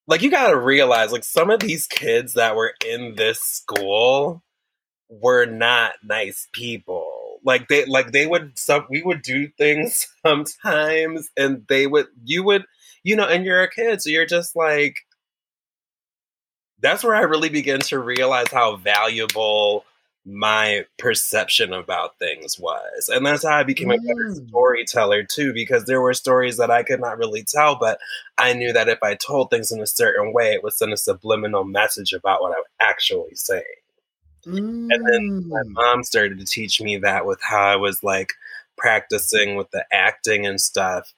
like 0.07 0.23
you 0.23 0.31
got 0.31 0.49
to 0.49 0.59
realize 0.59 1.13
like 1.13 1.25
some 1.25 1.51
of 1.51 1.61
these 1.61 1.87
kids 1.87 2.35
that 2.35 2.57
were 2.57 2.75
in 2.87 3.15
this 3.17 3.41
school 3.41 4.43
were 5.09 5.47
not 5.47 5.93
nice 6.03 6.49
people 6.53 7.04
like 7.45 7.69
they 7.69 7.85
like 7.87 8.13
they 8.13 8.27
would 8.27 8.59
some 8.59 8.87
we 8.91 9.03
would 9.03 9.23
do 9.23 9.49
things 9.59 10.07
sometimes 10.27 11.29
and 11.37 11.65
they 11.69 11.87
would 11.87 12.07
you 12.25 12.43
would 12.43 12.65
you 13.03 13.15
know 13.15 13.27
and 13.27 13.45
you're 13.45 13.63
a 13.63 13.71
kid 13.71 14.01
so 14.03 14.11
you're 14.11 14.27
just 14.27 14.57
like 14.57 14.97
that's 16.81 17.03
where 17.03 17.15
I 17.15 17.21
really 17.21 17.49
begin 17.49 17.81
to 17.81 17.99
realize 17.99 18.51
how 18.53 18.77
valuable 18.77 19.85
my 20.27 20.85
perception 20.99 21.73
about 21.73 22.19
things 22.19 22.59
was. 22.59 23.11
And 23.13 23.25
that's 23.27 23.45
how 23.45 23.59
I 23.59 23.63
became 23.63 23.91
a 23.91 23.99
better 23.99 24.31
mm. 24.31 24.49
storyteller 24.49 25.23
too, 25.23 25.53
because 25.53 25.85
there 25.85 26.01
were 26.01 26.15
stories 26.15 26.57
that 26.57 26.71
I 26.71 26.83
could 26.83 27.01
not 27.01 27.19
really 27.19 27.45
tell, 27.45 27.77
but 27.79 27.99
I 28.39 28.55
knew 28.55 28.73
that 28.73 28.89
if 28.89 28.99
I 29.03 29.15
told 29.15 29.51
things 29.51 29.71
in 29.71 29.81
a 29.81 29.87
certain 29.87 30.33
way, 30.33 30.53
it 30.53 30.63
would 30.63 30.73
send 30.73 30.93
a 30.93 30.97
subliminal 30.97 31.65
message 31.65 32.13
about 32.13 32.41
what 32.41 32.53
I 32.53 32.57
was 32.57 32.67
actually 32.81 33.35
saying. 33.35 33.65
Mm. 34.47 34.89
And 34.91 35.07
then 35.07 35.49
my 35.49 35.61
mm. 35.61 35.73
mom 35.73 36.03
started 36.05 36.39
to 36.39 36.45
teach 36.45 36.81
me 36.81 36.99
that 36.99 37.27
with 37.27 37.41
how 37.43 37.63
I 37.63 37.77
was 37.77 38.03
like 38.03 38.33
practicing 38.77 39.57
with 39.57 39.71
the 39.71 39.85
acting 39.93 40.47
and 40.47 40.61
stuff. 40.61 41.15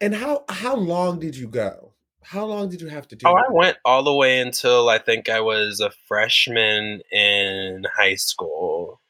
And 0.00 0.14
how 0.14 0.44
how 0.48 0.76
long 0.76 1.20
did 1.20 1.36
you 1.36 1.48
go? 1.48 1.92
How 2.22 2.46
long 2.46 2.70
did 2.70 2.80
you 2.80 2.88
have 2.88 3.06
to 3.08 3.16
do? 3.16 3.26
Oh, 3.26 3.34
that? 3.34 3.46
I 3.48 3.52
went 3.52 3.76
all 3.84 4.02
the 4.02 4.14
way 4.14 4.40
until 4.40 4.88
I 4.88 4.98
think 4.98 5.28
I 5.28 5.40
was 5.40 5.80
a 5.80 5.90
freshman 6.08 7.00
in 7.12 7.84
high 7.94 8.14
school. 8.14 9.00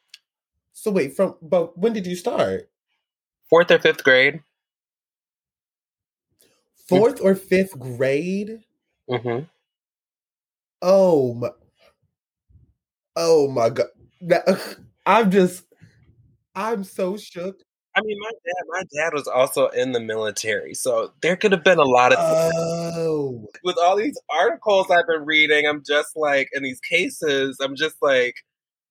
So 0.73 0.91
wait, 0.91 1.15
from 1.15 1.37
but 1.41 1.79
when 1.79 1.93
did 1.93 2.07
you 2.07 2.17
start? 2.17 2.69
Fourth 3.49 3.71
or 3.71 3.79
fifth 3.79 4.03
grade. 4.03 4.41
Fourth 6.89 7.21
or 7.23 7.35
fifth 7.35 7.79
grade. 7.79 8.65
Mm-hmm. 9.09 9.45
Oh 10.83 11.35
my! 11.35 11.51
Oh 13.17 13.49
my 13.49 13.71
god! 13.71 13.87
That, 14.23 14.77
I'm 15.07 15.31
just, 15.31 15.65
I'm 16.55 16.85
so 16.85 17.17
shook. 17.17 17.57
I 17.97 18.01
mean, 18.03 18.19
my 18.21 18.31
dad, 18.31 18.65
my 18.69 18.83
dad 18.97 19.15
was 19.15 19.29
also 19.29 19.69
in 19.69 19.93
the 19.93 20.01
military, 20.01 20.75
so 20.75 21.13
there 21.23 21.37
could 21.37 21.53
have 21.53 21.65
been 21.65 21.79
a 21.79 21.85
lot 21.85 22.13
of. 22.13 22.19
Oh. 22.21 23.47
With 23.63 23.77
all 23.79 23.97
these 23.97 24.21
articles 24.31 24.91
I've 24.91 25.07
been 25.07 25.25
reading, 25.25 25.67
I'm 25.67 25.83
just 25.87 26.17
like, 26.17 26.49
in 26.55 26.63
these 26.65 26.81
cases, 26.81 27.59
I'm 27.61 27.77
just 27.77 27.97
like, 28.03 28.35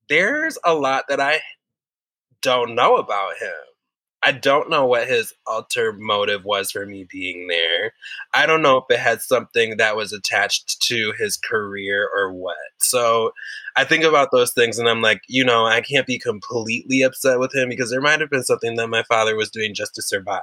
there's 0.09 0.57
a 0.65 0.73
lot 0.73 1.05
that 1.09 1.19
I 1.19 1.41
don't 2.41 2.75
know 2.75 2.95
about 2.97 3.37
him. 3.37 3.72
I 4.25 4.31
don't 4.31 4.69
know 4.69 4.85
what 4.85 5.07
his 5.07 5.33
alter 5.45 5.93
motive 5.93 6.45
was 6.45 6.71
for 6.71 6.85
me 6.85 7.05
being 7.09 7.47
there. 7.47 7.93
I 8.33 8.45
don't 8.45 8.61
know 8.61 8.77
if 8.77 8.85
it 8.89 8.99
had 8.99 9.21
something 9.21 9.77
that 9.77 9.97
was 9.97 10.13
attached 10.13 10.81
to 10.83 11.13
his 11.17 11.37
career 11.37 12.09
or 12.15 12.31
what. 12.31 12.55
So 12.79 13.31
I 13.75 13.83
think 13.83 14.03
about 14.03 14.29
those 14.31 14.53
things 14.53 14.79
and 14.79 14.87
I'm 14.87 15.01
like, 15.01 15.21
you 15.27 15.43
know, 15.43 15.65
I 15.65 15.81
can't 15.81 16.07
be 16.07 16.19
completely 16.19 17.01
upset 17.01 17.39
with 17.39 17.53
him 17.53 17.69
because 17.69 17.89
there 17.89 18.01
might 18.01 18.21
have 18.21 18.29
been 18.29 18.43
something 18.43 18.75
that 18.75 18.87
my 18.87 19.03
father 19.03 19.35
was 19.35 19.49
doing 19.49 19.73
just 19.73 19.95
to 19.95 20.01
survive, 20.01 20.41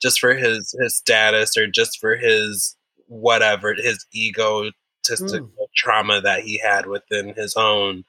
just 0.00 0.18
for 0.18 0.34
his 0.34 0.74
his 0.80 0.96
status 0.96 1.56
or 1.56 1.66
just 1.66 2.00
for 2.00 2.16
his 2.16 2.76
whatever, 3.08 3.74
his 3.74 4.06
egotistical 4.14 5.48
mm. 5.48 5.66
trauma 5.76 6.20
that 6.22 6.40
he 6.40 6.58
had 6.58 6.86
within 6.86 7.34
his 7.34 7.54
own 7.56 8.04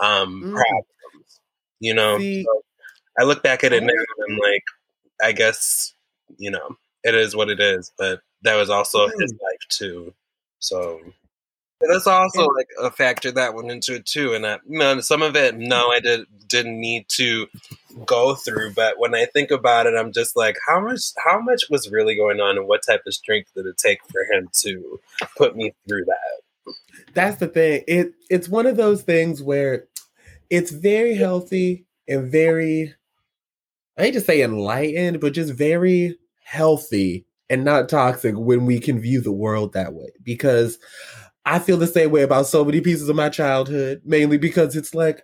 um 0.00 0.42
mm. 0.44 0.52
problems. 0.52 1.40
You 1.80 1.94
know, 1.94 2.18
See, 2.18 2.44
so 2.44 2.63
I 3.18 3.24
look 3.24 3.42
back 3.42 3.64
at 3.64 3.72
it 3.72 3.82
now 3.82 3.92
and 3.92 4.32
I'm 4.32 4.38
like, 4.38 4.64
I 5.22 5.32
guess, 5.32 5.94
you 6.38 6.50
know, 6.50 6.76
it 7.02 7.14
is 7.14 7.36
what 7.36 7.50
it 7.50 7.60
is, 7.60 7.92
but 7.98 8.20
that 8.42 8.56
was 8.56 8.70
also 8.70 9.08
his 9.08 9.32
mm. 9.32 9.42
life 9.42 9.68
too. 9.68 10.14
So 10.58 11.00
that's 11.80 12.06
also 12.06 12.46
like 12.46 12.68
a 12.80 12.90
factor 12.90 13.30
that 13.32 13.54
went 13.54 13.70
into 13.70 13.94
it 13.94 14.06
too. 14.06 14.34
And 14.34 14.46
I, 14.46 14.58
you 14.68 14.78
know, 14.78 15.00
some 15.00 15.22
of 15.22 15.36
it, 15.36 15.56
no, 15.56 15.90
I 15.90 16.00
did 16.00 16.26
didn't 16.48 16.80
need 16.80 17.06
to 17.10 17.46
go 18.06 18.34
through. 18.34 18.72
But 18.74 18.98
when 18.98 19.14
I 19.14 19.26
think 19.26 19.50
about 19.50 19.86
it, 19.86 19.94
I'm 19.94 20.12
just 20.12 20.36
like, 20.36 20.56
how 20.66 20.80
much 20.80 21.00
how 21.24 21.40
much 21.40 21.64
was 21.70 21.90
really 21.90 22.14
going 22.14 22.40
on, 22.40 22.56
and 22.56 22.66
what 22.66 22.82
type 22.86 23.02
of 23.06 23.14
strength 23.14 23.50
did 23.54 23.66
it 23.66 23.76
take 23.78 24.00
for 24.06 24.24
him 24.32 24.48
to 24.62 25.00
put 25.36 25.56
me 25.56 25.74
through 25.86 26.06
that? 26.06 26.74
That's 27.12 27.36
the 27.36 27.48
thing. 27.48 27.84
It 27.86 28.12
it's 28.30 28.48
one 28.48 28.66
of 28.66 28.76
those 28.76 29.02
things 29.02 29.42
where 29.42 29.86
it's 30.50 30.70
very 30.70 31.16
healthy 31.16 31.86
and 32.08 32.30
very 32.30 32.94
I 33.96 34.02
hate 34.02 34.14
to 34.14 34.20
say 34.20 34.42
enlightened, 34.42 35.20
but 35.20 35.34
just 35.34 35.52
very 35.52 36.18
healthy 36.44 37.26
and 37.48 37.64
not 37.64 37.88
toxic 37.88 38.34
when 38.36 38.66
we 38.66 38.80
can 38.80 39.00
view 39.00 39.20
the 39.20 39.32
world 39.32 39.72
that 39.72 39.94
way. 39.94 40.10
Because 40.22 40.78
I 41.44 41.58
feel 41.58 41.76
the 41.76 41.86
same 41.86 42.10
way 42.10 42.22
about 42.22 42.46
so 42.46 42.64
many 42.64 42.80
pieces 42.80 43.08
of 43.08 43.16
my 43.16 43.28
childhood, 43.28 44.02
mainly 44.04 44.38
because 44.38 44.76
it's 44.76 44.94
like 44.94 45.22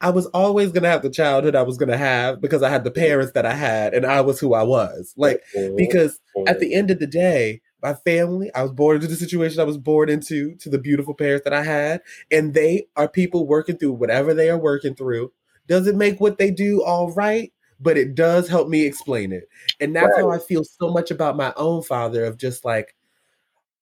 I 0.00 0.10
was 0.10 0.26
always 0.26 0.72
gonna 0.72 0.88
have 0.88 1.02
the 1.02 1.10
childhood 1.10 1.56
I 1.56 1.62
was 1.62 1.76
gonna 1.76 1.96
have 1.96 2.40
because 2.40 2.62
I 2.62 2.70
had 2.70 2.84
the 2.84 2.90
parents 2.90 3.32
that 3.32 3.46
I 3.46 3.54
had 3.54 3.94
and 3.94 4.06
I 4.06 4.20
was 4.20 4.38
who 4.38 4.54
I 4.54 4.62
was. 4.62 5.14
Like 5.16 5.42
because 5.76 6.18
at 6.46 6.60
the 6.60 6.74
end 6.74 6.90
of 6.90 6.98
the 6.98 7.06
day, 7.06 7.62
my 7.82 7.94
family, 7.94 8.50
I 8.54 8.62
was 8.62 8.72
born 8.72 8.96
into 8.96 9.08
the 9.08 9.16
situation 9.16 9.60
I 9.60 9.64
was 9.64 9.78
born 9.78 10.08
into, 10.08 10.54
to 10.56 10.68
the 10.68 10.78
beautiful 10.78 11.14
parents 11.14 11.44
that 11.44 11.52
I 11.52 11.62
had, 11.62 12.00
and 12.30 12.54
they 12.54 12.86
are 12.96 13.08
people 13.08 13.46
working 13.46 13.76
through 13.76 13.92
whatever 13.92 14.34
they 14.34 14.50
are 14.50 14.58
working 14.58 14.94
through. 14.94 15.32
Does 15.68 15.86
it 15.86 15.96
make 15.96 16.20
what 16.20 16.38
they 16.38 16.50
do 16.50 16.82
all 16.82 17.12
right? 17.12 17.52
But 17.80 17.96
it 17.96 18.14
does 18.14 18.48
help 18.48 18.68
me 18.68 18.84
explain 18.84 19.32
it. 19.32 19.48
And 19.80 19.94
that's 19.94 20.12
right. 20.16 20.22
how 20.22 20.30
I 20.30 20.38
feel 20.38 20.64
so 20.64 20.90
much 20.90 21.10
about 21.10 21.36
my 21.36 21.52
own 21.56 21.82
father 21.82 22.24
of 22.24 22.38
just 22.38 22.64
like 22.64 22.94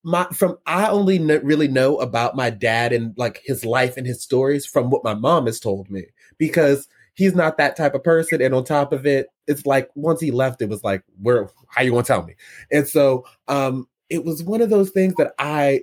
my 0.05 0.27
from 0.33 0.59
I 0.67 0.89
only 0.89 1.19
kn- 1.19 1.45
really 1.45 1.67
know 1.67 1.97
about 1.97 2.37
my 2.37 2.51
dad 2.51 2.93
and 2.93 3.17
like 3.17 3.41
his 3.45 3.65
life 3.65 3.97
and 3.97 4.07
his 4.07 4.23
stories 4.23 4.67
from 4.67 4.91
what 4.91 5.03
my 5.03 5.15
mom 5.15 5.47
has 5.47 5.59
told 5.59 5.91
me 5.91 6.05
because 6.37 6.87
he's 7.15 7.35
not 7.35 7.57
that 7.57 7.77
type 7.77 7.95
of 7.95 8.05
person 8.05 8.43
and 8.43 8.55
on 8.55 8.65
top 8.65 8.93
of 8.93 9.07
it 9.07 9.29
it's 9.47 9.65
like 9.65 9.89
once 9.95 10.21
he 10.21 10.31
left 10.31 10.61
it 10.61 10.69
was 10.69 10.85
like 10.85 11.03
where 11.23 11.49
how 11.69 11.83
you 11.83 11.91
going 11.91 12.03
to 12.03 12.07
tell 12.07 12.25
me 12.25 12.35
and 12.71 12.87
so 12.87 13.25
um 13.49 13.89
it 14.11 14.25
was 14.25 14.43
one 14.43 14.61
of 14.61 14.69
those 14.69 14.91
things 14.91 15.15
that 15.15 15.33
i 15.39 15.81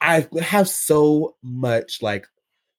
i 0.00 0.26
have 0.40 0.68
so 0.68 1.34
much 1.42 2.02
like 2.02 2.26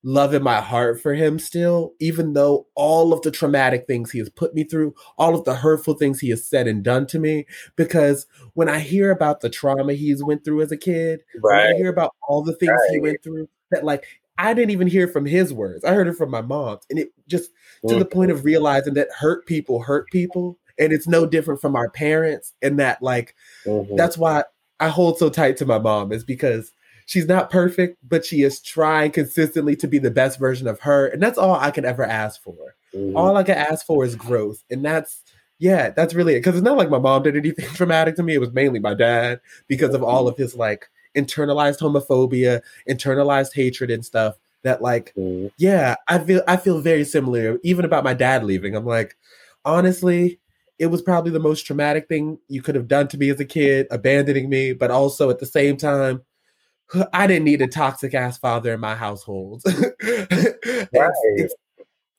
love 0.04 0.34
in 0.34 0.44
my 0.44 0.60
heart 0.60 1.02
for 1.02 1.14
him 1.14 1.40
still, 1.40 1.94
even 2.00 2.34
though 2.34 2.68
all 2.76 3.14
of 3.14 3.22
the 3.22 3.32
traumatic 3.32 3.88
things 3.88 4.12
he 4.12 4.20
has 4.20 4.30
put 4.30 4.54
me 4.54 4.64
through, 4.64 4.94
all 5.18 5.34
of 5.34 5.46
the 5.46 5.56
hurtful 5.56 5.94
things 5.94 6.20
he 6.20 6.30
has 6.30 6.46
said 6.46 6.68
and 6.68 6.84
done 6.84 7.08
to 7.08 7.20
me. 7.20 7.46
Because 7.76 8.28
when 8.54 8.68
I 8.70 8.80
hear 8.80 9.12
about 9.12 9.42
the 9.42 9.50
trauma 9.50 9.94
he's 9.94 10.24
went 10.24 10.44
through 10.44 10.62
as 10.62 10.72
a 10.72 10.78
kid, 10.78 11.22
right. 11.42 11.66
when 11.66 11.76
I 11.76 11.78
hear 11.78 11.90
about 11.90 12.16
all 12.28 12.44
the 12.44 12.56
things 12.56 12.72
right. 12.72 12.90
he 12.92 13.00
went 13.00 13.24
through, 13.24 13.48
that 13.72 13.86
like 13.86 14.06
I 14.38 14.54
didn't 14.54 14.72
even 14.72 14.88
hear 14.88 15.08
from 15.08 15.26
his 15.26 15.54
words. 15.54 15.84
I 15.84 15.94
heard 15.94 16.08
it 16.08 16.18
from 16.18 16.32
my 16.32 16.42
mom. 16.42 16.80
And 16.90 17.00
it 17.00 17.10
just 17.28 17.52
to 17.88 17.96
the 17.96 18.06
point 18.06 18.32
of 18.32 18.46
realizing 18.46 18.96
that 18.96 19.10
hurt 19.18 19.46
people 19.46 19.82
hurt 19.82 20.08
people. 20.12 20.58
And 20.80 20.92
it's 20.92 21.08
no 21.08 21.28
different 21.28 21.62
from 21.62 21.76
our 21.76 21.90
parents. 21.90 22.54
And 22.64 22.80
that, 22.80 23.02
like, 23.04 23.36
Mhm. 23.66 23.96
that's 23.96 24.18
why 24.18 24.44
I 24.80 24.90
hold 24.90 25.20
so 25.20 25.30
tight 25.30 25.58
to 25.58 25.68
my 25.68 25.78
mom, 25.78 26.12
is 26.12 26.24
because 26.24 26.74
she's 27.06 27.28
not 27.28 27.50
perfect, 27.50 27.98
but 28.08 28.26
she 28.26 28.44
is 28.44 28.62
trying 28.62 29.12
consistently 29.12 29.76
to 29.78 29.88
be 29.88 29.98
the 30.00 30.12
best 30.12 30.40
version 30.40 30.68
of 30.68 30.80
her. 30.82 31.08
And 31.08 31.22
that's 31.22 31.38
all 31.38 31.56
I 31.56 31.72
can 31.72 31.86
ever 31.86 32.04
ask 32.04 32.42
for. 32.42 32.76
Mhm. 32.96 33.16
All 33.16 33.38
I 33.38 33.44
can 33.44 33.58
ask 33.58 33.86
for 33.86 34.04
is 34.06 34.16
growth. 34.16 34.64
And 34.70 34.84
that's, 34.86 35.22
yeah, 35.60 35.90
that's 35.92 36.14
really 36.14 36.34
it. 36.34 36.40
Because 36.40 36.56
it's 36.56 36.64
not 36.64 36.78
like 36.78 36.90
my 36.90 37.00
mom 37.00 37.24
did 37.24 37.36
anything 37.36 37.66
traumatic 37.76 38.16
to 38.18 38.24
me. 38.24 38.34
It 38.36 38.40
was 38.42 38.54
mainly 38.54 38.80
my 38.80 38.94
dad 38.94 39.40
because 39.68 39.94
of 39.94 40.04
all 40.04 40.28
of 40.28 40.38
his 40.38 40.56
like 40.56 40.90
internalized 41.16 41.80
homophobia, 41.80 42.62
internalized 42.90 43.54
hatred 43.54 43.92
and 43.92 44.04
stuff 44.06 44.36
that 44.64 44.82
like 44.82 45.14
Mhm. 45.18 45.52
yeah, 45.58 45.96
I 46.08 46.20
feel 46.20 46.42
I 46.48 46.58
feel 46.58 46.80
very 46.80 47.04
similar 47.04 47.60
even 47.64 47.86
about 47.86 48.04
my 48.04 48.14
dad 48.14 48.44
leaving. 48.44 48.76
I'm 48.76 48.86
like, 48.86 49.16
honestly, 49.66 50.40
it 50.80 50.88
was 50.88 51.02
probably 51.02 51.32
the 51.32 51.40
most 51.40 51.66
traumatic 51.66 52.08
thing 52.08 52.40
you 52.48 52.62
could 52.62 52.76
have 52.76 52.88
done 52.88 53.08
to 53.10 53.18
me 53.18 53.30
as 53.30 53.40
a 53.40 53.46
kid, 53.46 53.88
abandoning 53.92 54.50
me, 54.50 54.74
but 54.74 54.92
also 54.92 55.30
at 55.30 55.40
the 55.40 55.46
same 55.46 55.78
time, 55.78 56.22
I 57.14 57.28
didn't 57.28 57.46
need 57.46 57.62
a 57.62 57.68
toxic 57.68 58.14
ass 58.14 58.38
father 58.38 58.74
in 58.74 58.80
my 58.80 58.96
household. 58.96 59.64
It's- 60.66 61.56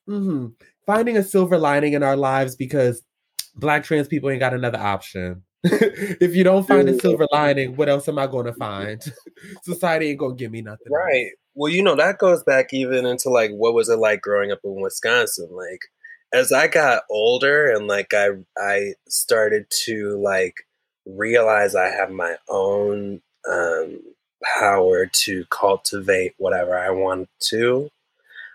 mhm. 0.08 0.52
Finding 0.86 1.16
a 1.16 1.22
silver 1.22 1.56
lining 1.58 1.94
in 1.94 2.02
our 2.02 2.16
lives 2.16 2.56
because 2.56 3.02
black 3.54 3.84
trans 3.84 4.06
people 4.08 4.28
ain't 4.30 4.40
got 4.40 4.52
another 4.54 4.78
option. 4.78 5.42
if 5.64 6.36
you 6.36 6.44
don't 6.44 6.68
find 6.68 6.88
a 6.90 7.00
silver 7.00 7.26
lining, 7.32 7.74
what 7.76 7.88
else 7.88 8.06
am 8.06 8.18
I 8.18 8.26
going 8.26 8.44
to 8.44 8.52
find? 8.52 9.02
Society 9.62 10.10
ain't 10.10 10.18
going 10.18 10.36
to 10.36 10.38
give 10.38 10.52
me 10.52 10.60
nothing. 10.60 10.88
else. 10.88 11.02
Right. 11.06 11.30
Well, 11.54 11.72
you 11.72 11.82
know, 11.82 11.96
that 11.96 12.18
goes 12.18 12.42
back 12.42 12.74
even 12.74 13.06
into 13.06 13.30
like 13.30 13.50
what 13.52 13.72
was 13.74 13.88
it 13.88 13.96
like 13.96 14.20
growing 14.20 14.52
up 14.52 14.58
in 14.62 14.80
Wisconsin? 14.80 15.48
Like 15.52 15.80
as 16.34 16.52
I 16.52 16.66
got 16.66 17.04
older 17.08 17.70
and 17.72 17.86
like 17.86 18.12
I 18.12 18.30
I 18.58 18.94
started 19.08 19.66
to 19.84 20.20
like 20.20 20.54
realize 21.06 21.74
I 21.74 21.86
have 21.88 22.10
my 22.10 22.36
own 22.48 23.22
um 23.50 24.00
power 24.58 25.06
to 25.06 25.44
cultivate 25.50 26.34
whatever 26.38 26.76
I 26.78 26.90
want 26.90 27.28
to. 27.50 27.90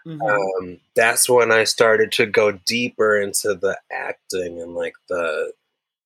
Mhm. 0.05 0.21
Um 0.21 0.79
that's 0.95 1.29
when 1.29 1.51
I 1.51 1.63
started 1.65 2.11
to 2.13 2.25
go 2.25 2.51
deeper 2.51 3.19
into 3.21 3.53
the 3.55 3.77
acting 3.91 4.61
and 4.61 4.75
like 4.75 4.95
the 5.09 5.53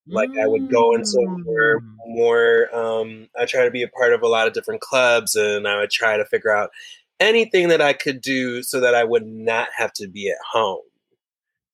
like 0.09 0.29
I 0.41 0.47
would 0.47 0.69
go 0.69 0.93
into 0.95 1.19
more 1.45 1.81
Mm. 1.81 1.97
more 2.07 2.75
um 2.75 3.29
I 3.39 3.45
try 3.45 3.65
to 3.65 3.71
be 3.71 3.83
a 3.83 3.87
part 3.89 4.13
of 4.13 4.21
a 4.23 4.27
lot 4.27 4.47
of 4.47 4.53
different 4.53 4.81
clubs 4.81 5.35
and 5.35 5.67
I 5.67 5.77
would 5.79 5.91
try 5.91 6.17
to 6.17 6.25
figure 6.25 6.51
out 6.55 6.71
anything 7.19 7.69
that 7.69 7.81
I 7.81 7.93
could 7.93 8.21
do 8.21 8.63
so 8.63 8.79
that 8.81 8.95
I 8.95 9.03
would 9.05 9.25
not 9.27 9.69
have 9.77 9.93
to 9.93 10.07
be 10.07 10.29
at 10.29 10.37
home. 10.53 10.81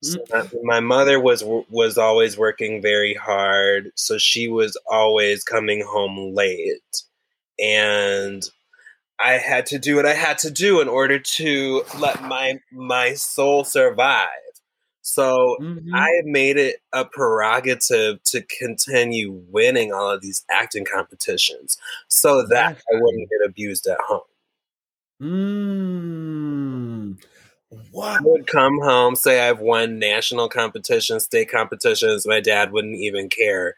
So 0.03 0.19
my, 0.31 0.49
my 0.63 0.79
mother 0.79 1.19
was 1.19 1.43
was 1.69 1.97
always 1.97 2.37
working 2.37 2.81
very 2.81 3.13
hard, 3.13 3.91
so 3.95 4.17
she 4.17 4.47
was 4.47 4.77
always 4.89 5.43
coming 5.43 5.81
home 5.85 6.33
late. 6.33 7.03
And 7.61 8.49
I 9.19 9.33
had 9.33 9.65
to 9.67 9.79
do 9.79 9.95
what 9.95 10.05
I 10.05 10.13
had 10.13 10.37
to 10.39 10.51
do 10.51 10.81
in 10.81 10.87
order 10.87 11.19
to 11.19 11.83
let 11.99 12.23
my 12.23 12.59
my 12.71 13.13
soul 13.13 13.63
survive. 13.65 14.29
So 15.01 15.57
Mhm. 15.61 15.89
I 15.93 16.21
made 16.25 16.57
it 16.57 16.81
a 16.93 17.05
prerogative 17.05 18.23
to 18.25 18.41
continue 18.43 19.31
winning 19.49 19.91
all 19.93 20.09
of 20.11 20.21
these 20.21 20.45
acting 20.51 20.85
competitions 20.85 21.77
so 22.07 22.45
that 22.47 22.77
I 22.77 22.95
wouldn't 22.95 23.29
get 23.29 23.41
abused 23.45 23.87
at 23.87 23.99
home. 24.01 24.21
Mm. 25.21 27.17
What? 27.91 28.21
I 28.21 28.23
would 28.23 28.47
come 28.47 28.79
home, 28.79 29.15
say 29.15 29.47
I've 29.47 29.59
won 29.59 29.99
national 29.99 30.49
competitions, 30.49 31.25
state 31.25 31.51
competitions, 31.51 32.25
my 32.25 32.39
dad 32.39 32.71
wouldn't 32.71 32.99
even 32.99 33.29
care. 33.29 33.75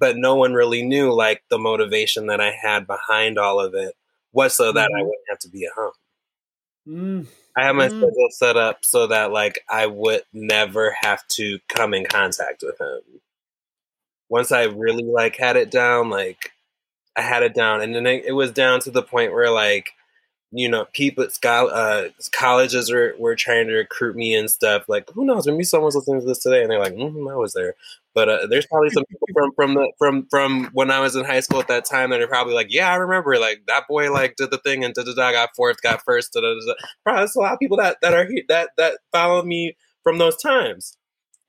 But 0.00 0.16
no 0.16 0.34
one 0.36 0.54
really 0.54 0.82
knew 0.82 1.12
like 1.12 1.44
the 1.50 1.58
motivation 1.58 2.26
that 2.28 2.40
I 2.40 2.52
had 2.52 2.86
behind 2.86 3.38
all 3.38 3.60
of 3.60 3.74
it 3.74 3.94
was 4.32 4.54
so 4.56 4.72
that 4.72 4.90
I 4.94 5.00
Mhm. 5.00 5.06
wouldn't 5.06 5.28
have 5.28 5.38
to 5.40 5.48
be 5.50 5.66
at 5.66 5.72
home. 5.74 5.92
Mm. 6.88 7.26
I 7.56 7.64
had 7.64 7.72
my 7.76 7.88
Mm. 7.88 7.90
schedule 7.90 8.28
set 8.30 8.56
up 8.56 8.84
so 8.84 9.06
that 9.08 9.32
like 9.32 9.64
I 9.68 9.86
would 9.86 10.24
never 10.32 10.92
have 11.00 11.26
to 11.28 11.58
come 11.68 11.94
in 11.94 12.06
contact 12.06 12.62
with 12.62 12.80
him. 12.80 13.20
Once 14.28 14.52
I 14.52 14.64
really 14.64 15.02
like 15.04 15.36
had 15.36 15.56
it 15.56 15.70
down, 15.70 16.10
like 16.10 16.52
I 17.16 17.22
had 17.22 17.42
it 17.42 17.54
down, 17.54 17.80
and 17.82 17.94
then 17.94 18.06
it, 18.06 18.24
it 18.26 18.32
was 18.32 18.52
down 18.52 18.80
to 18.80 18.90
the 18.90 19.02
point 19.02 19.32
where 19.32 19.50
like 19.50 19.90
you 20.52 20.68
know 20.68 20.86
people 20.92 21.26
uh, 21.44 22.08
colleges 22.32 22.90
were, 22.92 23.14
were 23.18 23.36
trying 23.36 23.66
to 23.68 23.74
recruit 23.74 24.16
me 24.16 24.34
and 24.34 24.50
stuff. 24.50 24.88
Like 24.88 25.10
who 25.10 25.24
knows? 25.24 25.46
Maybe 25.46 25.64
someone's 25.64 25.96
listening 25.96 26.20
to 26.20 26.26
this 26.26 26.40
today, 26.40 26.62
and 26.62 26.70
they're 26.70 26.78
like, 26.80 26.94
mm, 26.94 27.30
"I 27.32 27.36
was 27.36 27.52
there." 27.54 27.74
But 28.14 28.28
uh, 28.28 28.46
there's 28.48 28.66
probably 28.66 28.90
some 28.90 29.04
people 29.08 29.28
from 29.34 29.52
from 29.54 29.74
the 29.74 29.92
from 29.98 30.26
from 30.30 30.70
when 30.72 30.90
I 30.90 31.00
was 31.00 31.14
in 31.16 31.24
high 31.24 31.40
school 31.40 31.60
at 31.60 31.68
that 31.68 31.84
time 31.84 32.10
that 32.10 32.20
are 32.20 32.26
probably 32.26 32.54
like, 32.54 32.68
"Yeah, 32.70 32.90
I 32.90 32.96
remember. 32.96 33.38
Like 33.38 33.62
that 33.68 33.84
boy 33.88 34.12
like 34.12 34.36
did 34.36 34.50
the 34.50 34.58
thing 34.58 34.84
and 34.84 34.92
da 34.94 35.02
da 35.04 35.14
da 35.14 35.32
got 35.32 35.50
fourth, 35.56 35.80
got 35.82 36.02
first. 36.04 36.32
Da, 36.32 36.40
da, 36.40 36.54
da. 36.54 36.74
Probably 37.04 37.20
there's 37.20 37.36
a 37.36 37.40
lot 37.40 37.52
of 37.52 37.58
people 37.60 37.76
that 37.76 37.98
that 38.02 38.12
are 38.14 38.26
here 38.26 38.42
that 38.48 38.70
that 38.78 38.98
follow 39.12 39.42
me 39.42 39.76
from 40.02 40.18
those 40.18 40.36
times, 40.36 40.96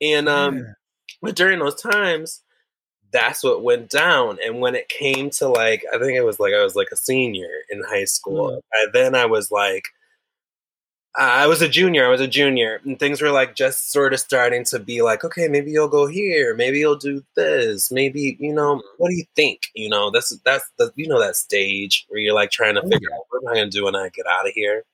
and 0.00 0.28
um, 0.28 0.56
Yeah. 0.58 0.62
but 1.20 1.34
during 1.36 1.58
those 1.58 1.80
times, 1.80 2.42
that's 3.12 3.42
what 3.42 3.62
went 3.64 3.90
down. 3.90 4.38
And 4.44 4.60
when 4.60 4.74
it 4.74 4.88
came 4.88 5.30
to 5.30 5.48
like, 5.48 5.84
I 5.92 5.98
think 5.98 6.12
it 6.16 6.24
was 6.24 6.38
like 6.38 6.54
I 6.54 6.62
was 6.62 6.76
like 6.76 6.88
a 6.92 6.96
senior 6.96 7.48
in 7.70 7.82
high 7.88 8.04
school. 8.04 8.62
I, 8.72 8.86
then 8.92 9.14
I 9.14 9.26
was 9.26 9.50
like, 9.50 9.84
I 11.14 11.46
was 11.46 11.60
a 11.60 11.68
junior. 11.68 12.06
I 12.06 12.08
was 12.08 12.22
a 12.22 12.26
junior, 12.26 12.80
and 12.84 12.98
things 12.98 13.20
were 13.20 13.30
like 13.30 13.54
just 13.54 13.92
sort 13.92 14.14
of 14.14 14.20
starting 14.20 14.64
to 14.66 14.78
be 14.78 15.02
like, 15.02 15.24
okay, 15.24 15.46
maybe 15.46 15.70
you'll 15.70 15.88
go 15.88 16.06
here, 16.06 16.54
maybe 16.54 16.78
you'll 16.78 16.96
do 16.96 17.22
this, 17.36 17.90
maybe 17.92 18.36
you 18.40 18.52
know, 18.54 18.82
what 18.96 19.10
do 19.10 19.14
you 19.14 19.24
think? 19.36 19.64
You 19.74 19.90
know, 19.90 20.10
that's 20.10 20.34
that's 20.44 20.70
the 20.78 20.90
you 20.96 21.06
know 21.08 21.20
that 21.20 21.36
stage 21.36 22.06
where 22.08 22.20
you're 22.20 22.34
like 22.34 22.50
trying 22.50 22.76
to 22.76 22.82
Oh, 22.82 22.88
figure 22.88 23.08
out 23.14 23.24
what 23.28 23.42
am 23.42 23.48
I 23.48 23.54
going 23.56 23.70
to 23.70 23.78
do 23.78 23.84
when 23.84 23.96
I 23.96 24.08
get 24.08 24.26
out 24.26 24.46
of 24.48 24.52
here. 24.54 24.84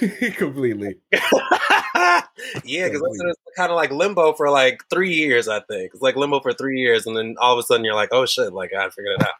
Completely. 0.36 0.96
yeah, 1.12 2.88
because 2.88 3.02
it's 3.04 3.40
kind 3.56 3.70
of 3.70 3.76
like 3.76 3.90
limbo 3.92 4.32
for 4.34 4.50
like 4.50 4.82
three 4.90 5.14
years. 5.14 5.48
I 5.48 5.60
think 5.60 5.92
it's 5.94 6.02
like 6.02 6.16
limbo 6.16 6.40
for 6.40 6.52
three 6.52 6.80
years, 6.80 7.06
and 7.06 7.16
then 7.16 7.36
all 7.40 7.54
of 7.54 7.58
a 7.58 7.62
sudden 7.62 7.84
you're 7.84 7.94
like, 7.94 8.10
oh 8.12 8.26
shit, 8.26 8.52
like 8.52 8.72
I 8.74 8.90
figured 8.90 9.20
it 9.20 9.26
out. 9.26 9.34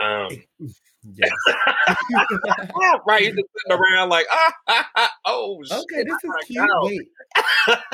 Um, 0.00 0.42
Yes. 1.14 1.30
right, 3.06 3.22
you're 3.22 3.32
just 3.32 3.48
sitting 3.66 3.72
around 3.72 4.08
like, 4.08 4.26
ah, 4.30 4.54
ah, 4.68 4.88
ah, 4.96 5.10
oh 5.26 5.60
shit, 5.64 5.78
okay, 5.78 6.04
this 6.04 6.16
is 6.22 6.30
cute. 6.46 7.08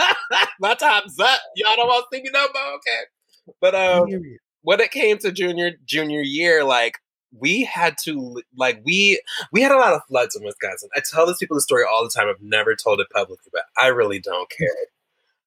My 0.60 0.74
time's 0.74 1.18
up. 1.18 1.40
Y'all 1.56 1.76
don't 1.76 1.86
want 1.86 2.06
to 2.10 2.16
see 2.16 2.22
me 2.22 2.30
no 2.32 2.40
more, 2.40 2.74
okay? 2.74 3.54
But 3.60 3.74
um, 3.74 4.22
when 4.62 4.80
it 4.80 4.90
came 4.90 5.18
to 5.18 5.32
junior 5.32 5.72
junior 5.86 6.20
year, 6.20 6.64
like 6.64 6.98
we 7.36 7.64
had 7.64 7.96
to 8.04 8.42
like 8.56 8.80
we 8.84 9.20
we 9.52 9.62
had 9.62 9.72
a 9.72 9.78
lot 9.78 9.94
of 9.94 10.02
floods 10.08 10.36
in 10.36 10.44
Wisconsin. 10.44 10.90
I 10.94 11.00
tell 11.00 11.26
these 11.26 11.38
people 11.38 11.56
the 11.56 11.62
story 11.62 11.84
all 11.90 12.04
the 12.04 12.10
time. 12.10 12.28
I've 12.28 12.42
never 12.42 12.74
told 12.74 13.00
it 13.00 13.08
publicly, 13.10 13.50
but 13.52 13.62
I 13.78 13.88
really 13.88 14.20
don't 14.20 14.50
care. 14.50 14.68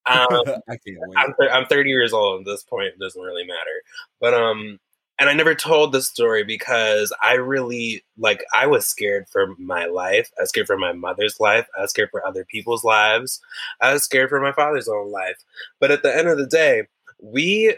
Um, 0.07 0.28
I 0.68 0.78
can't 0.78 0.97
wait. 0.97 1.16
I'm 1.16 1.36
I'm 1.51 1.66
30 1.68 1.88
years 1.88 2.12
old 2.12 2.39
at 2.39 2.45
this 2.47 2.64
point. 2.64 2.88
It 2.88 2.99
doesn't 2.99 3.22
really 3.22 3.45
matter. 3.45 3.84
But 4.20 4.34
um, 4.34 4.80
and 5.20 5.30
I 5.30 5.34
never 5.34 5.53
told 5.53 5.91
this 5.91 6.07
story 6.09 6.43
because 6.43 7.14
I 7.22 7.34
really 7.34 8.03
like 8.18 8.43
I 8.55 8.68
was 8.68 8.88
scared 8.88 9.28
for 9.30 9.55
my 9.57 9.86
life. 9.86 10.32
I 10.38 10.41
was 10.43 10.49
scared 10.49 10.68
for 10.68 10.78
my 10.78 10.93
mother's 10.93 11.39
life. 11.39 11.68
I 11.78 11.82
was 11.82 11.91
scared 11.91 12.09
for 12.12 12.26
other 12.26 12.45
people's 12.45 12.84
lives. 12.84 13.39
I 13.80 13.93
was 13.93 14.03
scared 14.03 14.30
for 14.30 14.41
my 14.41 14.51
father's 14.51 14.88
own 14.88 15.12
life. 15.12 15.38
But 15.80 15.91
at 15.91 16.01
the 16.03 16.16
end 16.16 16.28
of 16.28 16.38
the 16.38 16.47
day, 16.47 16.88
we 17.22 17.76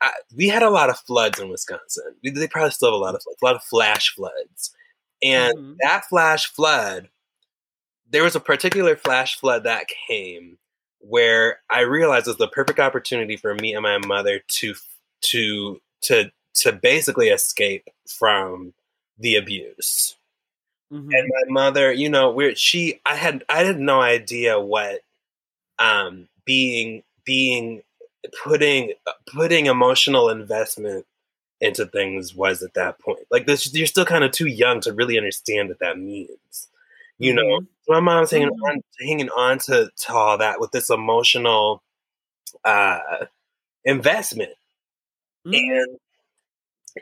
I, 0.00 0.10
we 0.36 0.46
had 0.48 0.62
a 0.62 0.70
lot 0.70 0.90
of 0.90 0.98
floods 1.00 1.40
in 1.40 1.48
Wisconsin. 1.48 2.14
We, 2.22 2.30
they 2.30 2.46
probably 2.46 2.70
still 2.70 2.90
have 2.90 2.94
a 3.00 3.04
lot 3.04 3.14
of 3.16 3.22
floods, 3.22 3.38
a 3.42 3.44
lot 3.44 3.56
of 3.56 3.62
flash 3.64 4.14
floods, 4.14 4.74
and 5.22 5.56
Mhm. 5.58 5.76
that 5.80 6.04
flash 6.06 6.46
flood. 6.52 7.08
There 8.08 8.22
was 8.22 8.36
a 8.36 8.40
particular 8.40 8.96
flash 8.96 9.36
flood 9.38 9.64
that 9.64 9.86
came 10.08 10.58
where 11.00 11.60
I 11.70 11.80
realized 11.80 12.26
it 12.26 12.30
was 12.30 12.36
the 12.38 12.48
perfect 12.48 12.78
opportunity 12.78 13.36
for 13.36 13.54
me 13.54 13.74
and 13.74 13.82
my 13.82 13.98
mother 13.98 14.40
to 14.60 14.74
to 15.22 15.80
to 16.02 16.30
to 16.56 16.72
basically 16.72 17.28
escape 17.28 17.88
from 18.08 18.74
the 19.18 19.36
abuse. 19.36 20.16
Mhm. 20.92 21.14
And 21.14 21.28
my 21.28 21.52
mother, 21.62 21.92
you 21.92 22.08
know, 22.10 22.30
we're 22.30 22.54
she 22.56 23.00
I 23.06 23.16
had 23.16 23.44
I 23.48 23.64
had 23.64 23.78
no 23.80 24.00
idea 24.02 24.60
what 24.60 25.00
um 25.78 26.28
being 26.46 27.02
being 27.24 27.82
putting 28.44 28.94
putting 29.32 29.66
emotional 29.66 30.28
investment 30.30 31.06
into 31.60 31.86
things 31.86 32.34
was 32.34 32.62
at 32.62 32.74
that 32.74 32.98
point. 33.00 33.20
Like 33.30 33.46
this 33.46 33.72
you're 33.74 33.86
still 33.86 34.04
kind 34.06 34.24
of 34.24 34.32
too 34.32 34.46
young 34.48 34.80
to 34.82 34.92
really 34.94 35.18
understand 35.18 35.68
what 35.70 35.80
that 35.80 35.98
means. 35.98 36.68
You 37.18 37.34
know, 37.34 37.44
Mhm. 37.44 37.66
my 37.88 38.00
mom's 38.00 38.30
hanging 38.32 38.50
Mhm. 38.50 38.70
on 38.70 38.82
hanging 39.00 39.30
on 39.30 39.58
to, 39.60 39.90
to 39.96 40.12
all 40.14 40.38
that 40.38 40.60
with 40.60 40.72
this 40.72 40.90
emotional 40.90 41.82
uh 42.64 43.26
investment 43.84 44.52
and 45.52 45.98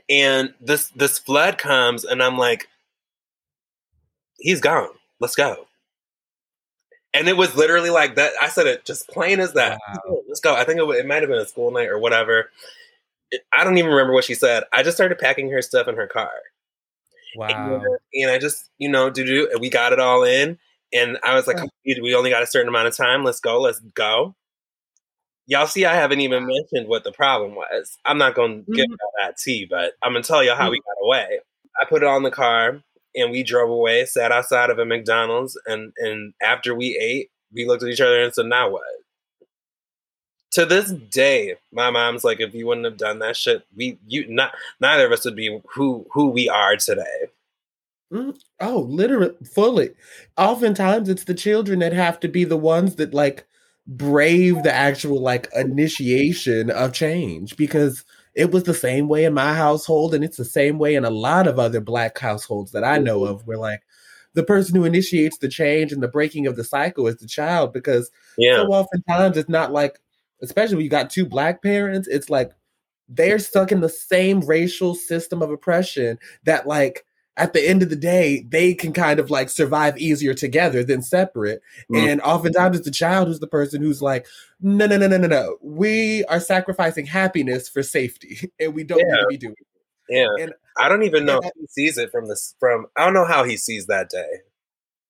and 0.08 0.52
this 0.60 0.88
this 0.90 1.18
flood 1.18 1.58
comes 1.58 2.04
and 2.04 2.22
i'm 2.22 2.36
like 2.36 2.68
he's 4.38 4.60
gone 4.60 4.88
let's 5.24 5.36
go. 5.36 5.66
And 7.14 7.28
it 7.28 7.36
was 7.36 7.56
literally 7.56 7.90
like 7.90 8.16
that. 8.16 8.32
I 8.40 8.48
said 8.48 8.66
it 8.66 8.84
just 8.84 9.08
plain 9.08 9.40
as 9.40 9.52
that. 9.54 9.78
Wow. 9.88 10.20
Let's 10.28 10.40
go. 10.40 10.54
I 10.54 10.64
think 10.64 10.80
it, 10.80 10.84
it 10.96 11.06
might 11.06 11.22
have 11.22 11.30
been 11.30 11.38
a 11.38 11.46
school 11.46 11.70
night 11.70 11.88
or 11.88 11.98
whatever. 11.98 12.50
I 13.56 13.64
don't 13.64 13.78
even 13.78 13.90
remember 13.90 14.12
what 14.12 14.24
she 14.24 14.34
said. 14.34 14.64
I 14.72 14.82
just 14.82 14.96
started 14.96 15.18
packing 15.18 15.50
her 15.50 15.62
stuff 15.62 15.88
in 15.88 15.96
her 15.96 16.06
car. 16.06 16.30
Wow. 17.36 17.76
And, 17.76 17.84
and 18.14 18.30
I 18.30 18.38
just, 18.38 18.68
you 18.78 18.88
know, 18.88 19.10
do 19.10 19.24
do, 19.24 19.48
and 19.50 19.60
we 19.60 19.70
got 19.70 19.92
it 19.92 20.00
all 20.00 20.24
in. 20.24 20.58
And 20.92 21.18
I 21.24 21.34
was 21.34 21.46
like, 21.46 21.56
we 21.84 22.14
only 22.14 22.30
got 22.30 22.42
a 22.42 22.46
certain 22.46 22.68
amount 22.68 22.88
of 22.88 22.96
time. 22.96 23.24
Let's 23.24 23.40
go. 23.40 23.60
Let's 23.60 23.80
go. 23.80 24.34
Y'all 25.46 25.66
see, 25.66 25.84
I 25.84 25.94
haven't 25.94 26.20
even 26.20 26.46
mentioned 26.46 26.88
what 26.88 27.04
the 27.04 27.12
problem 27.12 27.54
was. 27.54 27.98
I'm 28.04 28.18
not 28.18 28.34
going 28.34 28.64
to 28.64 28.72
give 28.72 28.86
mm-hmm. 28.86 29.22
that 29.22 29.36
tea, 29.36 29.66
but 29.68 29.92
I'm 30.02 30.12
going 30.12 30.22
to 30.22 30.26
tell 30.26 30.42
y'all 30.42 30.56
how 30.56 30.64
mm-hmm. 30.64 30.72
we 30.72 30.80
got 30.80 31.04
away. 31.04 31.38
I 31.80 31.84
put 31.84 32.02
it 32.02 32.08
on 32.08 32.22
the 32.22 32.30
car 32.30 32.82
and 33.14 33.30
we 33.30 33.42
drove 33.42 33.70
away, 33.70 34.04
sat 34.06 34.32
outside 34.32 34.70
of 34.70 34.78
a 34.78 34.84
McDonald's, 34.84 35.58
and 35.66 35.92
and 35.98 36.34
after 36.42 36.74
we 36.74 36.96
ate, 36.96 37.30
we 37.52 37.66
looked 37.66 37.82
at 37.82 37.88
each 37.88 38.00
other 38.00 38.20
and 38.20 38.32
said, 38.32 38.46
"Now 38.46 38.70
what?" 38.70 38.82
To 40.52 40.66
this 40.66 40.92
day, 40.92 41.56
my 41.72 41.90
mom's 41.90 42.24
like, 42.24 42.40
"If 42.40 42.54
you 42.54 42.66
wouldn't 42.66 42.86
have 42.86 42.96
done 42.96 43.20
that 43.20 43.36
shit, 43.36 43.64
we 43.76 43.98
you 44.06 44.26
not 44.28 44.54
neither 44.80 45.06
of 45.06 45.12
us 45.12 45.24
would 45.24 45.36
be 45.36 45.60
who 45.74 46.06
who 46.12 46.30
we 46.30 46.48
are 46.48 46.76
today." 46.76 47.28
Mm, 48.12 48.38
oh, 48.60 48.80
literally, 48.80 49.34
fully. 49.52 49.90
Oftentimes, 50.36 51.08
it's 51.08 51.24
the 51.24 51.34
children 51.34 51.78
that 51.80 51.92
have 51.92 52.20
to 52.20 52.28
be 52.28 52.44
the 52.44 52.56
ones 52.56 52.96
that 52.96 53.14
like 53.14 53.46
brave 53.86 54.62
the 54.62 54.72
actual 54.72 55.20
like 55.20 55.48
initiation 55.54 56.70
of 56.70 56.92
change 56.92 57.56
because 57.56 58.04
it 58.34 58.50
was 58.50 58.64
the 58.64 58.74
same 58.74 59.08
way 59.08 59.24
in 59.24 59.34
my 59.34 59.54
household, 59.54 60.14
and 60.14 60.24
it's 60.24 60.36
the 60.36 60.44
same 60.44 60.78
way 60.78 60.94
in 60.94 61.04
a 61.04 61.10
lot 61.10 61.46
of 61.46 61.58
other 61.58 61.80
black 61.80 62.18
households 62.18 62.72
that 62.72 62.82
I 62.82 62.98
know 62.98 63.24
of, 63.24 63.46
where 63.46 63.58
like 63.58 63.82
the 64.32 64.42
person 64.42 64.74
who 64.74 64.84
initiates 64.84 65.38
the 65.38 65.48
change 65.48 65.92
and 65.92 66.02
the 66.02 66.08
breaking 66.08 66.46
of 66.46 66.56
the 66.56 66.64
cycle 66.64 67.06
is 67.06 67.16
the 67.18 67.28
child, 67.28 67.72
because 67.72 68.10
yeah. 68.36 68.56
so 68.56 68.66
oftentimes 68.68 69.36
it's 69.36 69.48
not 69.48 69.72
like, 69.72 70.00
especially 70.42 70.76
when 70.76 70.84
you 70.84 70.90
got 70.90 71.10
two 71.10 71.24
black 71.24 71.62
parents, 71.62 72.08
it's 72.08 72.28
like 72.28 72.50
they're 73.08 73.38
stuck 73.38 73.70
in 73.70 73.80
the 73.80 73.88
same 73.88 74.40
racial 74.40 74.94
system 74.94 75.40
of 75.40 75.50
oppression 75.50 76.18
that 76.44 76.66
like 76.66 77.04
at 77.36 77.52
the 77.52 77.68
end 77.68 77.82
of 77.82 77.90
the 77.90 77.96
day, 77.96 78.44
they 78.48 78.74
can 78.74 78.92
kind 78.92 79.18
of 79.18 79.30
like 79.30 79.48
survive 79.48 79.98
easier 79.98 80.34
together 80.34 80.84
than 80.84 81.02
separate. 81.02 81.62
Mm-hmm. 81.92 82.08
And 82.08 82.20
oftentimes 82.20 82.76
it's 82.76 82.84
the 82.84 82.92
child 82.92 83.28
who's 83.28 83.40
the 83.40 83.46
person 83.46 83.82
who's 83.82 84.00
like, 84.00 84.26
no, 84.60 84.86
no, 84.86 84.96
no, 84.96 85.08
no, 85.08 85.16
no, 85.16 85.26
no. 85.26 85.56
We 85.60 86.24
are 86.26 86.38
sacrificing 86.38 87.06
happiness 87.06 87.68
for 87.68 87.82
safety, 87.82 88.52
and 88.60 88.74
we 88.74 88.84
don't 88.84 89.00
yeah. 89.00 89.06
need 89.06 89.20
to 89.20 89.28
be 89.28 89.36
doing 89.38 89.54
it. 89.58 89.66
Yeah. 90.08 90.44
And 90.44 90.52
I 90.78 90.88
don't 90.88 91.02
even 91.02 91.24
know 91.24 91.40
how 91.42 91.50
he 91.58 91.66
sees 91.66 91.98
it 91.98 92.10
from 92.10 92.28
this 92.28 92.54
from 92.60 92.86
I 92.96 93.04
don't 93.04 93.14
know 93.14 93.26
how 93.26 93.44
he 93.44 93.56
sees 93.56 93.86
that 93.86 94.10
day. 94.10 94.40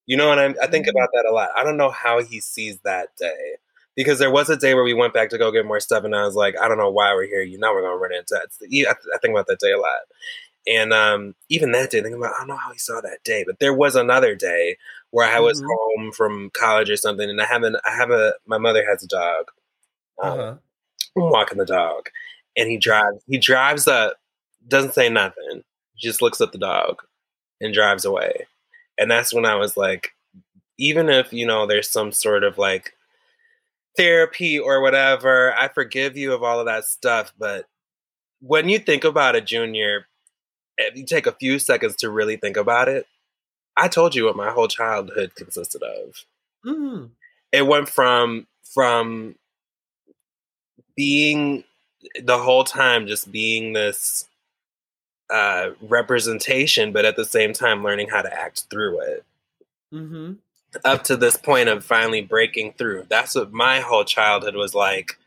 You 0.07 0.17
know 0.17 0.29
what 0.29 0.39
I'm 0.39 0.55
I 0.63 0.67
think 0.67 0.87
mm-hmm. 0.87 0.97
about 0.97 1.11
that 1.15 1.27
a 1.29 1.33
lot. 1.33 1.51
I 1.57 1.65
don't 1.65 1.77
know 1.77 1.91
how 1.91 2.23
he 2.23 2.41
sees 2.41 2.79
that 2.85 3.09
day. 3.19 3.57
Because 3.97 4.19
there 4.19 4.31
was 4.31 4.51
a 4.51 4.57
day 4.57 4.75
where 4.75 4.83
we 4.83 4.93
went 4.93 5.15
back 5.15 5.31
to 5.31 5.39
go 5.39 5.53
get 5.53 5.67
more 5.67 5.79
stuff, 5.79 6.03
and 6.03 6.17
I 6.17 6.25
was 6.25 6.35
like, 6.35 6.57
I 6.61 6.67
don't 6.67 6.79
know 6.79 6.91
why 6.91 7.15
we're 7.15 7.29
here. 7.29 7.43
You 7.43 7.59
know, 7.59 7.73
we're 7.73 7.83
gonna 7.83 7.97
run 7.97 8.13
into 8.13 8.35
it. 8.35 8.89
I 8.89 9.19
think 9.19 9.31
about 9.31 9.47
that 9.47 9.61
day 9.61 9.71
a 9.71 9.79
lot. 9.79 10.01
And 10.67 10.93
um, 10.93 11.35
even 11.49 11.73
that 11.73 11.91
day, 11.91 12.01
thinking 12.01 12.19
about, 12.19 12.33
I 12.35 12.41
don't 12.41 12.49
know 12.49 12.57
how 12.57 12.73
he 12.73 12.79
saw 12.79 13.01
that 13.01 13.23
day, 13.25 13.45
but 13.47 13.59
there 13.59 13.75
was 13.75 13.97
another 13.97 14.35
day 14.35 14.79
where 15.11 15.29
I 15.29 15.39
was 15.41 15.61
mm-hmm. 15.61 15.71
home 15.71 16.13
from 16.13 16.51
college 16.55 16.91
or 16.91 16.97
something, 16.97 17.29
and 17.29 17.41
I 17.41 17.45
haven't, 17.45 17.77
I 17.85 17.95
have 17.95 18.11
a, 18.11 18.35
my 18.47 18.59
mother 18.59 18.85
has 18.89 19.03
a 19.03 19.09
dog. 19.09 19.51
Um, 20.23 20.41
uh-huh. 20.41 20.55
I'm 21.17 21.31
walking 21.31 21.59
the 21.59 21.67
dog, 21.67 22.09
and 22.57 22.71
he 22.71 22.79
drives, 22.79 23.23
he 23.29 23.39
drives 23.39 23.87
up, 23.87 24.17
doesn't 24.67 24.95
say 24.95 25.09
nothing, 25.09 25.63
just 25.97 26.23
looks 26.23 26.41
at 26.41 26.53
the 26.53 26.59
dog 26.59 27.03
and 27.61 27.75
drives 27.75 28.05
away. 28.05 28.47
And 28.99 29.11
that's 29.11 29.35
when 29.35 29.45
I 29.45 29.57
was 29.57 29.77
like, 29.77 30.13
even 30.79 31.09
if, 31.09 31.33
you 31.33 31.47
know, 31.47 31.67
there's 31.67 31.91
some 31.91 32.11
sort 32.11 32.43
of 32.43 32.59
like 32.59 32.95
therapy 33.97 34.59
or 34.59 34.81
whatever, 34.81 35.55
I 35.57 35.69
forgive 35.69 36.17
you 36.17 36.33
of 36.33 36.43
all 36.43 36.59
of 36.59 36.67
that 36.67 36.85
stuff. 36.85 37.33
But 37.39 37.67
when 38.41 38.69
you 38.69 38.79
think 38.79 39.05
about 39.05 39.37
a 39.37 39.41
junior, 39.41 40.07
if 40.79 40.97
you 40.97 41.05
take 41.05 41.27
a 41.27 41.33
few 41.33 41.59
seconds 41.59 41.97
to 41.97 42.11
really 42.11 42.37
think 42.37 42.57
about 42.57 42.89
it, 42.89 43.07
I 43.77 43.89
told 43.89 44.15
you 44.15 44.27
what 44.27 44.37
my 44.37 44.51
whole 44.51 44.69
childhood 44.69 45.35
consisted 45.35 45.83
of. 45.83 46.25
Mm. 46.65 47.11
It 47.53 47.67
went 47.67 47.89
from 47.89 48.47
from 48.63 49.37
being 50.97 51.65
the 52.23 52.39
whole 52.39 52.65
time 52.65 53.07
just 53.07 53.31
being 53.31 53.73
this 53.73 54.29
uh, 55.31 55.71
representation, 55.81 56.93
but 56.93 57.05
at 57.05 57.17
the 57.17 57.25
same 57.25 57.53
time 57.53 57.83
learning 57.83 58.09
how 58.09 58.23
to 58.23 58.33
act 58.33 58.67
through 58.71 59.01
it. 59.01 59.25
Mm-hmm. 59.93 60.33
Up 60.85 61.05
to 61.05 61.17
this 61.17 61.37
point 61.37 61.69
of 61.69 61.85
finally 61.85 62.21
breaking 62.21 62.73
through. 62.73 63.07
That's 63.09 63.35
what 63.35 63.53
my 63.53 63.81
whole 63.81 64.05
childhood 64.05 64.57
was 64.57 64.75
like 64.75 65.19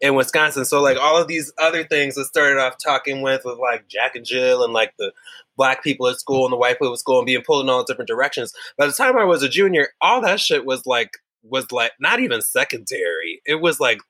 in 0.00 0.14
Wisconsin. 0.14 0.64
So 0.64 0.82
like 0.82 0.98
all 0.98 1.20
of 1.20 1.28
these 1.28 1.52
other 1.58 1.84
things 1.84 2.14
that 2.14 2.26
started 2.26 2.58
off 2.58 2.76
talking 2.82 3.22
with 3.22 3.42
with 3.44 3.58
like 3.58 3.88
Jack 3.88 4.16
and 4.16 4.24
Jill 4.24 4.64
and 4.64 4.72
like 4.72 4.94
the 4.98 5.12
black 5.56 5.82
people 5.82 6.08
at 6.08 6.18
school 6.18 6.44
and 6.44 6.52
the 6.52 6.56
white 6.56 6.78
people 6.78 6.92
at 6.92 6.98
school 6.98 7.18
and 7.18 7.26
being 7.26 7.42
pulled 7.42 7.64
in 7.64 7.70
all 7.70 7.84
different 7.84 8.08
directions. 8.08 8.52
By 8.76 8.86
the 8.86 8.92
time 8.92 9.16
I 9.16 9.24
was 9.24 9.42
a 9.42 9.48
junior, 9.48 9.88
all 10.00 10.20
that 10.22 10.40
shit 10.40 10.64
was 10.64 10.86
like 10.86 11.10
was 11.42 11.70
like 11.72 11.92
not 12.00 12.20
even 12.20 12.42
secondary. 12.42 13.40
It 13.46 13.60
was 13.60 13.80
like 13.80 14.00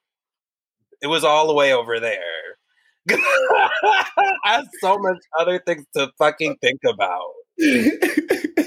it 1.02 1.08
was 1.08 1.24
all 1.24 1.46
the 1.46 1.54
way 1.54 1.72
over 1.72 2.00
there. 2.00 2.18
I 3.10 4.08
have 4.44 4.68
so 4.80 4.96
much 4.98 5.18
other 5.38 5.58
things 5.58 5.84
to 5.94 6.10
fucking 6.18 6.56
think 6.62 6.80
about. 6.88 7.32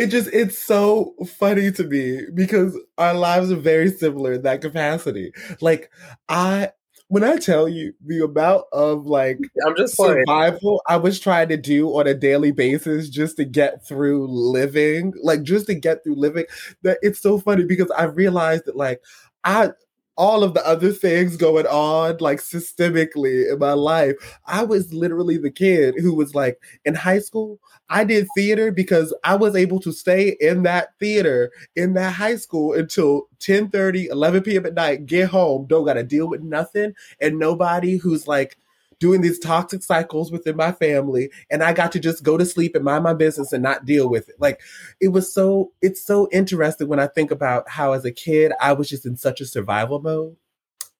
it 0.00 0.06
just 0.06 0.30
it's 0.32 0.58
so 0.58 1.14
funny 1.38 1.70
to 1.72 1.84
me 1.84 2.22
because 2.32 2.78
our 2.96 3.14
lives 3.14 3.52
are 3.52 3.56
very 3.56 3.90
similar 3.90 4.34
in 4.34 4.42
that 4.42 4.62
capacity. 4.62 5.32
Like 5.60 5.90
I 6.28 6.70
when 7.08 7.22
I 7.22 7.36
tell 7.36 7.68
you 7.68 7.92
the 8.06 8.24
amount 8.24 8.64
of 8.72 9.06
like 9.06 9.38
I'm 9.66 9.76
just 9.76 9.96
survival 9.96 10.80
I 10.88 10.96
was 10.96 11.20
trying 11.20 11.48
to 11.48 11.56
do 11.58 11.88
on 11.88 12.06
a 12.06 12.14
daily 12.14 12.50
basis 12.50 13.10
just 13.10 13.36
to 13.36 13.44
get 13.44 13.86
through 13.86 14.26
living, 14.28 15.12
like 15.22 15.42
just 15.42 15.66
to 15.66 15.74
get 15.74 16.02
through 16.02 16.14
living, 16.16 16.46
that 16.82 16.98
it's 17.02 17.20
so 17.20 17.38
funny 17.38 17.64
because 17.64 17.90
I 17.90 18.04
realized 18.04 18.64
that 18.66 18.76
like 18.76 19.02
I 19.44 19.72
all 20.20 20.44
of 20.44 20.52
the 20.52 20.64
other 20.68 20.92
things 20.92 21.34
going 21.34 21.64
on 21.66 22.18
like 22.20 22.40
systemically 22.40 23.50
in 23.50 23.58
my 23.58 23.72
life. 23.72 24.14
I 24.44 24.62
was 24.64 24.92
literally 24.92 25.38
the 25.38 25.50
kid 25.50 25.94
who 25.98 26.14
was 26.14 26.34
like 26.34 26.60
in 26.84 26.94
high 26.94 27.20
school, 27.20 27.58
I 27.88 28.04
did 28.04 28.28
theater 28.36 28.70
because 28.70 29.16
I 29.24 29.34
was 29.34 29.56
able 29.56 29.80
to 29.80 29.92
stay 29.92 30.36
in 30.40 30.62
that 30.64 30.90
theater 31.00 31.50
in 31.74 31.94
that 31.94 32.12
high 32.12 32.36
school 32.36 32.74
until 32.74 33.28
10 33.38 33.70
30, 33.70 34.08
11 34.08 34.42
p.m. 34.42 34.66
at 34.66 34.74
night, 34.74 35.06
get 35.06 35.30
home, 35.30 35.64
don't 35.66 35.86
got 35.86 35.94
to 35.94 36.02
deal 36.02 36.28
with 36.28 36.42
nothing 36.42 36.92
and 37.22 37.38
nobody 37.38 37.96
who's 37.96 38.28
like 38.28 38.58
doing 39.00 39.22
these 39.22 39.38
toxic 39.38 39.82
cycles 39.82 40.30
within 40.30 40.56
my 40.56 40.70
family 40.70 41.30
and 41.50 41.62
i 41.62 41.72
got 41.72 41.90
to 41.90 41.98
just 41.98 42.22
go 42.22 42.36
to 42.36 42.44
sleep 42.44 42.76
and 42.76 42.84
mind 42.84 43.02
my 43.02 43.14
business 43.14 43.52
and 43.52 43.62
not 43.62 43.84
deal 43.84 44.08
with 44.08 44.28
it. 44.28 44.36
Like 44.38 44.60
it 45.00 45.08
was 45.08 45.32
so 45.32 45.72
it's 45.82 46.02
so 46.02 46.28
interesting 46.30 46.86
when 46.86 47.00
i 47.00 47.08
think 47.08 47.30
about 47.30 47.68
how 47.68 47.92
as 47.92 48.04
a 48.04 48.12
kid 48.12 48.52
i 48.60 48.72
was 48.72 48.88
just 48.88 49.06
in 49.06 49.16
such 49.16 49.40
a 49.40 49.46
survival 49.46 50.00
mode. 50.00 50.36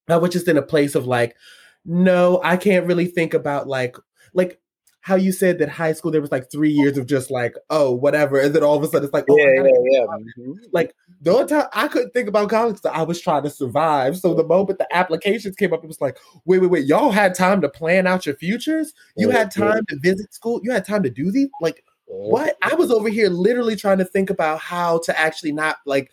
I 0.09 0.16
was 0.16 0.30
just 0.30 0.48
in 0.48 0.57
a 0.57 0.62
place 0.62 0.94
of 0.96 1.07
like 1.07 1.36
no 1.84 2.40
i 2.42 2.57
can't 2.57 2.86
really 2.86 3.07
think 3.07 3.32
about 3.34 3.68
like 3.68 3.96
like 4.34 4.61
how 5.03 5.14
you 5.14 5.32
said 5.32 5.59
that 5.59 5.68
high 5.68 5.92
school 5.92 6.11
there 6.11 6.20
was 6.20 6.30
like 6.30 6.51
three 6.51 6.70
years 6.70 6.98
of 6.98 7.07
just 7.07 7.30
like 7.30 7.55
oh 7.70 7.90
whatever 7.90 8.38
and 8.38 8.55
then 8.55 8.62
all 8.62 8.76
of 8.76 8.82
a 8.82 8.86
sudden 8.86 9.05
it's 9.05 9.14
like 9.14 9.24
oh, 9.30 9.36
yeah 9.38 9.62
yeah 9.62 9.72
yeah 9.84 10.07
mm-hmm. 10.07 10.53
like 10.72 10.94
the 11.22 11.32
only 11.32 11.46
time 11.46 11.66
I 11.72 11.88
couldn't 11.88 12.12
think 12.12 12.28
about 12.28 12.51
college 12.51 12.78
so 12.80 12.90
I 12.90 13.03
was 13.03 13.20
trying 13.20 13.42
to 13.44 13.51
survive 13.51 14.18
so 14.18 14.34
the 14.34 14.44
moment 14.44 14.78
the 14.78 14.94
applications 14.94 15.57
came 15.57 15.72
up 15.72 15.82
it 15.82 15.86
was 15.86 16.01
like 16.01 16.18
wait 16.44 16.61
wait 16.61 16.70
wait 16.70 16.84
y'all 16.86 17.11
had 17.11 17.34
time 17.34 17.61
to 17.62 17.68
plan 17.68 18.07
out 18.07 18.26
your 18.26 18.36
futures? 18.36 18.92
You 19.16 19.30
had 19.30 19.51
time 19.51 19.84
to 19.88 19.98
visit 20.01 20.32
school? 20.34 20.61
You 20.62 20.72
had 20.72 20.84
time 20.84 21.03
to 21.03 21.11
do 21.11 21.30
these 21.30 21.48
like 21.61 21.84
what? 22.07 22.57
I 22.62 22.74
was 22.74 22.90
over 22.90 23.09
here 23.09 23.28
literally 23.28 23.76
trying 23.76 23.98
to 23.98 24.05
think 24.05 24.30
about 24.30 24.59
how 24.59 24.98
to 25.05 25.18
actually 25.18 25.53
not 25.53 25.76
like 25.86 26.11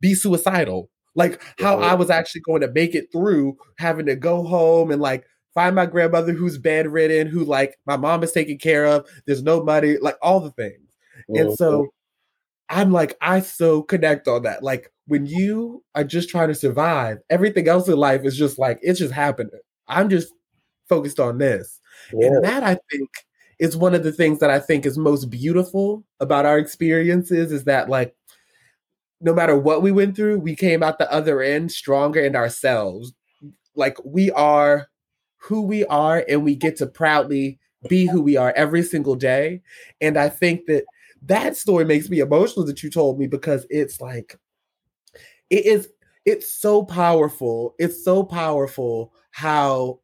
be 0.00 0.14
suicidal. 0.14 0.90
Like 1.14 1.42
how 1.58 1.78
I 1.80 1.94
was 1.94 2.08
actually 2.08 2.42
going 2.42 2.60
to 2.62 2.70
make 2.72 2.94
it 2.94 3.12
through 3.12 3.56
having 3.78 4.06
to 4.06 4.16
go 4.16 4.44
home 4.44 4.90
and 4.90 5.02
like 5.02 5.24
find 5.54 5.74
my 5.74 5.86
grandmother 5.86 6.32
who's 6.32 6.58
bedridden, 6.58 7.26
who 7.26 7.44
like 7.44 7.78
my 7.86 7.96
mom 7.96 8.22
is 8.22 8.32
taking 8.32 8.58
care 8.58 8.86
of. 8.86 9.06
There's 9.26 9.42
no 9.42 9.62
money, 9.62 9.96
like 9.98 10.16
all 10.22 10.40
the 10.40 10.50
things. 10.50 10.90
Mm-hmm. 11.30 11.48
And 11.48 11.58
so 11.58 11.88
I'm 12.68 12.92
like, 12.92 13.16
I 13.20 13.40
so 13.40 13.82
connect 13.82 14.28
on 14.28 14.44
that. 14.44 14.62
Like 14.62 14.92
when 15.06 15.26
you 15.26 15.82
are 15.94 16.04
just 16.04 16.28
trying 16.28 16.48
to 16.48 16.54
survive, 16.54 17.18
everything 17.28 17.68
else 17.68 17.88
in 17.88 17.96
life 17.96 18.24
is 18.24 18.36
just 18.36 18.58
like, 18.58 18.78
it's 18.82 18.98
just 18.98 19.12
happening. 19.12 19.60
I'm 19.88 20.08
just 20.08 20.32
focused 20.88 21.18
on 21.18 21.38
this. 21.38 21.80
Yeah. 22.12 22.28
And 22.28 22.44
that 22.44 22.62
I 22.62 22.78
think 22.90 23.08
is 23.58 23.76
one 23.76 23.94
of 23.94 24.04
the 24.04 24.12
things 24.12 24.38
that 24.38 24.50
I 24.50 24.58
think 24.58 24.86
is 24.86 24.96
most 24.96 25.30
beautiful 25.30 26.04
about 26.20 26.46
our 26.46 26.58
experiences 26.58 27.52
is 27.52 27.64
that 27.64 27.88
like 27.88 28.14
no 29.20 29.34
matter 29.34 29.56
what 29.56 29.82
we 29.82 29.92
went 29.92 30.16
through, 30.16 30.38
we 30.38 30.56
came 30.56 30.82
out 30.82 30.98
the 30.98 31.12
other 31.12 31.42
end 31.42 31.70
stronger 31.72 32.20
in 32.20 32.34
ourselves. 32.34 33.12
Like 33.74 33.98
we 34.04 34.30
are 34.30 34.88
who 35.40 35.62
we 35.62 35.84
are 35.86 36.24
and 36.28 36.44
we 36.44 36.54
get 36.54 36.76
to 36.76 36.86
proudly 36.86 37.58
be 37.88 38.06
who 38.06 38.20
we 38.20 38.36
are 38.36 38.52
every 38.56 38.82
single 38.82 39.14
day. 39.14 39.62
And 40.00 40.16
I 40.16 40.28
think 40.28 40.66
that 40.66 40.84
that 41.22 41.56
story 41.56 41.84
makes 41.84 42.08
me 42.08 42.20
emotional 42.20 42.66
that 42.66 42.82
you 42.82 42.90
told 42.90 43.18
me 43.18 43.26
because 43.26 43.66
it's 43.70 44.00
like 44.00 44.38
it 45.48 45.66
is 45.66 45.88
it's 46.26 46.52
so 46.52 46.84
powerful. 46.84 47.74
It's 47.78 48.04
so 48.04 48.22
powerful 48.22 49.12
how 49.30 50.00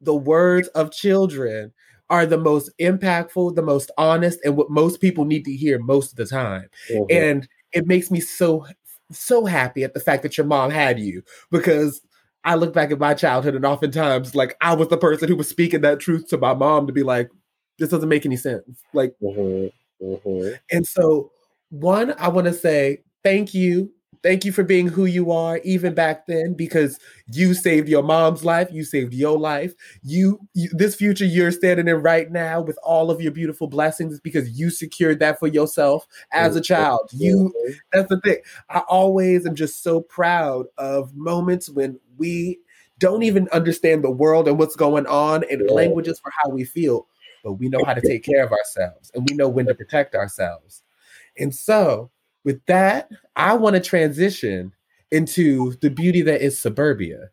the 0.00 0.14
words 0.14 0.68
of 0.68 0.92
children 0.92 1.72
are 2.08 2.26
the 2.26 2.38
most 2.38 2.70
impactful, 2.80 3.54
the 3.54 3.62
most 3.62 3.90
honest, 3.96 4.40
and 4.44 4.56
what 4.56 4.70
most 4.70 5.00
people 5.00 5.24
need 5.24 5.44
to 5.44 5.52
hear 5.52 5.78
most 5.78 6.10
of 6.10 6.16
the 6.16 6.26
time. 6.26 6.68
Mm-hmm. 6.90 7.04
And 7.10 7.48
it 7.72 7.86
makes 7.86 8.10
me 8.10 8.20
so 8.20 8.66
so 9.12 9.44
happy 9.44 9.82
at 9.84 9.94
the 9.94 10.00
fact 10.00 10.22
that 10.22 10.36
your 10.36 10.46
mom 10.46 10.70
had 10.70 10.98
you 10.98 11.22
because 11.50 12.00
I 12.44 12.54
look 12.54 12.72
back 12.72 12.90
at 12.90 12.98
my 12.98 13.14
childhood 13.14 13.54
and 13.54 13.64
oftentimes 13.64 14.34
like 14.34 14.56
I 14.60 14.74
was 14.74 14.88
the 14.88 14.96
person 14.96 15.28
who 15.28 15.36
was 15.36 15.48
speaking 15.48 15.82
that 15.82 16.00
truth 16.00 16.28
to 16.28 16.38
my 16.38 16.54
mom 16.54 16.86
to 16.86 16.92
be 16.92 17.02
like, 17.02 17.28
this 17.78 17.90
doesn't 17.90 18.08
make 18.08 18.26
any 18.26 18.36
sense. 18.36 18.82
Like, 18.92 19.14
mm-hmm. 19.22 20.04
Mm-hmm. 20.04 20.54
and 20.70 20.86
so 20.86 21.30
one, 21.68 22.14
I 22.18 22.28
want 22.28 22.46
to 22.46 22.54
say 22.54 23.02
thank 23.22 23.52
you 23.52 23.92
Thank 24.22 24.44
you 24.44 24.52
for 24.52 24.62
being 24.62 24.86
who 24.86 25.06
you 25.06 25.32
are, 25.32 25.58
even 25.64 25.94
back 25.94 26.26
then, 26.26 26.52
because 26.52 26.98
you 27.32 27.54
saved 27.54 27.88
your 27.88 28.02
mom's 28.02 28.44
life, 28.44 28.68
you 28.70 28.84
saved 28.84 29.14
your 29.14 29.38
life. 29.38 29.72
You, 30.02 30.40
you, 30.52 30.68
this 30.72 30.94
future 30.94 31.24
you're 31.24 31.50
standing 31.50 31.88
in 31.88 31.96
right 31.96 32.30
now 32.30 32.60
with 32.60 32.78
all 32.82 33.10
of 33.10 33.22
your 33.22 33.32
beautiful 33.32 33.66
blessings 33.66 34.20
because 34.20 34.50
you 34.50 34.68
secured 34.68 35.20
that 35.20 35.38
for 35.38 35.46
yourself 35.46 36.06
as 36.32 36.54
a 36.54 36.60
child. 36.60 37.08
You, 37.12 37.52
that's 37.92 38.08
the 38.10 38.20
thing. 38.20 38.38
I 38.68 38.80
always 38.80 39.46
am 39.46 39.54
just 39.54 39.82
so 39.82 40.02
proud 40.02 40.66
of 40.76 41.14
moments 41.14 41.70
when 41.70 41.98
we 42.18 42.58
don't 42.98 43.22
even 43.22 43.48
understand 43.48 44.04
the 44.04 44.10
world 44.10 44.46
and 44.46 44.58
what's 44.58 44.76
going 44.76 45.06
on 45.06 45.44
and 45.50 45.68
languages 45.70 46.20
for 46.20 46.30
how 46.36 46.50
we 46.50 46.64
feel, 46.64 47.06
but 47.42 47.54
we 47.54 47.70
know 47.70 47.82
how 47.84 47.94
to 47.94 48.02
take 48.02 48.22
care 48.22 48.44
of 48.44 48.52
ourselves 48.52 49.10
and 49.14 49.26
we 49.28 49.34
know 49.34 49.48
when 49.48 49.66
to 49.66 49.74
protect 49.74 50.14
ourselves. 50.14 50.82
And 51.38 51.54
so 51.54 52.10
with 52.44 52.64
that, 52.66 53.10
I 53.36 53.54
want 53.54 53.74
to 53.74 53.80
transition 53.80 54.72
into 55.10 55.74
the 55.80 55.90
beauty 55.90 56.22
that 56.22 56.40
is 56.40 56.58
suburbia. 56.58 57.30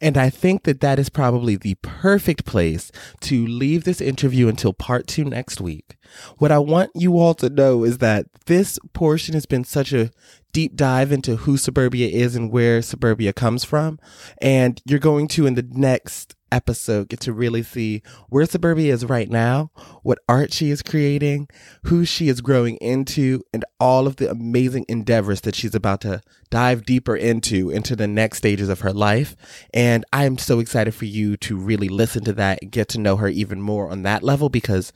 And 0.00 0.16
I 0.16 0.30
think 0.30 0.64
that 0.64 0.80
that 0.80 0.98
is 0.98 1.08
probably 1.08 1.56
the 1.56 1.76
perfect 1.82 2.44
place 2.44 2.92
to 3.22 3.46
leave 3.46 3.84
this 3.84 4.00
interview 4.00 4.48
until 4.48 4.72
part 4.72 5.06
two 5.06 5.24
next 5.24 5.60
week. 5.60 5.96
What 6.38 6.52
I 6.52 6.58
want 6.58 6.90
you 6.94 7.18
all 7.18 7.34
to 7.34 7.48
know 7.48 7.84
is 7.84 7.98
that 7.98 8.26
this 8.46 8.78
portion 8.92 9.34
has 9.34 9.46
been 9.46 9.64
such 9.64 9.92
a 9.92 10.10
deep 10.52 10.76
dive 10.76 11.10
into 11.10 11.36
who 11.36 11.56
suburbia 11.56 12.08
is 12.08 12.36
and 12.36 12.52
where 12.52 12.82
suburbia 12.82 13.32
comes 13.32 13.64
from. 13.64 13.98
And 14.40 14.80
you're 14.84 14.98
going 14.98 15.28
to, 15.28 15.46
in 15.46 15.54
the 15.54 15.66
next 15.70 16.36
episode 16.52 17.08
get 17.08 17.18
to 17.20 17.32
really 17.32 17.62
see 17.62 18.02
where 18.28 18.46
Suburbia 18.46 18.92
is 18.92 19.04
right 19.04 19.28
now, 19.28 19.72
what 20.02 20.18
art 20.28 20.52
she 20.52 20.70
is 20.70 20.82
creating, 20.82 21.48
who 21.84 22.04
she 22.04 22.28
is 22.28 22.40
growing 22.40 22.76
into, 22.76 23.42
and 23.52 23.64
all 23.80 24.06
of 24.06 24.16
the 24.16 24.30
amazing 24.30 24.84
endeavors 24.88 25.40
that 25.40 25.56
she's 25.56 25.74
about 25.74 26.02
to 26.02 26.20
dive 26.50 26.84
deeper 26.84 27.16
into 27.16 27.70
into 27.70 27.96
the 27.96 28.06
next 28.06 28.38
stages 28.38 28.68
of 28.68 28.80
her 28.80 28.92
life. 28.92 29.34
And 29.74 30.04
I 30.12 30.26
am 30.26 30.38
so 30.38 30.60
excited 30.60 30.94
for 30.94 31.06
you 31.06 31.36
to 31.38 31.56
really 31.56 31.88
listen 31.88 32.22
to 32.24 32.32
that 32.34 32.60
and 32.62 32.70
get 32.70 32.88
to 32.90 33.00
know 33.00 33.16
her 33.16 33.28
even 33.28 33.60
more 33.60 33.90
on 33.90 34.02
that 34.02 34.22
level 34.22 34.48
because 34.48 34.92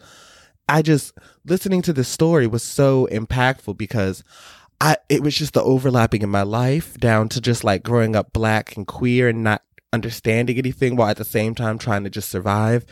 I 0.69 0.83
just 0.83 1.15
listening 1.45 1.83
to 1.83 1.93
this 1.93 2.09
story 2.09 2.47
was 2.47 2.63
so 2.63 3.09
impactful 3.11 3.77
because 3.77 4.23
I 4.81 4.97
it 5.09 5.23
was 5.23 5.37
just 5.37 5.55
the 5.55 5.63
overlapping 5.63 6.23
in 6.23 6.29
my 6.29 6.43
life 6.43 6.99
down 6.99 7.29
to 7.31 7.41
just 7.41 7.65
like 7.65 7.83
growing 7.83 8.15
up 8.15 8.33
black 8.33 8.77
and 8.77 8.87
queer 8.87 9.29
and 9.29 9.43
not 9.43 9.63
understanding 9.97 10.59
anything 10.59 10.94
while 10.94 11.09
at 11.09 11.16
the 11.16 11.24
same 11.24 11.55
time 11.55 11.78
trying 11.78 12.05
to 12.05 12.11
just 12.11 12.28
survive. 12.28 12.84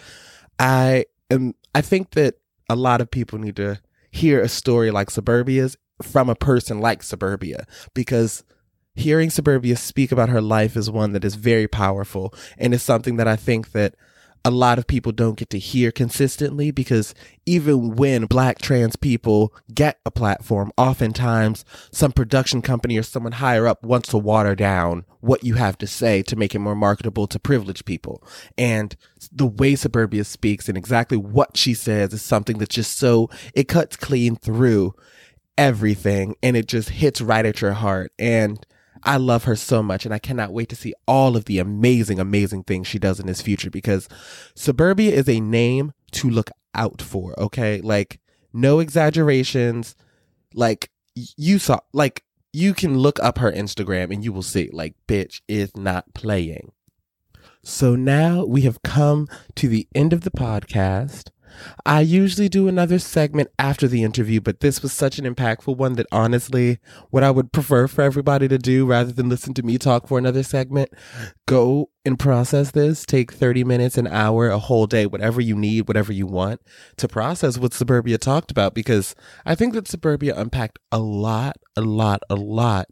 I 0.59 1.05
am 1.31 1.55
I 1.75 1.83
think 1.83 2.11
that 2.13 2.37
a 2.69 2.75
lot 2.75 3.01
of 3.01 3.11
people 3.11 3.39
need 3.39 3.57
to 3.57 3.81
hear 4.11 4.41
a 4.41 4.49
story 4.49 4.91
like 4.91 5.11
Suburbia's 5.11 5.77
from 6.03 6.29
a 6.29 6.35
person 6.35 6.81
like 6.81 7.03
Suburbia 7.03 7.67
because 7.93 8.43
hearing 8.95 9.31
Suburbia 9.31 9.77
speak 9.77 10.13
about 10.13 10.31
her 10.31 10.41
life 10.41 10.77
is 10.77 10.91
one 10.91 11.13
that 11.13 11.25
is 11.25 11.35
very 11.35 11.69
powerful 11.69 12.33
and 12.57 12.73
is 12.73 12.83
something 12.83 13.17
that 13.17 13.29
I 13.29 13.37
think 13.37 13.73
that 13.73 13.95
a 14.45 14.51
lot 14.51 14.79
of 14.79 14.87
people 14.87 15.11
don't 15.11 15.39
get 15.39 15.49
to 15.51 15.59
hear 15.59 15.91
consistently 15.91 16.71
because 16.71 17.15
even 17.47 17.97
when 17.97 18.27
black 18.27 18.59
trans 18.59 18.95
people 18.95 19.55
get 19.73 19.99
a 20.05 20.11
platform, 20.11 20.71
oftentimes 20.77 21.65
some 21.91 22.13
production 22.13 22.61
company 22.61 22.99
or 22.99 23.03
someone 23.03 23.33
higher 23.33 23.67
up 23.67 23.83
wants 23.83 24.11
to 24.11 24.19
water 24.19 24.55
down 24.55 25.07
what 25.21 25.45
you 25.45 25.55
have 25.55 25.79
to 25.79 25.87
say 25.87 26.23
to 26.23 26.37
make 26.37 26.55
it 26.55 26.59
more 26.59 26.75
marketable 26.75 27.27
to 27.27 27.39
privileged 27.39 27.87
people. 27.87 28.23
And 28.59 28.95
the 29.33 29.47
way 29.47 29.77
Suburbia 29.77 30.25
speaks 30.25 30.69
and 30.69 30.77
exactly 30.77 31.17
what 31.17 31.57
she 31.57 31.73
says 31.73 32.13
is 32.13 32.21
something 32.21 32.59
that's 32.59 32.75
just 32.75 32.99
so, 32.99 33.31
it 33.55 33.65
cuts 33.69 33.97
clean 33.97 34.37
through 34.37 34.95
everything 35.57 36.37
and 36.43 36.55
it 36.57 36.67
just 36.67 36.91
hits 36.91 37.23
right 37.23 37.47
at 37.47 37.63
your 37.63 37.73
heart. 37.73 38.13
And 38.19 38.65
I 39.05 39.19
love 39.19 39.45
her 39.45 39.57
so 39.57 39.83
much 39.83 40.05
and 40.05 40.15
I 40.15 40.19
cannot 40.19 40.53
wait 40.53 40.69
to 40.71 40.77
see 40.77 40.95
all 41.07 41.37
of 41.37 41.45
the 41.45 41.59
amazing, 41.59 42.19
amazing 42.19 42.65
things 42.65 42.87
she 42.87 42.99
does 42.99 43.21
in 43.21 43.27
this 43.27 43.43
future 43.43 43.71
because 43.71 44.09
Suburbia 44.55 45.13
is 45.13 45.29
a 45.29 45.41
name 45.41 45.93
to 46.13 46.31
look 46.31 46.51
out 46.75 47.03
for, 47.03 47.39
okay? 47.39 47.81
Like, 47.81 48.21
no 48.53 48.79
exaggerations. 48.79 49.95
Like, 50.55 50.91
you 51.15 51.59
saw, 51.59 51.81
like, 51.93 52.25
you 52.53 52.73
can 52.73 52.99
look 52.99 53.21
up 53.21 53.39
her 53.39 53.53
Instagram 53.53 54.13
and 54.13 54.25
you 54.25 54.33
will 54.33 54.43
see, 54.43 54.71
like, 54.73 54.95
bitch 55.07 55.41
is 55.49 55.77
not 55.77 56.15
playing. 56.15 56.73
So 57.63 57.95
now 57.97 58.45
we 58.45 58.63
have 58.63 58.83
come 58.83 59.27
to 59.57 59.69
the 59.69 59.89
end 59.95 60.13
of 60.13 60.21
the 60.23 60.31
podcast. 60.31 61.31
I 61.87 62.01
usually 62.01 62.49
do 62.49 62.69
another 62.69 62.99
segment 62.99 63.51
after 63.59 63.89
the 63.89 64.03
interview, 64.03 64.41
but 64.41 64.61
this 64.61 64.83
was 64.83 64.93
such 64.93 65.19
an 65.19 65.33
impactful 65.33 65.77
one 65.77 65.95
that 65.95 66.07
honestly, 66.13 66.79
what 67.11 67.25
I 67.25 67.31
would 67.31 67.53
prefer 67.53 67.87
for 67.87 68.03
everybody 68.03 68.49
to 68.49 68.59
do 68.59 68.87
rather 68.87 69.13
than 69.13 69.29
listen 69.29 69.55
to 69.55 69.63
me 69.63 69.79
talk 69.79 70.09
for 70.09 70.19
another 70.19 70.43
segment, 70.43 70.91
go 71.47 71.91
and 72.05 72.19
process 72.19 72.71
this. 72.71 73.05
Take 73.05 73.33
30 73.33 73.65
minutes, 73.65 73.97
an 73.97 74.07
hour, 74.07 74.49
a 74.49 74.59
whole 74.59 74.87
day, 74.87 75.07
whatever 75.07 75.41
you 75.41 75.57
need, 75.57 75.89
whatever 75.89 76.13
you 76.13 76.27
want 76.27 76.61
to 76.97 77.09
process 77.09 77.59
what 77.59 77.73
Suburbia 77.73 78.19
talked 78.19 78.51
about 78.51 78.75
because 78.75 79.15
I 79.45 79.55
think 79.55 79.75
that 79.75 79.89
Suburbia 79.89 80.35
unpacked 80.37 80.79
a 80.93 80.99
lot, 80.99 81.57
a 81.77 81.81
lot, 81.81 82.23
a 82.29 82.35
lot 82.35 82.89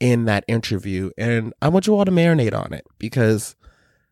in 0.00 0.24
that 0.24 0.44
interview. 0.48 1.10
And 1.16 1.52
I 1.62 1.68
want 1.68 1.86
you 1.86 1.94
all 1.94 2.04
to 2.04 2.10
marinate 2.10 2.54
on 2.54 2.72
it 2.72 2.84
because, 2.98 3.56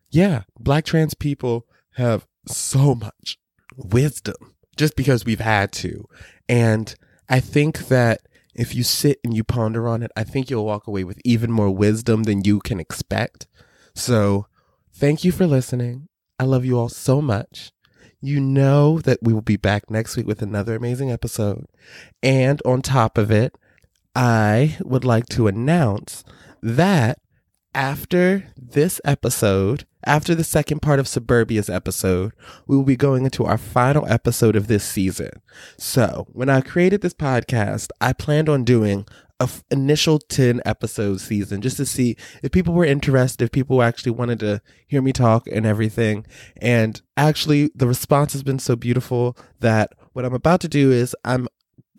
yeah, 0.09 0.43
black 0.59 0.85
trans 0.85 1.13
people 1.13 1.65
have 1.95 2.25
so 2.47 2.95
much 2.95 3.37
wisdom 3.75 4.55
just 4.75 4.95
because 4.95 5.25
we've 5.25 5.39
had 5.39 5.71
to. 5.71 6.05
And 6.47 6.93
I 7.29 7.39
think 7.39 7.87
that 7.87 8.21
if 8.53 8.75
you 8.75 8.83
sit 8.83 9.19
and 9.23 9.33
you 9.33 9.43
ponder 9.43 9.87
on 9.87 10.03
it, 10.03 10.11
I 10.15 10.23
think 10.23 10.49
you'll 10.49 10.65
walk 10.65 10.87
away 10.87 11.03
with 11.03 11.19
even 11.23 11.51
more 11.51 11.71
wisdom 11.71 12.23
than 12.23 12.43
you 12.43 12.59
can 12.59 12.79
expect. 12.79 13.47
So 13.95 14.47
thank 14.93 15.23
you 15.23 15.31
for 15.31 15.47
listening. 15.47 16.09
I 16.37 16.43
love 16.43 16.65
you 16.65 16.77
all 16.77 16.89
so 16.89 17.21
much. 17.21 17.71
You 18.19 18.39
know 18.39 18.99
that 18.99 19.19
we 19.21 19.33
will 19.33 19.41
be 19.41 19.57
back 19.57 19.89
next 19.89 20.15
week 20.15 20.27
with 20.27 20.41
another 20.41 20.75
amazing 20.75 21.11
episode. 21.11 21.65
And 22.21 22.61
on 22.65 22.81
top 22.81 23.17
of 23.17 23.31
it, 23.31 23.57
I 24.15 24.77
would 24.81 25.05
like 25.05 25.27
to 25.27 25.47
announce 25.47 26.23
that 26.61 27.19
after 27.73 28.51
this 28.57 28.99
episode, 29.05 29.85
after 30.05 30.35
the 30.35 30.43
second 30.43 30.81
part 30.81 30.99
of 30.99 31.07
Suburbia's 31.07 31.69
episode, 31.69 32.33
we 32.67 32.75
will 32.75 32.83
be 32.83 32.95
going 32.95 33.23
into 33.23 33.45
our 33.45 33.57
final 33.57 34.05
episode 34.07 34.55
of 34.55 34.67
this 34.67 34.83
season. 34.83 35.29
So, 35.77 36.27
when 36.31 36.49
I 36.49 36.61
created 36.61 37.01
this 37.01 37.13
podcast, 37.13 37.89
I 37.99 38.13
planned 38.13 38.49
on 38.49 38.63
doing 38.63 39.05
a 39.39 39.43
f- 39.43 39.63
initial 39.71 40.19
10 40.19 40.61
episode 40.65 41.19
season 41.19 41.61
just 41.61 41.77
to 41.77 41.85
see 41.85 42.15
if 42.43 42.51
people 42.51 42.73
were 42.73 42.85
interested, 42.85 43.45
if 43.45 43.51
people 43.51 43.81
actually 43.81 44.11
wanted 44.11 44.39
to 44.39 44.61
hear 44.87 45.01
me 45.01 45.13
talk 45.13 45.47
and 45.47 45.65
everything. 45.65 46.25
And 46.57 47.01
actually, 47.15 47.71
the 47.73 47.87
response 47.87 48.33
has 48.33 48.43
been 48.43 48.59
so 48.59 48.75
beautiful 48.75 49.37
that 49.59 49.93
what 50.13 50.25
I'm 50.25 50.33
about 50.33 50.61
to 50.61 50.67
do 50.67 50.91
is 50.91 51.15
I'm 51.23 51.47